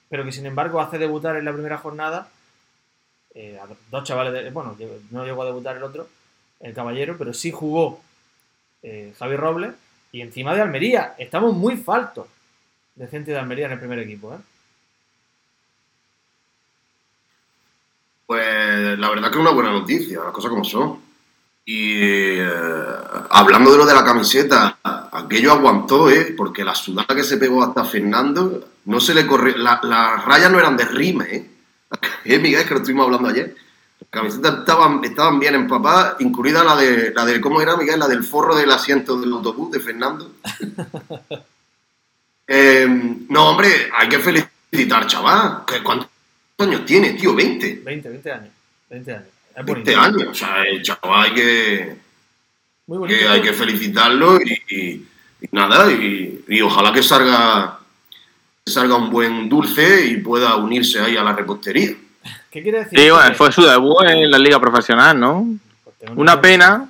pero 0.10 0.24
que 0.24 0.32
sin 0.32 0.46
embargo 0.46 0.80
hace 0.80 1.00
debutar 1.00 1.36
en 1.38 1.46
la 1.46 1.54
primera 1.54 1.80
jornada 1.80 2.30
eh, 3.34 3.58
a 3.60 3.66
dos 3.90 4.04
chavales, 4.04 4.32
de- 4.32 4.52
bueno, 4.52 4.78
no 5.10 5.26
llegó 5.26 5.42
a 5.42 5.48
debutar 5.48 5.76
el 5.76 5.82
otro, 5.82 6.08
el 6.60 6.76
caballero, 6.76 7.16
pero 7.18 7.34
sí 7.34 7.50
jugó 7.52 8.00
eh, 8.84 9.12
Javi 9.18 9.36
Robles 9.38 9.74
y 10.12 10.22
encima 10.22 10.54
de 10.54 10.62
Almería. 10.62 11.16
Estamos 11.18 11.56
muy 11.56 11.78
faltos 11.78 12.28
de 12.94 13.08
gente 13.08 13.32
de 13.32 13.40
Almería 13.40 13.66
en 13.66 13.72
el 13.72 13.80
primer 13.80 13.98
equipo, 13.98 14.36
¿eh? 14.36 14.38
Pues 18.28 18.98
la 19.00 19.10
verdad 19.10 19.30
que 19.30 19.38
es 19.38 19.42
una 19.42 19.52
buena 19.52 19.72
noticia, 19.72 20.20
las 20.24 20.32
cosas 20.32 20.50
como 20.50 20.64
son. 20.64 21.00
Y 21.66 22.40
eh, 22.40 22.48
hablando 23.32 23.72
de 23.72 23.78
lo 23.80 23.86
de 23.86 23.94
la 23.96 24.04
camiseta, 24.04 24.78
aquello 25.16 25.52
aguantó, 25.54 26.10
¿eh? 26.10 26.34
Porque 26.38 26.64
la 26.64 26.76
sudada 26.76 27.16
que 27.16 27.24
se 27.24 27.38
pegó 27.38 27.64
hasta 27.64 27.84
Fernando, 27.86 28.68
no 28.86 29.00
se 29.00 29.14
le 29.14 29.26
corrió. 29.26 29.58
la- 29.58 29.80
las 29.84 30.26
rayas 30.26 30.52
no 30.52 30.60
eran 30.60 30.78
de 30.78 30.86
rime, 30.86 31.26
¿eh? 31.32 31.50
¿Eh, 32.26 32.40
Miguel? 32.40 32.64
Que 32.66 32.72
lo 32.74 32.78
estuvimos 32.78 33.06
hablando 33.06 33.30
ayer. 33.30 33.56
Las 34.00 34.10
camisetas 34.10 34.60
estaban, 34.60 35.04
estaban 35.04 35.40
bien 35.40 35.56
empapadas, 35.56 36.16
incluida 36.20 36.64
la 36.64 36.76
de, 36.76 37.12
la 37.16 37.24
de, 37.26 37.40
¿cómo 37.40 37.62
era, 37.62 37.78
Miguel? 37.78 38.00
La 38.00 38.08
del 38.08 38.24
forro 38.24 38.56
del 38.56 38.72
asiento 38.72 39.20
del 39.20 39.32
autobús 39.34 39.72
de 39.72 39.80
Fernando. 39.80 40.32
Eh, 42.48 42.88
no, 43.30 43.50
hombre, 43.50 43.90
hay 43.92 44.08
que 44.08 44.20
felicitar, 44.20 45.08
chaval. 45.08 45.64
¿Qué- 45.66 45.82
¿Cuántos 45.82 46.10
años 46.60 46.86
tiene, 46.86 47.14
tío? 47.14 47.34
20. 47.34 47.82
20, 47.84 48.10
20 48.10 48.32
años. 48.32 48.54
20 48.90 49.12
años. 49.14 49.26
Es 49.56 49.66
20 49.66 49.96
bonito. 49.96 50.00
años. 50.20 50.30
O 50.30 50.34
sea, 50.36 50.64
el 50.64 50.82
chaval 50.84 51.26
hay 51.26 51.34
que, 51.34 51.98
Muy 52.88 52.98
bonito. 53.00 53.18
que 53.20 53.28
hay 53.28 53.42
que 53.42 53.54
felicitarlo 53.54 54.40
y, 54.42 54.62
y- 54.70 55.06
y 55.42 55.48
nada, 55.52 55.92
y, 55.92 56.44
y 56.48 56.62
ojalá 56.62 56.92
que 56.94 57.04
salga, 57.04 57.80
que 58.64 58.72
salga 58.72 58.96
un 58.96 59.10
buen 59.10 59.50
dulce 59.50 60.06
y 60.08 60.18
pueda 60.18 60.56
unirse 60.56 61.00
ahí 61.00 61.18
a 61.18 61.24
la 61.24 61.34
repostería. 61.34 61.92
¿Qué 62.52 62.64
quiere 62.64 62.80
decir? 62.84 62.98
Sí, 63.00 63.10
bueno, 63.10 63.36
fue 63.36 63.52
su 63.52 63.62
debut 63.64 64.04
en 64.08 64.30
la 64.32 64.38
liga 64.40 64.60
profesional, 64.60 65.20
¿no? 65.20 65.46
Pues 65.84 66.12
Una 66.16 66.40
pena 66.42 66.88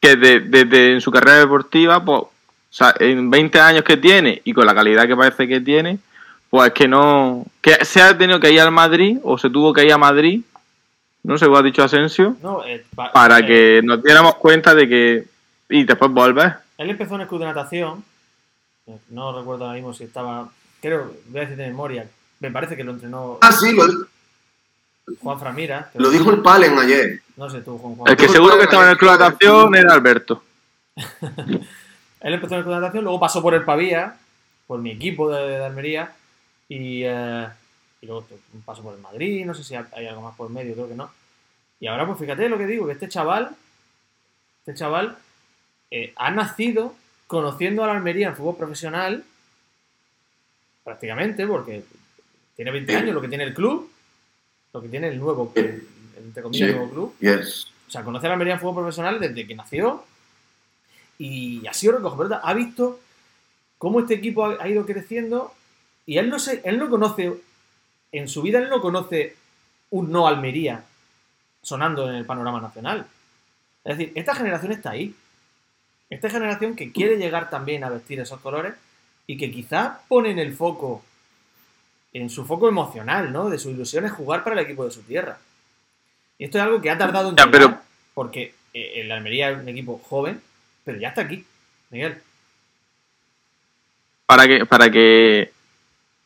que 0.00 0.16
de- 0.16 0.40
desde 0.40 0.92
en 0.92 1.00
su 1.00 1.10
carrera 1.10 1.38
deportiva, 1.38 2.04
pues, 2.04 2.20
o 2.22 2.30
sea, 2.70 2.94
en 3.00 3.30
20 3.30 3.58
años 3.58 3.84
que 3.84 3.96
tiene 3.96 4.42
y 4.44 4.52
con 4.52 4.66
la 4.66 4.74
calidad 4.74 5.06
que 5.06 5.16
parece 5.16 5.48
que 5.48 5.60
tiene, 5.60 5.98
pues 6.50 6.72
que 6.72 6.86
no. 6.86 7.44
que 7.62 7.84
se 7.84 8.00
ha 8.02 8.16
tenido 8.16 8.38
que 8.38 8.52
ir 8.52 8.60
al 8.60 8.70
Madrid 8.70 9.18
o 9.24 9.36
se 9.38 9.50
tuvo 9.50 9.72
que 9.72 9.84
ir 9.84 9.92
a 9.92 9.98
Madrid, 9.98 10.42
no 11.26 11.38
sé, 11.38 11.46
lo 11.46 11.56
ha 11.56 11.62
dicho 11.62 11.82
Asensio, 11.82 12.36
No, 12.42 12.64
eh, 12.64 12.84
pa- 12.94 13.12
para 13.12 13.40
eh, 13.40 13.46
que 13.46 13.80
nos 13.84 14.02
diéramos 14.02 14.36
cuenta 14.36 14.74
de 14.74 14.88
que. 14.88 15.24
y 15.68 15.84
después 15.84 16.10
volver. 16.10 16.54
Él 16.78 16.90
empezó 16.90 17.14
en 17.16 17.22
el 17.22 17.26
club 17.26 17.40
de 17.40 17.46
natación. 17.46 18.04
No 19.10 19.36
recuerdo 19.36 19.64
ahora 19.64 19.74
mismo 19.76 19.92
si 19.92 20.04
estaba. 20.04 20.48
Creo, 20.80 21.12
voy 21.28 21.38
a 21.38 21.40
decir 21.42 21.56
de 21.56 21.66
memoria. 21.66 22.06
Me 22.40 22.50
parece 22.50 22.76
que 22.76 22.84
lo 22.84 22.92
entrenó 22.92 23.38
Ah, 23.40 23.50
sí, 23.50 23.72
lo, 23.72 23.84
Juan 25.20 25.40
Framira. 25.40 25.90
lo 25.94 26.10
dijo 26.10 26.30
el 26.30 26.42
Palen 26.42 26.78
ayer. 26.78 27.20
No 27.36 27.48
sé 27.50 27.62
tú, 27.62 27.78
Juan 27.78 27.94
Juan. 27.96 28.10
El 28.10 28.16
que 28.16 28.28
seguro 28.28 28.56
que 28.58 28.64
estaba 28.64 28.84
en 28.84 28.90
el 28.90 28.98
club 28.98 29.12
de 29.12 29.18
natación 29.18 29.74
era 29.74 29.92
Alberto. 29.94 30.42
Él 32.20 32.34
empezó 32.34 32.54
en 32.54 32.58
el 32.58 32.64
club 32.64 32.74
de 32.74 32.80
natación, 32.80 33.04
luego 33.04 33.20
pasó 33.20 33.40
por 33.42 33.54
el 33.54 33.62
Pavía, 33.64 34.16
por 34.66 34.80
mi 34.80 34.90
equipo 34.92 35.30
de, 35.30 35.48
de 35.48 35.64
Almería, 35.64 36.12
y, 36.68 37.02
eh, 37.04 37.46
y 38.06 38.08
luego 38.08 38.24
pasó 38.64 38.82
por 38.84 38.94
el 38.94 39.00
Madrid, 39.00 39.44
no 39.44 39.52
sé 39.52 39.64
si 39.64 39.74
hay 39.74 40.06
algo 40.06 40.22
más 40.22 40.36
por 40.36 40.48
medio, 40.48 40.74
creo 40.74 40.88
que 40.88 40.94
no. 40.94 41.10
Y 41.80 41.88
ahora, 41.88 42.06
pues 42.06 42.20
fíjate 42.20 42.48
lo 42.48 42.56
que 42.56 42.66
digo, 42.66 42.86
que 42.86 42.92
este 42.92 43.08
chaval, 43.08 43.50
este 44.60 44.74
chaval 44.74 45.18
eh, 45.90 46.12
ha 46.14 46.30
nacido 46.30 46.94
conociendo 47.26 47.82
a 47.82 47.88
la 47.88 47.94
Almería 47.94 48.28
en 48.28 48.36
fútbol 48.36 48.56
profesional, 48.56 49.24
prácticamente, 50.84 51.46
porque 51.46 51.82
tiene 52.54 52.70
20 52.70 52.92
Sí. 52.92 52.98
años, 52.98 53.14
lo 53.14 53.20
que 53.20 53.28
tiene 53.28 53.44
el 53.44 53.54
club, 53.54 53.90
lo 54.72 54.80
que 54.80 54.88
tiene 54.88 55.08
el 55.08 55.18
nuevo, 55.18 55.52
el, 55.56 55.86
entre 56.16 56.42
comillas, 56.42 56.68
Sí. 56.70 56.74
nuevo 56.76 56.90
club. 56.92 57.16
Yes. 57.18 57.66
O 57.88 57.90
sea, 57.90 58.04
conoce 58.04 58.26
a 58.26 58.28
la 58.28 58.34
Almería 58.34 58.54
en 58.54 58.60
fútbol 58.60 58.76
profesional 58.84 59.18
desde 59.20 59.46
que 59.46 59.54
nació 59.56 60.04
y 61.18 61.66
ha 61.66 61.72
sido 61.74 61.94
recoge 61.98 62.16
pelota. 62.18 62.40
Ha 62.42 62.54
visto 62.54 63.00
cómo 63.78 64.00
este 64.00 64.14
equipo 64.14 64.44
ha, 64.46 64.62
ha 64.62 64.68
ido 64.68 64.86
creciendo 64.86 65.52
y 66.06 66.18
él 66.18 66.28
no, 66.30 66.38
se, 66.38 66.60
él 66.64 66.78
no 66.78 66.88
conoce, 66.88 67.32
en 68.12 68.28
su 68.28 68.42
vida 68.42 68.58
él 68.58 68.68
no 68.68 68.80
conoce 68.80 69.36
un 69.90 70.10
no 70.10 70.26
Almería 70.26 70.82
sonando 71.62 72.08
en 72.08 72.16
el 72.16 72.24
panorama 72.26 72.60
nacional. 72.60 73.06
Es 73.84 73.98
decir, 73.98 74.12
esta 74.16 74.34
generación 74.34 74.72
está 74.72 74.90
ahí. 74.90 75.14
Esta 76.10 76.30
generación 76.30 76.76
que 76.76 76.92
quiere 76.92 77.16
llegar 77.16 77.50
también 77.50 77.82
a 77.84 77.88
vestir 77.90 78.20
esos 78.20 78.40
colores 78.40 78.74
y 79.26 79.36
que 79.36 79.50
quizás 79.50 79.98
pone 80.08 80.30
en 80.30 80.38
el 80.38 80.54
foco, 80.54 81.02
en 82.12 82.30
su 82.30 82.44
foco 82.44 82.68
emocional, 82.68 83.32
¿no? 83.32 83.50
De 83.50 83.58
su 83.58 83.70
ilusión 83.70 84.04
es 84.04 84.12
jugar 84.12 84.44
para 84.44 84.54
el 84.58 84.64
equipo 84.64 84.84
de 84.84 84.92
su 84.92 85.02
tierra. 85.02 85.38
Y 86.38 86.44
esto 86.44 86.58
es 86.58 86.64
algo 86.64 86.80
que 86.80 86.90
ha 86.90 86.98
tardado 86.98 87.30
en 87.30 87.36
Ya, 87.36 87.46
llegar, 87.46 87.60
pero- 87.60 87.80
porque 88.14 88.54
eh, 88.72 88.92
el 89.00 89.10
Almería 89.10 89.50
es 89.50 89.58
un 89.58 89.68
equipo 89.68 89.98
joven, 90.08 90.40
pero 90.84 90.98
ya 90.98 91.08
está 91.08 91.22
aquí, 91.22 91.44
Miguel. 91.90 92.20
para 94.26 94.46
que 94.46 94.66
para 94.66 94.90
que 94.90 95.52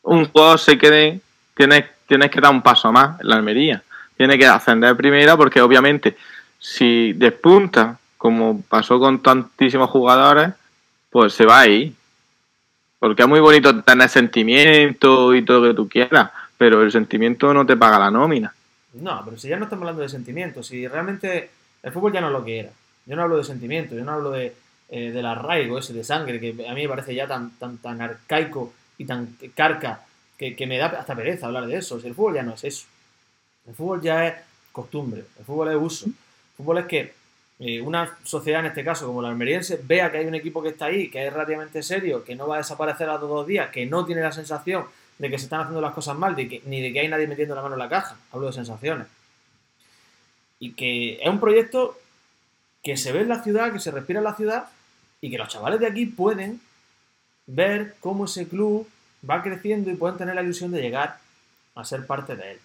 un 0.03 0.25
juego 0.25 0.57
se 0.57 0.77
quede 0.77 1.21
tienes 1.55 1.85
tienes 2.07 2.29
que 2.29 2.41
dar 2.41 2.51
un 2.51 2.61
paso 2.61 2.91
más 2.91 3.19
en 3.21 3.29
la 3.29 3.35
Almería. 3.37 3.81
Tiene 4.17 4.37
que 4.37 4.45
ascender 4.45 4.95
primera 4.97 5.37
porque 5.37 5.61
obviamente 5.61 6.17
si 6.59 7.13
despunta 7.13 7.97
como 8.17 8.61
pasó 8.61 8.99
con 8.99 9.21
tantísimos 9.21 9.89
jugadores 9.89 10.51
pues 11.09 11.33
se 11.33 11.45
va 11.45 11.61
ahí 11.61 11.95
porque 12.99 13.23
es 13.23 13.27
muy 13.27 13.39
bonito 13.39 13.81
tener 13.81 14.09
sentimiento 14.09 15.33
y 15.33 15.43
todo 15.43 15.61
lo 15.61 15.67
que 15.69 15.75
tú 15.75 15.89
quieras 15.89 16.31
pero 16.57 16.83
el 16.83 16.91
sentimiento 16.91 17.51
no 17.55 17.65
te 17.65 17.75
paga 17.75 17.97
la 17.97 18.11
nómina. 18.11 18.53
No, 18.93 19.21
pero 19.25 19.35
si 19.35 19.47
ya 19.47 19.57
no 19.57 19.63
estamos 19.63 19.81
hablando 19.81 20.03
de 20.03 20.09
sentimientos, 20.09 20.67
si 20.67 20.87
realmente 20.87 21.49
el 21.81 21.91
fútbol 21.91 22.13
ya 22.13 22.21
no 22.21 22.27
es 22.27 22.33
lo 22.33 22.45
que 22.45 22.59
era. 22.59 22.69
Yo 23.07 23.15
no 23.15 23.23
hablo 23.23 23.37
de 23.37 23.43
sentimientos, 23.43 23.97
yo 23.97 24.03
no 24.03 24.11
hablo 24.11 24.29
de, 24.29 24.53
eh, 24.89 25.09
del 25.09 25.25
arraigo 25.25 25.79
ese 25.79 25.91
de 25.93 26.03
sangre, 26.03 26.39
que 26.39 26.49
a 26.67 26.73
mí 26.75 26.83
me 26.83 26.89
parece 26.89 27.15
ya 27.15 27.25
tan, 27.25 27.49
tan, 27.57 27.77
tan 27.79 27.99
arcaico 27.99 28.73
y 28.99 29.05
tan 29.05 29.35
carca 29.55 30.01
que, 30.49 30.65
me 30.65 30.77
da 30.77 30.87
hasta 30.87 31.15
pereza 31.15 31.45
hablar 31.45 31.67
de 31.67 31.77
eso. 31.77 31.97
El 32.03 32.15
fútbol 32.15 32.35
ya 32.35 32.43
no 32.43 32.55
es 32.55 32.63
eso. 32.63 32.85
El 33.67 33.75
fútbol 33.75 34.01
ya 34.01 34.27
es 34.27 34.35
costumbre, 34.71 35.23
el 35.37 35.45
fútbol 35.45 35.69
es 35.69 35.75
uso. 35.75 36.05
El 36.07 36.13
fútbol 36.57 36.79
es 36.79 36.85
que 36.85 37.13
eh, 37.59 37.79
una 37.79 38.17
sociedad, 38.23 38.61
en 38.61 38.67
este 38.67 38.83
caso 38.83 39.05
como 39.05 39.21
la 39.21 39.29
almeriense, 39.29 39.79
vea 39.83 40.11
que 40.11 40.17
hay 40.17 40.25
un 40.25 40.33
equipo 40.33 40.63
que 40.63 40.69
está 40.69 40.85
ahí, 40.85 41.09
que 41.11 41.27
es 41.27 41.31
relativamente 41.31 41.83
serio, 41.83 42.23
que 42.23 42.35
no 42.35 42.47
va 42.47 42.55
a 42.55 42.57
desaparecer 42.59 43.07
a 43.07 43.19
los 43.19 43.29
dos 43.29 43.45
días, 43.45 43.69
que 43.69 43.85
no 43.85 44.03
tiene 44.03 44.21
la 44.21 44.31
sensación 44.31 44.85
de 45.19 45.29
que 45.29 45.37
se 45.37 45.43
están 45.43 45.61
haciendo 45.61 45.79
las 45.79 45.93
cosas 45.93 46.17
mal, 46.17 46.35
de 46.35 46.49
que, 46.49 46.63
ni 46.65 46.81
de 46.81 46.91
que 46.91 47.01
hay 47.01 47.07
nadie 47.07 47.27
metiendo 47.27 47.53
la 47.53 47.61
mano 47.61 47.75
en 47.75 47.79
la 47.79 47.89
caja. 47.89 48.17
Hablo 48.31 48.47
de 48.47 48.53
sensaciones. 48.53 49.05
Y 50.59 50.73
que 50.73 51.21
es 51.21 51.29
un 51.29 51.39
proyecto 51.39 51.99
que 52.81 52.97
se 52.97 53.11
ve 53.11 53.21
en 53.21 53.29
la 53.29 53.43
ciudad, 53.43 53.71
que 53.71 53.79
se 53.79 53.91
respira 53.91 54.19
en 54.19 54.23
la 54.23 54.35
ciudad 54.35 54.69
y 55.21 55.29
que 55.29 55.37
los 55.37 55.49
chavales 55.49 55.79
de 55.79 55.85
aquí 55.85 56.07
pueden 56.07 56.59
ver 57.45 57.95
cómo 57.99 58.25
ese 58.25 58.47
club 58.47 58.87
va 59.29 59.41
creciendo 59.41 59.89
y 59.89 59.95
pueden 59.95 60.17
tener 60.17 60.35
la 60.35 60.43
ilusión 60.43 60.71
de 60.71 60.81
llegar 60.81 61.17
a 61.75 61.85
ser 61.85 62.05
parte 62.05 62.35
de 62.35 62.51
él. 62.53 62.57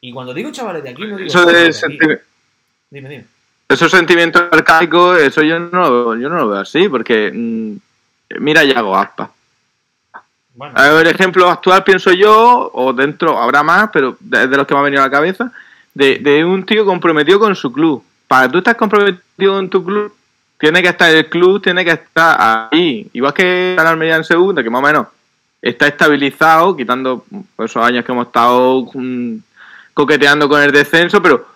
Y 0.00 0.12
cuando 0.12 0.34
digo 0.34 0.50
chavales 0.52 0.82
de 0.82 0.90
aquí, 0.90 1.02
no 1.06 1.16
digo 1.16 1.28
Eso 1.28 1.46
de 1.46 1.72
Dime, 2.90 3.08
dime. 3.08 3.24
esos 3.68 3.90
sentimientos 3.90 4.42
arcaicos, 4.52 5.18
eso 5.20 5.42
yo 5.42 5.58
no, 5.58 5.90
lo- 5.90 6.16
yo 6.16 6.28
no 6.28 6.36
lo 6.36 6.48
veo 6.48 6.60
así, 6.60 6.88
porque 6.88 7.32
mm, 7.34 7.76
mira 8.40 8.62
Yago 8.62 8.96
Aspa. 8.96 9.30
Bueno, 10.54 10.74
A 10.76 10.88
ver, 10.90 11.08
ejemplo 11.08 11.50
actual 11.50 11.82
pienso 11.82 12.12
yo, 12.12 12.70
o 12.72 12.92
dentro 12.92 13.36
habrá 13.40 13.62
más, 13.64 13.90
pero 13.92 14.16
de, 14.20 14.46
de 14.46 14.56
los 14.56 14.66
que 14.66 14.74
me 14.74 14.80
ha 14.80 14.84
venido 14.84 15.02
a 15.02 15.06
la 15.06 15.10
cabeza, 15.10 15.50
de, 15.92 16.18
de 16.20 16.44
un 16.44 16.64
tío 16.64 16.84
comprometido 16.84 17.40
con 17.40 17.56
su 17.56 17.72
club. 17.72 18.04
Para 18.28 18.48
tú 18.48 18.58
estés 18.58 18.76
comprometido 18.76 19.54
con 19.54 19.68
tu 19.68 19.84
club, 19.84 20.14
tiene 20.58 20.80
que 20.80 20.88
estar 20.90 21.10
el 21.12 21.28
club, 21.28 21.60
tiene 21.60 21.84
que 21.84 21.90
estar 21.90 22.68
ahí. 22.70 23.08
Igual 23.12 23.34
que 23.34 23.74
la 23.76 23.90
Almería 23.90 24.14
en 24.16 24.24
segunda, 24.24 24.62
que 24.62 24.70
más 24.70 24.78
o 24.80 24.86
menos 24.86 25.06
está 25.64 25.86
estabilizado, 25.86 26.76
quitando 26.76 27.24
esos 27.58 27.82
años 27.82 28.04
que 28.04 28.12
hemos 28.12 28.26
estado 28.26 28.86
mm, 28.92 29.36
coqueteando 29.94 30.46
con 30.46 30.62
el 30.62 30.70
descenso, 30.70 31.22
pero 31.22 31.46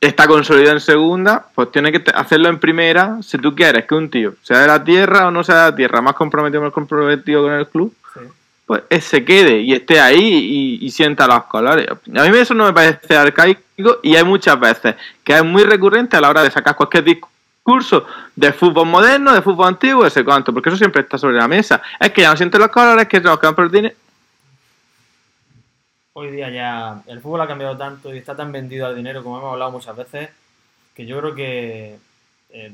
está 0.00 0.28
consolidado 0.28 0.74
en 0.74 0.80
segunda, 0.80 1.46
pues 1.56 1.72
tiene 1.72 1.90
que 1.90 2.08
hacerlo 2.14 2.48
en 2.48 2.60
primera 2.60 3.18
si 3.20 3.36
tú 3.36 3.56
quieres 3.56 3.84
que 3.84 3.96
un 3.96 4.08
tío, 4.08 4.34
sea 4.42 4.60
de 4.60 4.68
la 4.68 4.84
tierra 4.84 5.26
o 5.26 5.32
no 5.32 5.42
sea 5.42 5.56
de 5.56 5.70
la 5.72 5.76
tierra, 5.76 6.00
más 6.00 6.14
comprometido 6.14 6.60
o 6.60 6.62
menos 6.62 6.74
comprometido 6.74 7.42
con 7.42 7.52
el 7.52 7.66
club, 7.66 7.92
sí. 8.14 8.20
pues 8.64 8.82
eh, 8.90 9.00
se 9.00 9.24
quede 9.24 9.60
y 9.60 9.72
esté 9.72 10.00
ahí 10.00 10.78
y, 10.80 10.86
y 10.86 10.90
sienta 10.92 11.26
los 11.26 11.44
colores. 11.46 11.88
A 11.90 12.28
mí 12.28 12.38
eso 12.38 12.54
no 12.54 12.64
me 12.64 12.72
parece 12.72 13.16
arcaico 13.16 13.98
y 14.04 14.14
hay 14.14 14.24
muchas 14.24 14.58
veces 14.60 14.94
que 15.24 15.36
es 15.36 15.44
muy 15.44 15.64
recurrente 15.64 16.16
a 16.16 16.20
la 16.20 16.30
hora 16.30 16.44
de 16.44 16.50
sacar 16.52 16.76
cualquier 16.76 17.02
discurso 17.68 18.06
de 18.34 18.52
fútbol 18.52 18.86
moderno, 18.86 19.34
de 19.34 19.42
fútbol 19.42 19.68
antiguo, 19.68 20.04
de 20.04 20.10
sé 20.10 20.24
cuánto, 20.24 20.54
porque 20.54 20.70
eso 20.70 20.78
siempre 20.78 21.02
está 21.02 21.18
sobre 21.18 21.36
la 21.36 21.46
mesa. 21.46 21.82
Es 22.00 22.12
que 22.12 22.22
ya 22.22 22.30
no 22.30 22.36
sienten 22.36 22.60
los 22.60 22.70
colores, 22.70 23.06
que 23.06 23.20
nos 23.20 23.38
quedan 23.38 23.54
por 23.54 23.64
el 23.64 23.70
dinero. 23.70 23.94
Hoy 26.14 26.30
día 26.30 26.50
ya 26.50 27.02
el 27.06 27.20
fútbol 27.20 27.42
ha 27.42 27.46
cambiado 27.46 27.76
tanto 27.76 28.12
y 28.14 28.18
está 28.18 28.34
tan 28.34 28.50
vendido 28.52 28.86
al 28.86 28.96
dinero, 28.96 29.22
como 29.22 29.38
hemos 29.38 29.52
hablado 29.52 29.70
muchas 29.70 29.94
veces, 29.94 30.30
que 30.94 31.04
yo 31.04 31.18
creo 31.18 31.34
que 31.34 31.98
eh, 32.50 32.72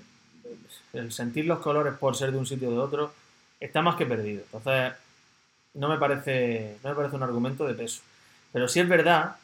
el 0.92 1.12
sentir 1.12 1.46
los 1.46 1.58
colores 1.58 1.94
por 1.94 2.14
ser 2.14 2.30
de 2.30 2.38
un 2.38 2.46
sitio 2.46 2.68
o 2.68 2.72
de 2.72 2.78
otro 2.78 3.12
está 3.58 3.82
más 3.82 3.96
que 3.96 4.06
perdido. 4.06 4.44
Entonces, 4.44 4.92
no 5.74 5.88
me 5.88 5.98
parece, 5.98 6.78
no 6.84 6.90
me 6.90 6.96
parece 6.96 7.16
un 7.16 7.22
argumento 7.24 7.66
de 7.66 7.74
peso. 7.74 8.00
Pero 8.52 8.68
sí 8.68 8.78
es 8.78 8.88
verdad, 8.88 9.36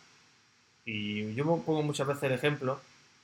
y 0.84 1.34
yo 1.34 1.44
pongo 1.44 1.82
muchas 1.82 2.06
veces 2.06 2.22
el 2.22 2.32
ejemplo 2.32 2.80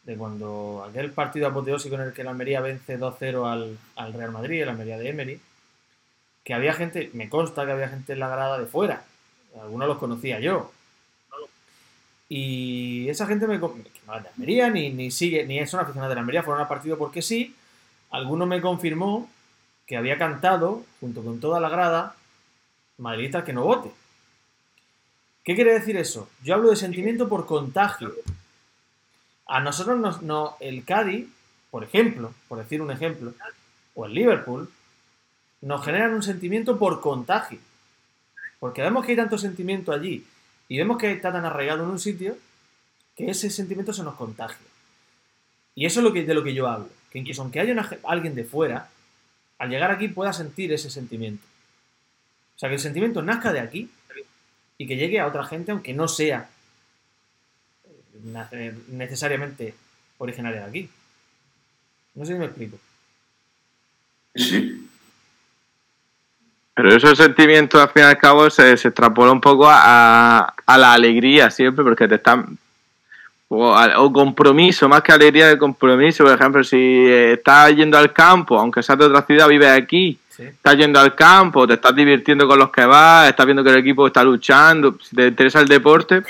de 0.06 0.16
cuando 0.16 0.86
aquel 0.88 1.10
partido 1.10 1.48
apoteósico 1.48 1.96
en 1.96 2.02
el 2.02 2.12
que 2.12 2.22
la 2.22 2.30
Almería 2.30 2.60
vence 2.60 2.98
2-0 2.98 3.44
al, 3.44 3.76
al 3.96 4.12
Real 4.12 4.30
Madrid, 4.30 4.62
el 4.62 4.68
Almería 4.68 4.96
de 4.98 5.08
Emery, 5.08 5.40
que 6.44 6.54
había 6.54 6.72
gente, 6.72 7.10
me 7.12 7.28
consta 7.28 7.66
que 7.66 7.72
había 7.72 7.88
gente 7.88 8.12
en 8.12 8.20
la 8.20 8.28
grada 8.28 8.56
de 8.58 8.66
fuera, 8.66 9.04
algunos 9.60 9.88
los 9.88 9.98
conocía 9.98 10.38
yo. 10.38 10.70
Y 12.28 13.08
esa 13.08 13.26
gente 13.26 13.46
me, 13.48 13.56
que 13.56 13.66
no 14.06 14.20
de 14.20 14.28
Almería, 14.28 14.70
ni, 14.70 14.90
ni 14.90 15.10
sigue, 15.10 15.44
ni 15.44 15.64
son 15.66 15.80
aficionados 15.80 16.10
de 16.10 16.14
la 16.14 16.20
Almería, 16.20 16.42
fueron 16.44 16.62
al 16.62 16.68
partido 16.68 16.96
porque 16.96 17.20
sí. 17.20 17.54
Alguno 18.10 18.46
me 18.46 18.60
confirmó 18.60 19.28
que 19.86 19.96
había 19.96 20.18
cantado, 20.18 20.84
junto 21.00 21.22
con 21.22 21.40
toda 21.40 21.60
la 21.60 21.68
grada, 21.68 22.14
madridistas 22.98 23.44
que 23.44 23.52
no 23.52 23.64
vote. 23.64 23.90
¿Qué 25.44 25.54
quiere 25.54 25.74
decir 25.74 25.96
eso? 25.96 26.28
Yo 26.42 26.54
hablo 26.54 26.70
de 26.70 26.76
sentimiento 26.76 27.28
por 27.28 27.46
contagio. 27.46 28.12
A 29.46 29.60
nosotros 29.60 29.98
nos, 29.98 30.22
no, 30.22 30.56
el 30.60 30.84
Cádiz, 30.84 31.28
por 31.70 31.84
ejemplo, 31.84 32.34
por 32.48 32.58
decir 32.58 32.82
un 32.82 32.90
ejemplo, 32.90 33.32
o 33.94 34.06
el 34.06 34.14
Liverpool, 34.14 34.70
nos 35.60 35.84
generan 35.84 36.14
un 36.14 36.22
sentimiento 36.22 36.78
por 36.78 37.00
contagio. 37.00 37.58
Porque 38.58 38.82
vemos 38.82 39.04
que 39.04 39.12
hay 39.12 39.16
tanto 39.16 39.38
sentimiento 39.38 39.92
allí 39.92 40.24
y 40.68 40.78
vemos 40.78 40.98
que 40.98 41.12
está 41.12 41.32
tan 41.32 41.44
arraigado 41.44 41.84
en 41.84 41.90
un 41.90 41.98
sitio 41.98 42.36
que 43.14 43.30
ese 43.30 43.50
sentimiento 43.50 43.92
se 43.92 44.02
nos 44.02 44.14
contagia. 44.14 44.66
Y 45.74 45.86
eso 45.86 46.00
es 46.00 46.04
lo 46.04 46.12
que, 46.12 46.24
de 46.24 46.34
lo 46.34 46.42
que 46.42 46.54
yo 46.54 46.68
hablo. 46.68 46.88
Que 47.10 47.18
incluso 47.18 47.42
aunque 47.42 47.60
haya 47.60 47.74
alguien 48.04 48.34
de 48.34 48.44
fuera, 48.44 48.88
al 49.58 49.70
llegar 49.70 49.90
aquí 49.90 50.08
pueda 50.08 50.32
sentir 50.32 50.72
ese 50.72 50.90
sentimiento. 50.90 51.44
O 52.56 52.58
sea, 52.58 52.68
que 52.68 52.76
el 52.76 52.80
sentimiento 52.80 53.22
nazca 53.22 53.52
de 53.52 53.60
aquí 53.60 53.90
y 54.78 54.86
que 54.86 54.96
llegue 54.96 55.20
a 55.20 55.26
otra 55.26 55.44
gente 55.44 55.72
aunque 55.72 55.92
no 55.92 56.08
sea 56.08 56.48
necesariamente 58.88 59.74
originaria 60.18 60.60
de 60.62 60.66
aquí. 60.68 60.90
No 62.14 62.24
sé 62.24 62.32
si 62.32 62.38
me 62.38 62.46
explico. 62.46 62.78
Sí. 64.34 64.88
Pero 66.74 66.94
esos 66.94 67.16
sentimientos, 67.16 67.80
al 67.80 67.88
fin 67.90 68.02
y 68.02 68.06
al 68.06 68.18
cabo, 68.18 68.50
se, 68.50 68.76
se 68.76 68.88
extrapola 68.88 69.32
un 69.32 69.40
poco 69.40 69.66
a, 69.68 70.52
a 70.66 70.78
la 70.78 70.92
alegría 70.92 71.50
siempre, 71.50 71.82
porque 71.84 72.06
te 72.06 72.16
están. 72.16 72.58
O, 73.48 73.74
a- 73.74 74.00
o 74.00 74.12
compromiso, 74.12 74.88
más 74.88 75.02
que 75.02 75.12
alegría 75.12 75.46
de 75.48 75.56
compromiso. 75.56 76.24
Por 76.24 76.34
ejemplo, 76.34 76.64
si 76.64 76.76
eh, 76.76 77.34
estás 77.34 77.74
yendo 77.74 77.96
al 77.96 78.12
campo, 78.12 78.58
aunque 78.58 78.82
seas 78.82 78.98
de 78.98 79.04
otra 79.06 79.22
ciudad, 79.22 79.48
vives 79.48 79.70
aquí, 79.70 80.18
¿sí? 80.28 80.42
estás 80.42 80.76
yendo 80.76 80.98
al 81.00 81.14
campo, 81.14 81.66
te 81.66 81.74
estás 81.74 81.94
divirtiendo 81.94 82.46
con 82.46 82.58
los 82.58 82.70
que 82.70 82.84
vas, 82.84 83.28
estás 83.30 83.46
viendo 83.46 83.62
que 83.64 83.70
el 83.70 83.76
equipo 83.78 84.06
está 84.06 84.22
luchando, 84.24 84.98
si 85.02 85.14
te 85.16 85.28
interesa 85.28 85.60
el 85.60 85.68
deporte, 85.68 86.22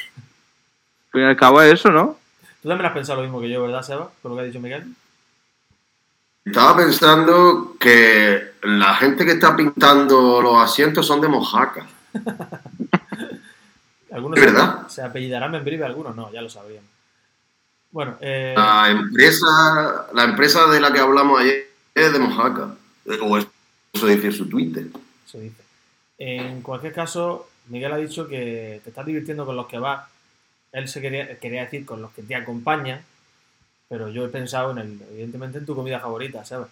fin 1.16 1.24
y 1.24 1.26
al 1.26 1.36
cabo 1.36 1.62
es 1.62 1.72
eso, 1.72 1.90
¿no? 1.90 2.16
Tú 2.62 2.68
también 2.68 2.86
has 2.86 2.92
pensado 2.92 3.20
lo 3.20 3.22
mismo 3.26 3.40
que 3.40 3.48
yo, 3.48 3.62
¿verdad, 3.62 3.82
Seba? 3.82 4.10
Con 4.22 4.30
lo 4.30 4.36
que 4.36 4.42
ha 4.42 4.46
dicho 4.46 4.60
Miguel. 4.60 4.84
Estaba 6.44 6.76
pensando 6.76 7.76
que 7.80 8.52
la 8.62 8.94
gente 8.96 9.24
que 9.24 9.32
está 9.32 9.56
pintando 9.56 10.40
los 10.40 10.56
asientos 10.62 11.06
son 11.06 11.20
de 11.20 11.28
Mojaca. 11.28 11.86
Algunos 14.12 14.38
¿Es 14.38 14.44
verdad? 14.46 14.86
se 14.88 15.02
apellidarán 15.02 15.54
en 15.54 15.64
breve, 15.64 15.84
algunos 15.84 16.16
no, 16.16 16.32
ya 16.32 16.40
lo 16.40 16.48
sabríamos. 16.48 16.88
Bueno, 17.90 18.16
eh, 18.20 18.54
La 18.56 18.88
empresa, 18.90 20.06
la 20.14 20.24
empresa 20.24 20.66
de 20.68 20.80
la 20.80 20.90
que 20.92 21.00
hablamos 21.00 21.40
ayer 21.40 21.68
es 21.94 22.12
de 22.12 22.18
Mojaca. 22.18 22.74
O 23.22 23.36
eso 23.36 24.06
dice 24.06 24.32
su 24.32 24.48
Twitter. 24.48 24.86
se 25.26 25.40
dice. 25.40 25.62
En 26.18 26.62
cualquier 26.62 26.94
caso, 26.94 27.48
Miguel 27.68 27.92
ha 27.92 27.96
dicho 27.98 28.26
que 28.26 28.80
te 28.82 28.90
estás 28.90 29.04
divirtiendo 29.04 29.44
con 29.44 29.56
los 29.56 29.66
que 29.66 29.78
vas. 29.78 30.08
Él 30.76 30.88
se 30.88 31.00
quería, 31.00 31.38
quería 31.38 31.62
decir 31.62 31.86
con 31.86 32.02
los 32.02 32.12
que 32.12 32.20
te 32.20 32.34
acompañan, 32.34 33.00
pero 33.88 34.10
yo 34.10 34.26
he 34.26 34.28
pensado 34.28 34.72
en 34.72 34.78
el, 34.78 35.00
evidentemente 35.10 35.56
en 35.56 35.64
tu 35.64 35.74
comida 35.74 36.00
favorita, 36.00 36.44
¿sabes? 36.44 36.68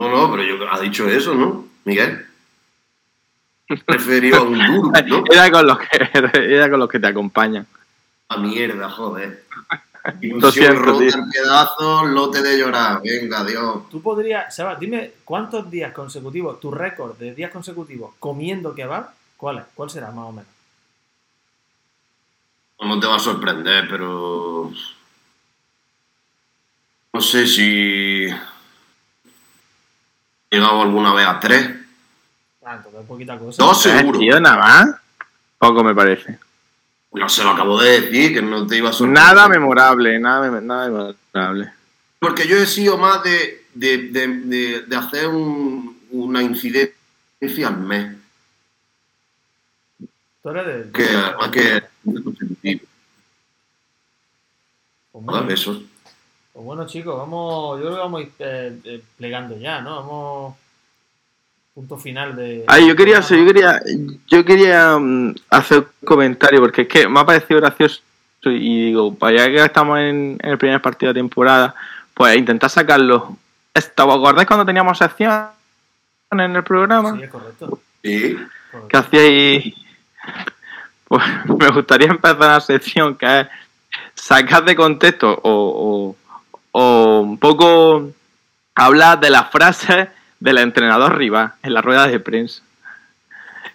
No, 0.00 0.08
no, 0.08 0.32
pero 0.32 0.42
yo, 0.42 0.56
ha 0.68 0.80
dicho 0.80 1.08
eso, 1.08 1.32
¿no, 1.32 1.68
Miguel? 1.84 2.26
Preferió 3.86 4.38
a 4.38 4.42
un 4.42 4.58
duro, 4.58 5.00
¿no? 5.06 5.24
Era 5.30 5.48
con 5.52 5.64
los 5.64 5.78
que, 5.78 5.86
era 6.34 6.68
con 6.68 6.80
los 6.80 6.88
que 6.88 6.98
te 6.98 7.06
acompañan. 7.06 7.68
A 8.30 8.36
mierda, 8.36 8.90
joder. 8.90 9.44
Ilusión 10.22 10.82
rota 10.82 11.04
en 11.04 11.30
pedazos, 11.30 12.10
lote 12.10 12.42
de 12.42 12.58
llorar. 12.58 13.00
Venga, 13.00 13.42
adiós. 13.42 13.88
Tú 13.88 14.02
podrías, 14.02 14.52
Seba, 14.52 14.74
dime 14.74 15.12
cuántos 15.24 15.70
días 15.70 15.92
consecutivos, 15.92 16.58
tu 16.58 16.72
récord 16.72 17.16
de 17.16 17.32
días 17.32 17.52
consecutivos 17.52 18.14
comiendo 18.18 18.74
kebab, 18.74 19.10
¿cuál 19.36 19.58
es? 19.58 19.64
¿Cuál 19.72 19.88
será 19.88 20.10
más 20.10 20.26
o 20.26 20.32
menos? 20.32 20.61
No 22.84 22.98
te 22.98 23.06
va 23.06 23.16
a 23.16 23.20
sorprender, 23.20 23.86
pero. 23.88 24.72
No 27.12 27.20
sé 27.20 27.46
si. 27.46 28.26
He 30.50 30.56
llegado 30.56 30.82
alguna 30.82 31.14
vez 31.14 31.26
a 31.26 31.38
tres. 31.40 31.70
Ah, 32.64 32.74
entonces 32.76 33.02
poquita 33.06 33.38
cosa. 33.38 33.62
Dos 33.62 33.82
seguro. 33.82 34.18
tío, 34.18 34.40
nada 34.40 34.56
más. 34.58 34.96
Poco 35.58 35.84
me 35.84 35.94
parece. 35.94 36.38
No 37.12 37.28
se 37.28 37.44
lo 37.44 37.50
acabo 37.50 37.80
de 37.80 38.00
decir, 38.00 38.32
que 38.34 38.42
no 38.42 38.66
te 38.66 38.78
iba 38.78 38.90
a 38.90 38.92
sorprender. 38.92 39.22
Nada 39.22 39.48
memorable, 39.48 40.18
nada, 40.18 40.50
mem- 40.50 40.62
nada 40.64 40.88
memorable. 40.88 41.72
Porque 42.18 42.46
yo 42.48 42.56
he 42.56 42.66
sido 42.66 42.96
más 42.98 43.22
de, 43.22 43.66
de, 43.74 44.08
de, 44.08 44.26
de- 44.28 44.80
de 44.82 44.96
hacer 44.96 45.28
un- 45.28 46.00
una 46.10 46.42
incidencia 46.42 46.96
al 47.68 47.78
mes. 47.78 48.16
Tú 50.42 50.50
eres 50.50 50.66
de... 50.66 50.92
Que 50.92 51.04
además 51.04 51.48
que. 51.50 51.82
Pues 55.12 55.50
eso. 55.50 55.82
pues 56.52 56.64
bueno, 56.64 56.86
chicos, 56.86 57.16
vamos, 57.16 57.78
yo 57.78 57.84
creo 57.84 57.94
que 57.94 58.00
vamos 58.00 58.20
a 58.20 58.22
ir 58.22 58.32
eh, 58.38 58.78
eh, 58.84 59.02
plegando 59.16 59.58
ya, 59.58 59.80
¿no? 59.80 59.96
Vamos... 59.96 60.56
Punto 61.74 61.96
final 61.96 62.36
de... 62.36 62.64
Ay, 62.66 62.86
yo 62.86 62.94
quería, 62.94 63.20
yo 63.20 63.46
quería, 63.46 63.80
yo 64.26 64.44
quería 64.44 64.98
mm, 64.98 65.34
hacer 65.48 65.78
un 65.78 66.06
comentario 66.06 66.60
porque 66.60 66.82
es 66.82 66.88
que 66.88 67.08
me 67.08 67.20
ha 67.20 67.24
parecido 67.24 67.60
gracioso 67.60 68.02
y 68.44 68.86
digo, 68.86 69.14
pues 69.14 69.36
ya 69.36 69.46
que 69.46 69.64
estamos 69.64 69.98
en, 69.98 70.38
en 70.42 70.50
el 70.50 70.58
primer 70.58 70.82
partido 70.82 71.12
de 71.12 71.20
temporada, 71.20 71.74
pues 72.12 72.36
intentar 72.36 72.68
sacarlo. 72.68 73.36
Esto, 73.72 74.06
¿Os 74.06 74.16
acordáis 74.16 74.46
cuando 74.46 74.66
teníamos 74.66 74.98
sección 74.98 75.46
en 76.30 76.56
el 76.56 76.64
programa? 76.64 77.16
Sí, 77.16 77.22
es 77.22 77.30
correcto. 77.30 77.80
Sí. 78.02 78.36
que 78.88 78.96
hacíais. 78.96 79.74
Pues 81.08 81.22
me 81.46 81.68
gustaría 81.68 82.06
empezar 82.08 82.36
una 82.38 82.60
sección 82.60 83.16
que 83.16 83.40
es 83.40 83.46
sacar 84.14 84.64
de 84.64 84.74
contexto 84.74 85.30
o, 85.42 86.14
o- 86.14 86.16
o 86.72 87.20
un 87.20 87.36
poco 87.38 88.08
hablar 88.74 89.20
de 89.20 89.28
las 89.28 89.50
frases 89.50 90.08
del 90.40 90.56
entrenador 90.56 91.16
rival 91.18 91.52
en 91.62 91.74
la 91.74 91.82
rueda 91.82 92.06
de 92.06 92.18
prensa. 92.18 92.62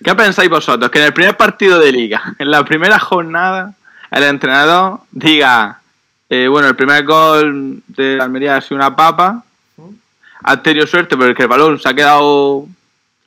¿Qué 0.04 0.16
pensáis 0.16 0.50
vosotros? 0.50 0.90
Que 0.90 0.98
en 0.98 1.06
el 1.06 1.14
primer 1.14 1.38
partido 1.38 1.78
de 1.80 1.92
liga, 1.92 2.24
en 2.40 2.50
la 2.50 2.66
primera 2.66 2.98
jornada, 2.98 3.74
el 4.10 4.24
entrenador 4.24 5.02
diga, 5.12 5.80
eh, 6.30 6.48
bueno, 6.48 6.68
el 6.70 6.76
primer 6.76 7.06
gol 7.06 7.84
de 7.88 8.20
Almería 8.20 8.56
ha 8.56 8.62
sido 8.62 8.78
una 8.78 8.96
papa, 8.96 9.44
ha 10.44 10.62
tenido 10.64 10.88
suerte 10.88 11.16
porque 11.16 11.44
el 11.44 11.48
balón 11.48 11.80
se 11.80 11.88
ha 11.88 11.94
quedado 11.94 12.68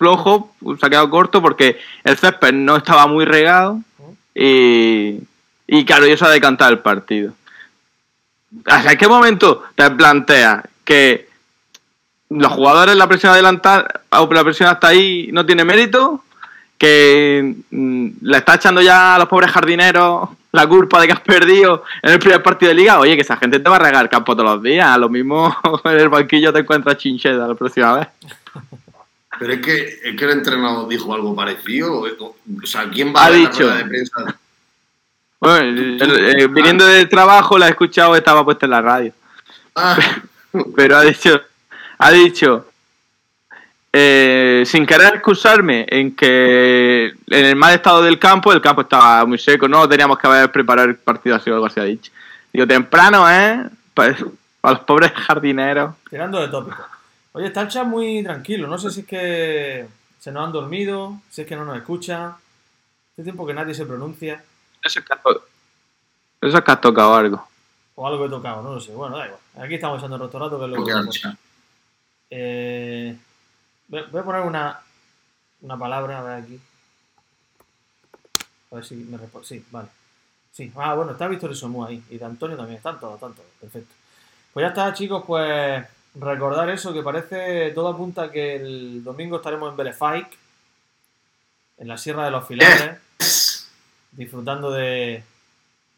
flojo, 0.01 0.51
se 0.81 0.87
ha 0.87 0.89
quedado 0.89 1.11
corto 1.11 1.43
porque 1.43 1.79
el 2.05 2.17
césped 2.17 2.55
no 2.55 2.77
estaba 2.77 3.07
muy 3.07 3.27
regado 3.27 3.81
y, 4.35 5.19
y 5.67 5.85
claro, 5.85 6.07
eso 6.07 6.25
ha 6.25 6.31
decantado 6.31 6.71
el 6.71 6.79
partido. 6.79 7.35
¿Hasta 8.65 8.97
qué 8.97 9.07
momento 9.07 9.63
te 9.75 9.91
planteas 9.91 10.65
que 10.85 11.29
los 12.31 12.51
jugadores 12.51 12.97
la 12.97 13.09
presión 13.09 13.33
adelantada 13.33 14.01
o 14.09 14.33
la 14.33 14.43
presión 14.43 14.71
hasta 14.71 14.89
ahí 14.89 15.29
no 15.33 15.45
tiene 15.45 15.65
mérito? 15.67 16.25
Que 16.79 17.57
mm, 17.71 18.09
le 18.23 18.39
está 18.39 18.55
echando 18.55 18.81
ya 18.81 19.17
a 19.17 19.19
los 19.19 19.29
pobres 19.29 19.51
jardineros 19.51 20.31
la 20.53 20.67
culpa 20.67 20.99
de 20.99 21.09
que 21.09 21.13
has 21.13 21.21
perdido 21.21 21.85
en 22.03 22.13
el 22.13 22.19
primer 22.19 22.43
partido 22.43 22.71
de 22.71 22.77
liga. 22.77 22.99
Oye, 22.99 23.17
que 23.17 23.23
esa 23.23 23.37
gente 23.37 23.61
te 23.61 23.69
va 23.69 23.77
a 23.77 23.81
regar 23.81 24.03
el 24.03 24.09
campo 24.09 24.35
todos 24.35 24.55
los 24.55 24.63
días. 24.63 24.97
Lo 24.99 25.11
mismo 25.11 25.55
en 25.85 25.99
el 25.99 26.09
banquillo 26.09 26.55
te 26.55 26.61
encuentras 26.61 26.97
chincheta 26.97 27.47
la 27.47 27.55
próxima 27.55 27.93
vez. 27.93 28.09
Pero 29.41 29.55
es 29.55 29.61
que, 29.61 30.01
es 30.05 30.17
que 30.17 30.25
el 30.27 30.31
entrenador 30.33 30.87
dijo 30.87 31.13
algo 31.15 31.35
parecido. 31.35 32.01
O 32.03 32.67
sea, 32.67 32.89
¿quién 32.91 33.13
va 33.13 33.23
Ha 33.23 33.27
a 33.27 33.31
la 33.31 33.37
dicho. 33.37 33.61
rueda 33.63 33.77
de 33.79 33.85
prensa? 33.87 34.37
Bueno, 35.41 35.57
el- 35.67 36.03
el- 36.39 36.49
viniendo 36.49 36.85
del 36.87 37.09
trabajo 37.09 37.57
la 37.59 37.67
he 37.67 37.71
escuchado, 37.71 38.15
estaba 38.15 38.45
puesta 38.45 38.67
en 38.67 38.71
la 38.71 38.83
radio. 38.83 39.13
Ah, 39.75 39.97
Pero 40.77 40.99
ha 40.99 41.03
dicho, 41.03 41.41
ha 41.99 42.11
dicho, 42.11 42.67
eh, 43.93 44.63
sin 44.67 44.85
querer 44.87 45.15
excusarme 45.15 45.87
en 45.89 46.15
que 46.15 47.07
en 47.27 47.45
el 47.47 47.57
mal 47.57 47.73
estado 47.75 48.03
del 48.03 48.19
campo, 48.19 48.53
el 48.53 48.61
campo 48.61 48.83
estaba 48.83 49.25
muy 49.25 49.39
seco, 49.39 49.67
no 49.67 49.89
teníamos 49.89 50.19
que 50.19 50.27
haber 50.27 50.53
preparado 50.53 50.89
el 50.89 50.97
partido 50.97 51.37
así 51.37 51.49
o 51.51 51.55
algo 51.55 51.67
así 51.67 51.81
ha 51.81 51.85
dicho. 51.85 52.13
Digo, 52.53 52.67
temprano, 52.67 53.29
¿eh? 53.31 53.65
Para, 53.95 54.15
para 54.61 54.75
los 54.75 54.85
pobres 54.85 55.13
jardineros. 55.13 55.95
Tirando 56.11 56.41
de 56.41 56.49
tópico. 56.49 56.85
Oye, 57.33 57.47
está 57.47 57.63
el 57.63 57.69
chat 57.69 57.87
muy 57.87 58.23
tranquilo. 58.23 58.67
No 58.67 58.79
sé 58.79 58.91
si 58.91 59.01
es 59.01 59.07
que 59.07 59.87
se 60.19 60.33
nos 60.33 60.45
han 60.45 60.53
dormido, 60.53 61.21
si 61.31 61.43
es 61.43 61.47
que 61.47 61.57
no 61.57 61.65
nos 61.65 61.77
escucha. 61.77 62.37
Hace 63.13 63.23
tiempo 63.23 63.47
que 63.47 63.55
nadie 63.55 63.75
se 63.75 63.87
pronuncia. 63.87 64.43
Eso 64.83 65.01
es 65.01 65.05
que 65.05 65.15
eso 66.43 66.57
es 66.57 66.65
que 66.65 66.71
has 66.71 66.81
tocado 66.81 67.15
algo. 67.15 67.47
O 67.95 68.07
algo 68.07 68.25
he 68.25 68.31
tocado, 68.31 68.63
no 68.63 68.75
lo 68.75 68.81
sé. 68.81 68.93
Bueno, 68.93 69.19
da 69.19 69.27
igual. 69.27 69.41
Aquí 69.59 69.75
estamos 69.75 69.99
echando 69.99 70.17
el 70.17 70.23
rato 70.23 70.59
que 70.59 70.65
es 70.65 70.71
lo 70.71 70.85
que 70.85 71.21
que. 71.21 71.37
Eh, 72.31 73.19
voy 73.89 74.03
voy 74.11 74.21
a 74.21 74.25
poner 74.25 74.43
una, 74.43 74.81
una 75.61 75.79
palabra, 75.79 76.21
a 76.21 76.23
ver 76.23 76.43
aquí. 76.43 76.61
A 78.71 78.75
ver 78.77 78.85
si 78.85 78.95
me 78.95 79.19
responde. 79.19 79.47
Sí, 79.47 79.65
vale. 79.71 79.89
Sí, 80.51 80.73
ah, 80.77 80.95
bueno, 80.95 81.13
está 81.13 81.29
Víctor 81.29 81.53
y 81.53 81.55
Somú 81.55 81.85
ahí. 81.85 82.03
Y 82.09 82.17
de 82.17 82.25
Antonio 82.25 82.57
también. 82.57 82.79
Están 82.79 82.99
todos, 82.99 83.15
están 83.15 83.35
todos. 83.35 83.49
Perfecto. 83.61 83.95
Pues 84.55 84.65
ya 84.65 84.69
está, 84.69 84.95
chicos, 84.95 85.23
pues 85.27 85.85
recordar 86.15 86.69
eso, 86.71 86.93
que 86.93 87.03
parece, 87.03 87.71
todo 87.73 87.89
apunta 87.89 88.31
que 88.31 88.57
el 88.57 89.05
domingo 89.05 89.37
estaremos 89.37 89.71
en 89.71 89.77
Belefaic, 89.77 90.29
en 91.79 91.89
la 91.89 91.97
Sierra 91.97 92.25
de 92.25 92.31
los 92.31 92.47
Filares, 92.47 92.99
disfrutando 94.13 94.71
de, 94.71 95.23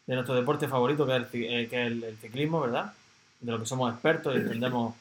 de 0.05 0.15
nuestro 0.15 0.35
deporte 0.35 0.67
favorito, 0.67 1.05
que 1.05 1.15
es, 1.17 1.23
el, 1.33 1.43
eh, 1.43 1.67
que 1.69 1.81
es 1.81 1.87
el- 1.91 2.03
el 2.03 2.17
ciclismo, 2.17 2.61
¿verdad? 2.61 2.93
De 3.39 3.51
lo 3.51 3.59
que 3.59 3.65
somos 3.65 3.91
expertos 3.91 4.33
y 4.33 4.37
entendemos 4.37 4.95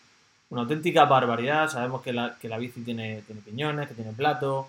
una 0.50 0.62
auténtica 0.62 1.04
barbaridad. 1.04 1.68
Sabemos 1.70 2.02
que 2.02 2.12
la, 2.12 2.36
que 2.40 2.48
la 2.48 2.58
bici 2.58 2.80
tiene, 2.82 3.22
tiene 3.26 3.40
piñones, 3.42 3.88
que 3.88 3.94
tiene 3.94 4.12
plato, 4.12 4.68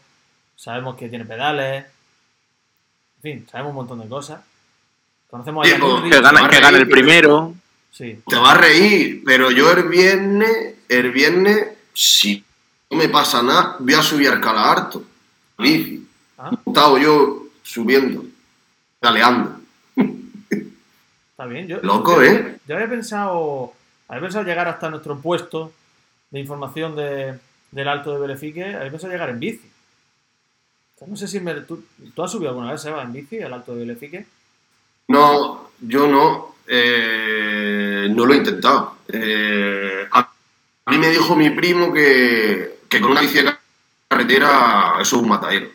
sabemos 0.55 0.95
que 0.95 1.09
tiene 1.09 1.25
pedales, 1.25 1.85
en 3.17 3.21
fin, 3.21 3.47
sabemos 3.49 3.71
un 3.71 3.75
montón 3.77 3.99
de 4.01 4.07
cosas. 4.07 4.41
Conocemos 5.29 5.65
a 5.65 5.69
Yanurri, 5.71 6.09
Que 6.11 6.21
gana, 6.21 6.47
que 6.49 6.59
gana 6.59 6.77
el 6.77 6.87
primero. 6.89 7.55
Sí, 7.93 8.19
Te 8.27 8.35
va 8.37 8.53
a 8.53 8.57
reír, 8.57 9.21
pero 9.23 9.51
yo 9.51 9.71
el 9.71 9.87
viernes, 9.87 10.75
el 10.89 11.11
viernes, 11.11 11.67
si 11.93 12.43
no 12.89 12.97
me 12.97 13.07
pasa 13.07 13.43
nada, 13.43 13.75
voy 13.79 13.93
a 13.93 14.01
subir 14.01 14.29
al 14.29 14.41
Cala 14.41 14.71
Harto. 14.71 15.03
Bici. 15.59 16.07
Ah. 16.39 16.49
Estaba 16.65 16.99
yo 16.99 17.43
subiendo, 17.61 18.25
galeando. 18.99 19.59
está 21.31 21.45
bien. 21.45 21.67
Yo, 21.67 21.77
Loco, 21.83 22.15
yo- 22.15 22.23
¿eh? 22.23 22.57
Yo 22.67 22.75
había 22.75 22.89
pensado, 22.89 23.73
había 24.07 24.21
pensado 24.23 24.43
llegar 24.43 24.67
hasta 24.67 24.89
nuestro 24.89 25.19
puesto 25.19 25.71
de 26.31 26.39
información 26.39 26.95
de, 26.95 27.37
del 27.71 27.87
Alto 27.87 28.11
de 28.13 28.19
Belefique, 28.21 28.63
había 28.75 28.89
pensado 28.89 29.13
llegar 29.13 29.29
en 29.29 29.39
bici. 29.39 29.69
O 30.95 30.99
sea, 30.99 31.07
no 31.07 31.15
sé 31.15 31.27
si 31.27 31.39
me, 31.39 31.53
¿tú, 31.61 31.83
¿tú 32.15 32.23
has 32.23 32.31
subido 32.31 32.49
alguna 32.49 32.71
vez, 32.71 32.81
Seba, 32.81 33.03
en 33.03 33.13
bici 33.13 33.39
al 33.39 33.53
Alto 33.53 33.73
de 33.75 33.81
Belefique? 33.81 34.25
No, 35.07 35.69
yo 35.81 36.07
no. 36.07 36.55
eh, 36.67 38.07
no 38.09 38.25
lo 38.25 38.33
he 38.33 38.37
intentado. 38.37 38.97
Eh, 39.07 40.07
a, 40.11 40.29
mí 40.87 40.97
me 40.97 41.09
dijo 41.09 41.35
mi 41.35 41.49
primo 41.51 41.91
que, 41.93 42.79
que 42.89 43.01
con 43.01 43.11
una 43.11 43.21
bici 43.21 43.41
de 43.41 43.53
carretera 44.07 44.93
eso 45.01 45.15
es 45.17 45.21
un 45.21 45.29
matadero. 45.29 45.67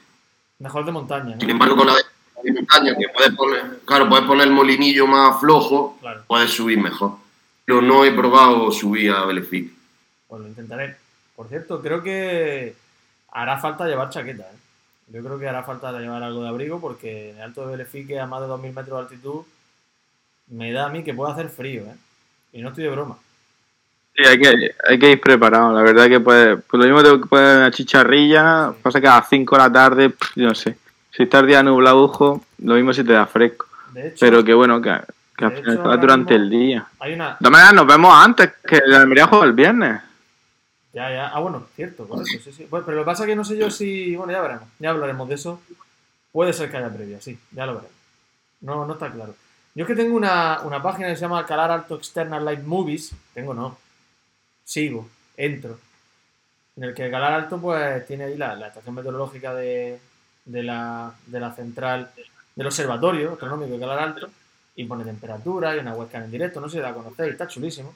Mejor 0.59 0.85
de 0.85 0.93
montaña, 0.93 1.37
Sin 1.39 1.51
embargo, 1.51 1.77
con 1.77 1.87
la 1.87 1.95
de, 1.95 2.03
de 2.43 2.53
montaña, 2.53 2.97
que 2.97 3.09
puedes 3.15 3.33
poner, 3.35 3.81
claro, 3.85 4.09
puedes 4.09 4.27
poner 4.27 4.47
el 4.49 4.53
molinillo 4.53 5.07
más 5.07 5.39
flojo, 5.41 5.97
Claro, 6.01 6.25
puedes 6.27 6.51
subir 6.51 6.79
mejor. 6.79 7.13
Pero 7.65 7.83
no 7.83 8.05
he 8.05 8.11
probado 8.13 8.73
subir 8.73 9.13
a 9.13 9.25
Belefic. 9.27 9.73
pues 10.27 10.41
lo 10.43 10.49
intentaré. 10.49 10.97
Por 11.37 11.49
cierto, 11.49 11.81
creo 11.81 12.03
que 12.03 12.75
hará 13.31 13.59
falta 13.59 13.87
llevar 13.87 14.09
chaqueta, 14.11 14.43
¿eh? 14.45 14.57
Yo 15.11 15.23
creo 15.23 15.39
que 15.39 15.49
hará 15.49 15.63
falta 15.63 15.93
llevar 15.99 16.23
algo 16.23 16.43
de 16.43 16.49
abrigo 16.49 16.81
porque 16.81 17.31
en 17.31 17.37
el 17.37 17.43
Alto 17.43 17.63
de 17.63 17.77
Belefique, 17.77 18.21
a 18.21 18.27
más 18.27 18.43
de 18.43 18.49
2.000 18.49 18.75
metros 18.75 18.87
de 18.87 19.15
altitud, 19.15 19.43
me 20.49 20.73
da 20.73 20.87
a 20.87 20.89
mí 20.91 21.03
que 21.03 21.15
puede 21.15 21.33
hacer 21.33 21.49
frío, 21.49 21.83
¿eh? 21.83 21.95
Y 22.53 22.61
no 22.63 22.69
estoy 22.69 22.85
de 22.85 22.91
broma. 22.91 23.17
Sí, 24.15 24.25
hay 24.27 24.39
que, 24.39 24.75
hay 24.87 24.99
que 24.99 25.13
ir 25.13 25.21
preparado. 25.21 25.73
La 25.73 25.83
verdad 25.83 26.09
que 26.09 26.21
puede, 26.21 26.57
pues 26.57 26.85
lo 26.85 26.93
mismo 26.93 27.03
te 27.03 27.27
puede 27.27 27.57
una 27.57 27.71
chicharrilla, 27.71 28.73
pasa 28.83 29.01
que 29.01 29.07
a 29.07 29.17
las 29.17 29.29
5 29.29 29.57
de 29.57 29.63
la 29.63 29.73
tarde, 29.73 30.11
pff, 30.11 30.37
no 30.37 30.55
sé. 30.55 30.77
Si 31.11 31.23
está 31.23 31.39
el 31.41 31.47
día 31.47 31.63
nubladujo, 31.63 32.45
lo 32.59 32.75
mismo 32.75 32.93
si 32.93 33.05
te 33.05 33.13
da 33.13 33.27
fresco. 33.27 33.67
De 33.93 34.09
hecho, 34.09 34.17
Pero 34.21 34.45
que 34.45 34.55
bueno, 34.55 34.81
que, 34.83 34.95
que 35.37 35.45
al 35.45 35.53
final 35.53 35.75
hecho, 35.75 35.97
durante 35.97 36.35
el 36.35 36.51
día. 36.51 36.87
hay 37.01 37.15
una, 37.15 37.37
De 37.39 37.51
nos 37.51 37.87
vemos 37.87 38.13
antes, 38.15 38.53
que 38.67 38.77
el 38.77 38.95
Almería 38.95 39.27
juega 39.27 39.45
el 39.47 39.53
viernes. 39.53 40.01
Ya, 40.99 41.13
ya. 41.13 41.29
Ah, 41.29 41.39
bueno, 41.39 41.65
cierto. 41.77 42.07
Bueno, 42.07 42.25
pero 42.85 42.97
lo 42.97 43.03
que 43.03 43.07
pasa 43.07 43.23
es 43.23 43.29
que 43.29 43.37
no 43.37 43.45
sé 43.45 43.57
yo 43.57 43.71
si. 43.71 44.17
Bueno, 44.17 44.33
ya 44.33 44.41
veremos. 44.41 44.69
Ya 44.81 44.91
hablaremos 44.91 45.29
de 45.29 45.37
eso. 45.37 45.61
Puede 46.33 46.53
ser 46.53 46.73
que 46.73 46.77
haya 46.77 46.93
previa, 46.93 47.21
sí, 47.21 47.39
ya 47.53 47.67
lo 47.67 47.77
veremos. 47.77 47.97
No, 48.63 48.85
no 48.85 48.95
está 48.95 49.09
claro. 49.13 49.33
Yo 49.77 49.85
es 49.85 49.87
que 49.87 49.95
tengo 49.95 50.17
una, 50.17 50.61
una 50.63 50.83
página 50.83 51.07
que 51.07 51.15
se 51.15 51.21
llama 51.21 51.47
Calar 51.47 51.71
Alto 51.71 51.95
External 51.95 52.45
Light 52.45 52.65
Movies. 52.65 53.13
Tengo 53.33 53.55
no. 53.55 53.79
Sigo, 54.65 55.09
entro. 55.37 55.79
En 56.77 56.83
el 56.83 56.95
que 56.95 57.09
Calar 57.13 57.33
Alto, 57.35 57.61
pues, 57.61 58.05
tiene 58.05 58.25
ahí 58.25 58.37
la, 58.37 58.57
la 58.57 58.67
estación 58.67 58.97
meteorológica 58.97 59.55
de, 59.55 60.01
de, 60.47 60.63
la, 60.65 61.15
de 61.27 61.39
la 61.39 61.53
central 61.53 62.11
del 62.57 62.67
observatorio 62.67 63.35
astronómico 63.35 63.75
de 63.75 63.81
Calar 63.81 64.01
Alto. 64.01 64.29
Y 64.75 64.85
pone 64.85 65.05
temperatura 65.05 65.77
y 65.77 65.79
una 65.79 65.95
webcam 65.95 66.25
en 66.25 66.33
directo. 66.33 66.61
No 66.61 66.69
sé 66.69 66.79
si 66.79 66.83
la 66.83 66.93
conocéis, 66.93 67.31
está 67.31 67.47
chulísimo. 67.47 67.95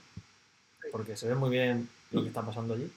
Porque 0.93 1.17
se 1.17 1.27
ve 1.27 1.35
muy 1.35 1.51
bien 1.51 1.89
lo 2.13 2.23
que 2.23 2.29
está 2.29 2.43
pasando 2.43 2.75
allí. 2.75 2.91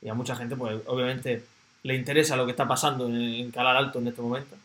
Y 0.00 0.08
a 0.08 0.14
mucha 0.14 0.34
gente, 0.36 0.56
pues, 0.56 0.80
obviamente, 0.86 1.44
le 1.82 1.94
interesa 1.94 2.36
lo 2.36 2.44
que 2.44 2.52
está 2.52 2.66
pasando 2.66 3.06
en, 3.06 3.16
en 3.16 3.50
Calar 3.50 3.76
Alto 3.76 3.98
en 3.98 4.08
este 4.08 4.22
momento. 4.22 4.56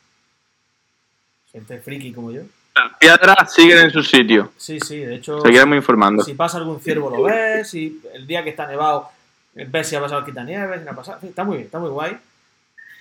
Gente 1.52 1.80
friki 1.80 2.12
como 2.14 2.32
yo. 2.32 2.42
Las 2.76 2.98
piedras 3.00 3.54
siguen 3.54 3.80
en 3.80 3.92
su 3.92 4.04
sitio. 4.04 4.52
Sí, 4.58 4.80
sí, 4.80 4.98
de 5.00 5.16
hecho, 5.16 5.42
Seguiremos 5.42 5.76
informando. 5.78 6.24
si 6.24 6.34
pasa 6.36 6.58
algún 6.58 6.80
ciervo 6.80 7.10
lo 7.10 7.24
ves, 7.24 7.70
si 7.70 8.02
el 8.14 8.28
día 8.28 8.44
que 8.44 8.52
está 8.52 8.68
nevado 8.68 9.10
ves 9.56 9.88
si 9.90 9.96
ha 9.96 10.00
pasado 10.02 10.20
el 10.20 10.26
quitanieves, 10.26 10.80
si 10.80 10.86
no 10.86 10.92
ha 10.92 10.96
pasado. 10.96 11.20
Sí, 11.22 11.28
está 11.28 11.44
muy 11.44 11.58
bien, 11.58 11.66
está 11.66 11.80
muy 11.80 11.90
guay. 11.90 12.18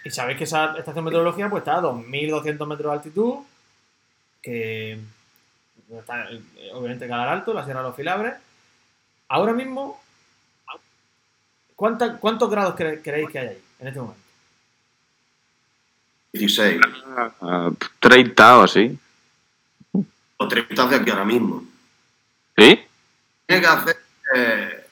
Y 0.05 0.11
sabéis 0.11 0.39
que 0.39 0.45
esa 0.45 0.77
estación 0.79 1.05
meteorológica 1.05 1.51
pues 1.51 1.61
está 1.63 1.77
a 1.77 1.83
2.200 1.83 2.67
metros 2.67 2.91
de 2.91 2.97
altitud, 2.97 3.35
que 4.41 4.99
está 5.99 6.31
eh, 6.31 6.41
obviamente 6.73 7.07
Calar 7.09 7.29
Alto, 7.29 7.53
la 7.53 7.65
Sierra 7.65 7.81
de 7.81 7.89
los 7.89 7.97
Filabres. 7.97 8.35
Ahora 9.29 9.53
mismo, 9.53 10.01
¿cuánta- 11.77 12.17
¿cuántos 12.19 12.51
grados 12.51 12.75
cre- 12.75 13.01
creéis 13.03 13.31
que 13.31 13.39
hay 13.39 13.49
ahí 13.49 13.63
en 13.81 13.87
este 13.89 14.01
momento? 14.01 14.21
16. 16.33 16.81
Ah, 17.41 17.71
30 18.01 18.59
o 18.59 18.63
así. 18.65 18.99
o 20.39 20.49
tres 20.49 20.67
estás 20.69 20.91
de 20.91 20.97
aquí 20.97 21.11
ahora 21.11 21.25
mismo. 21.25 21.65
¿Sí? 22.59 22.81
Tiene 23.47 23.63
que 23.63 23.67
hacer. 23.69 23.97
eh, 24.35 24.83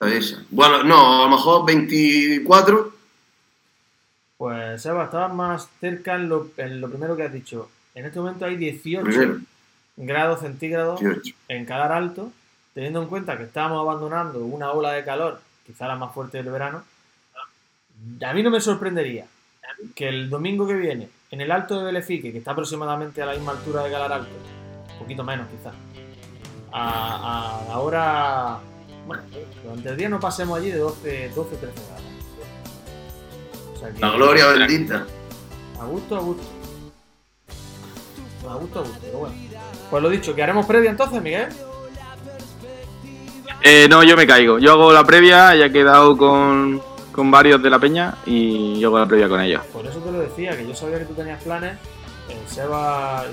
esa. 0.00 0.42
Bueno, 0.50 0.82
no, 0.84 1.20
a 1.22 1.24
lo 1.28 1.36
mejor 1.36 1.66
24. 1.66 2.94
Pues 4.38 4.80
Seba, 4.82 5.04
estabas 5.04 5.34
más 5.34 5.68
cerca 5.80 6.14
en 6.14 6.28
lo, 6.28 6.50
en 6.56 6.80
lo 6.80 6.88
primero 6.88 7.16
que 7.16 7.24
has 7.24 7.32
dicho. 7.32 7.68
En 7.94 8.06
este 8.06 8.20
momento 8.20 8.44
hay 8.44 8.56
18 8.56 9.04
Primero, 9.04 9.40
grados 9.96 10.40
centígrados 10.40 11.00
18. 11.00 11.34
en 11.48 11.64
Calar 11.66 11.90
Alto, 11.92 12.32
teniendo 12.78 13.02
en 13.02 13.08
cuenta 13.08 13.36
que 13.36 13.42
estábamos 13.42 13.80
abandonando 13.80 14.38
una 14.44 14.70
ola 14.70 14.92
de 14.92 15.04
calor, 15.04 15.40
quizá 15.66 15.88
la 15.88 15.96
más 15.96 16.14
fuerte 16.14 16.36
del 16.40 16.48
verano. 16.52 16.84
A 18.24 18.32
mí 18.32 18.40
no 18.44 18.50
me 18.52 18.60
sorprendería 18.60 19.26
que 19.96 20.08
el 20.08 20.30
domingo 20.30 20.64
que 20.64 20.74
viene, 20.74 21.08
en 21.32 21.40
el 21.40 21.50
Alto 21.50 21.76
de 21.76 21.86
Belefique, 21.86 22.30
que 22.30 22.38
está 22.38 22.52
aproximadamente 22.52 23.20
a 23.20 23.26
la 23.26 23.32
misma 23.32 23.50
altura 23.50 23.82
de 23.82 23.90
Calar 23.90 24.12
Alto, 24.12 24.30
un 24.92 24.98
poquito 25.00 25.24
menos 25.24 25.48
quizá, 25.48 25.72
a, 26.70 27.62
a 27.64 27.68
la 27.68 27.78
hora. 27.80 28.58
Bueno, 29.08 29.24
durante 29.64 29.88
el 29.88 29.96
día 29.96 30.08
no 30.08 30.20
pasemos 30.20 30.56
allí 30.56 30.70
de 30.70 30.78
12, 30.78 31.30
12 31.34 31.56
13 31.56 31.74
grados. 31.88 32.04
O 33.74 33.76
sea 33.80 33.90
que- 33.90 33.98
La 34.00 34.10
gloria 34.10 34.46
bendita. 34.52 35.04
a 35.80 35.84
gusto, 35.84 36.16
a 36.16 36.20
gusto. 36.20 36.44
A 38.48 38.54
gusto, 38.54 38.78
a 38.78 38.82
gusto, 38.82 38.98
pero 39.02 39.18
bueno. 39.18 39.34
Pues 39.90 40.00
lo 40.00 40.08
dicho, 40.10 40.32
que 40.32 40.44
haremos 40.44 40.64
previa 40.64 40.90
entonces, 40.90 41.20
Miguel. 41.20 41.48
Eh, 43.62 43.86
no, 43.88 44.02
yo 44.04 44.16
me 44.16 44.26
caigo. 44.26 44.58
Yo 44.58 44.72
hago 44.72 44.92
la 44.92 45.04
previa, 45.04 45.54
ya 45.54 45.66
he 45.66 45.72
quedado 45.72 46.16
con, 46.16 46.80
con 47.12 47.30
varios 47.30 47.62
de 47.62 47.70
la 47.70 47.78
peña 47.78 48.14
y 48.26 48.78
yo 48.78 48.88
hago 48.88 48.98
la 49.00 49.06
previa 49.06 49.28
con 49.28 49.40
ellos. 49.40 49.62
Por 49.72 49.86
eso 49.86 49.98
te 49.98 50.12
lo 50.12 50.20
decía, 50.20 50.56
que 50.56 50.66
yo 50.66 50.74
sabía 50.74 50.98
que 50.98 51.04
tú 51.06 51.14
tenías 51.14 51.42
planes. 51.42 51.76
El 52.28 52.48
Seba. 52.48 53.24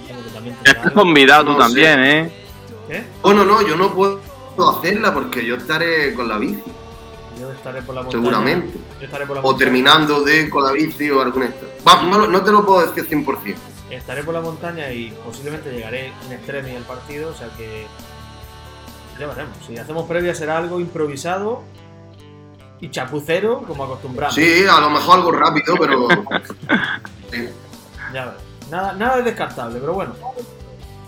entiendo 0.00 0.24
que 0.24 0.30
también 0.30 0.56
Estás 0.64 0.92
convidado 0.92 1.44
tú 1.44 1.52
No 1.52 1.58
también, 1.58 1.94
sé. 2.02 2.18
¿eh? 2.20 2.32
¿Qué? 2.88 3.04
Bueno, 3.22 3.44
no, 3.44 3.62
yo 3.62 3.76
no 3.76 3.94
puedo 3.94 4.20
hacerla 4.78 5.14
porque 5.14 5.46
yo 5.46 5.54
estaré 5.56 6.12
con 6.14 6.28
la 6.28 6.36
bici, 6.36 6.62
Yo 7.40 7.50
estaré 7.52 7.80
por 7.82 7.94
la 7.94 8.02
montaña. 8.02 8.22
seguramente. 8.22 8.78
Yo 8.98 9.06
estaré 9.06 9.26
por 9.26 9.36
la 9.36 9.40
O 9.40 9.44
montaña. 9.44 9.64
terminando 9.64 10.20
de 10.22 10.50
con 10.50 10.64
la 10.64 10.72
bici 10.72 11.10
o 11.10 11.22
alguna 11.22 11.46
esta. 11.46 11.66
Va, 11.88 12.02
no, 12.02 12.26
no 12.26 12.42
te 12.42 12.50
lo 12.50 12.66
puedo 12.66 12.84
decir 12.86 13.08
100%. 13.08 13.54
Estaré 13.90 14.22
por 14.24 14.34
la 14.34 14.40
montaña 14.40 14.92
y 14.92 15.10
posiblemente 15.24 15.70
llegaré 15.72 16.12
en 16.26 16.32
extremi 16.32 16.76
al 16.76 16.82
partido, 16.82 17.30
o 17.30 17.34
sea 17.34 17.48
que. 17.56 17.86
Ya 19.20 19.26
veremos. 19.26 19.56
Si 19.66 19.76
hacemos 19.76 20.06
previa 20.08 20.34
será 20.34 20.56
algo 20.58 20.80
improvisado 20.80 21.62
y 22.80 22.90
chapucero, 22.90 23.62
como 23.66 23.84
acostumbramos. 23.84 24.34
Sí, 24.34 24.64
a 24.66 24.80
lo 24.80 24.90
mejor 24.90 25.16
algo 25.18 25.32
rápido, 25.32 25.74
pero. 25.78 26.08
Sí. 27.30 27.48
Ya 28.12 28.24
veremos. 28.24 28.42
Nada, 28.70 28.92
nada 28.94 29.18
es 29.18 29.24
descartable, 29.24 29.78
pero 29.80 29.92
bueno. 29.92 30.14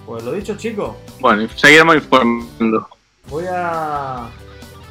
Pues 0.07 0.23
lo 0.25 0.33
dicho, 0.33 0.57
chicos. 0.57 0.95
Bueno, 1.21 1.49
seguiremos 1.57 1.95
informando. 1.97 2.89
Voy 3.29 3.45
a. 3.51 4.29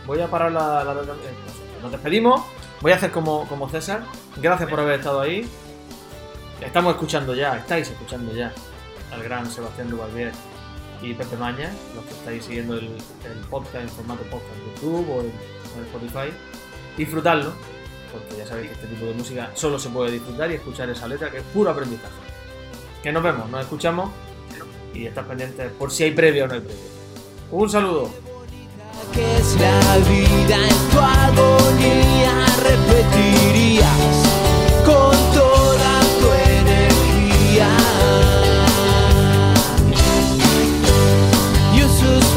Voy 0.08 0.20
a 0.22 0.28
parar 0.28 0.52
la. 0.52 0.84
la- 0.84 0.94
la- 0.96 1.02
eh, 1.02 1.36
nos 1.84 1.92
despedimos. 1.92 2.42
Voy 2.82 2.92
a 2.92 2.96
hacer 2.96 3.12
como, 3.12 3.48
como 3.48 3.70
César. 3.70 4.02
Gracias 4.38 4.70
por 4.70 4.80
haber 4.80 5.00
estado 5.00 5.22
ahí. 5.22 5.48
Estamos 6.62 6.94
escuchando 6.94 7.34
ya, 7.36 7.58
estáis 7.58 7.90
escuchando 7.90 8.34
ya 8.34 8.52
al 9.14 9.24
gran 9.24 9.50
Sebastián 9.50 9.90
Duvalvier 9.90 10.32
y 11.02 11.14
Pepe 11.14 11.36
Maña, 11.38 11.72
los 11.96 12.06
que 12.06 12.12
estáis 12.12 12.46
siguiendo 12.46 12.76
el, 12.76 12.90
podcast 13.50 13.76
en 13.76 13.90
formato 13.90 14.24
podcast 14.24 14.54
en 14.56 14.76
YouTube 14.76 15.10
o 15.10 15.22
en, 15.22 15.32
Spotify. 15.86 16.36
Disfrutadlo, 16.98 17.54
porque 18.12 18.38
ya 18.38 18.46
sabéis 18.46 18.68
que 18.68 18.74
este 18.74 18.88
tipo 18.88 19.06
de 19.06 19.14
música 19.14 19.52
solo 19.54 19.80
se 19.80 19.90
puede 19.90 20.12
disfrutar 20.12 20.52
y 20.52 20.56
escuchar 20.56 20.90
esa 20.90 21.08
letra 21.08 21.32
que 21.32 21.38
es 21.38 21.44
puro 21.46 21.72
aprendizaje. 21.72 22.14
Que 23.02 23.12
nos 23.12 23.24
vemos, 23.24 23.50
nos 23.50 23.62
escuchamos 23.62 24.12
y 24.94 25.06
estás 25.06 25.26
pendientes 25.26 25.72
por 25.72 25.92
si 25.92 26.04
hay 26.04 26.12
previo 26.12 26.44
o 26.44 26.48
no 26.48 26.54
hay 26.56 26.60
previo. 26.60 26.84
Un 27.52 27.70
saludo. 27.70 28.12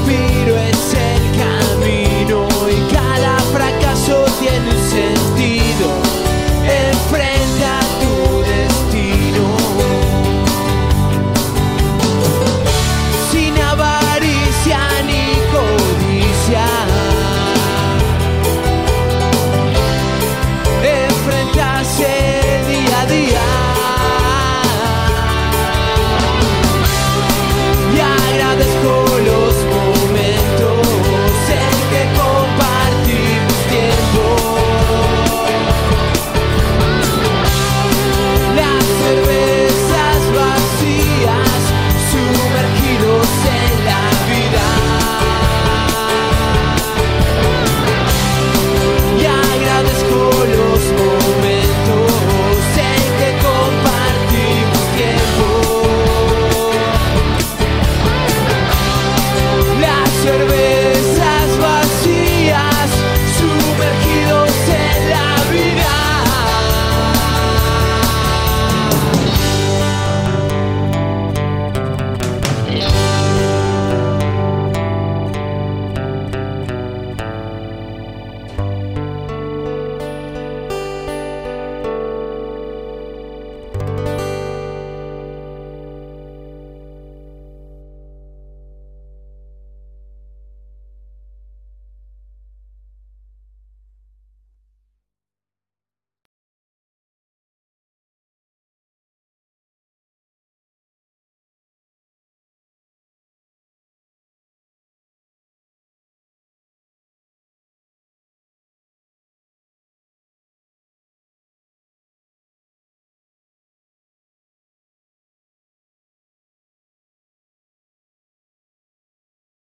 be 0.06 0.33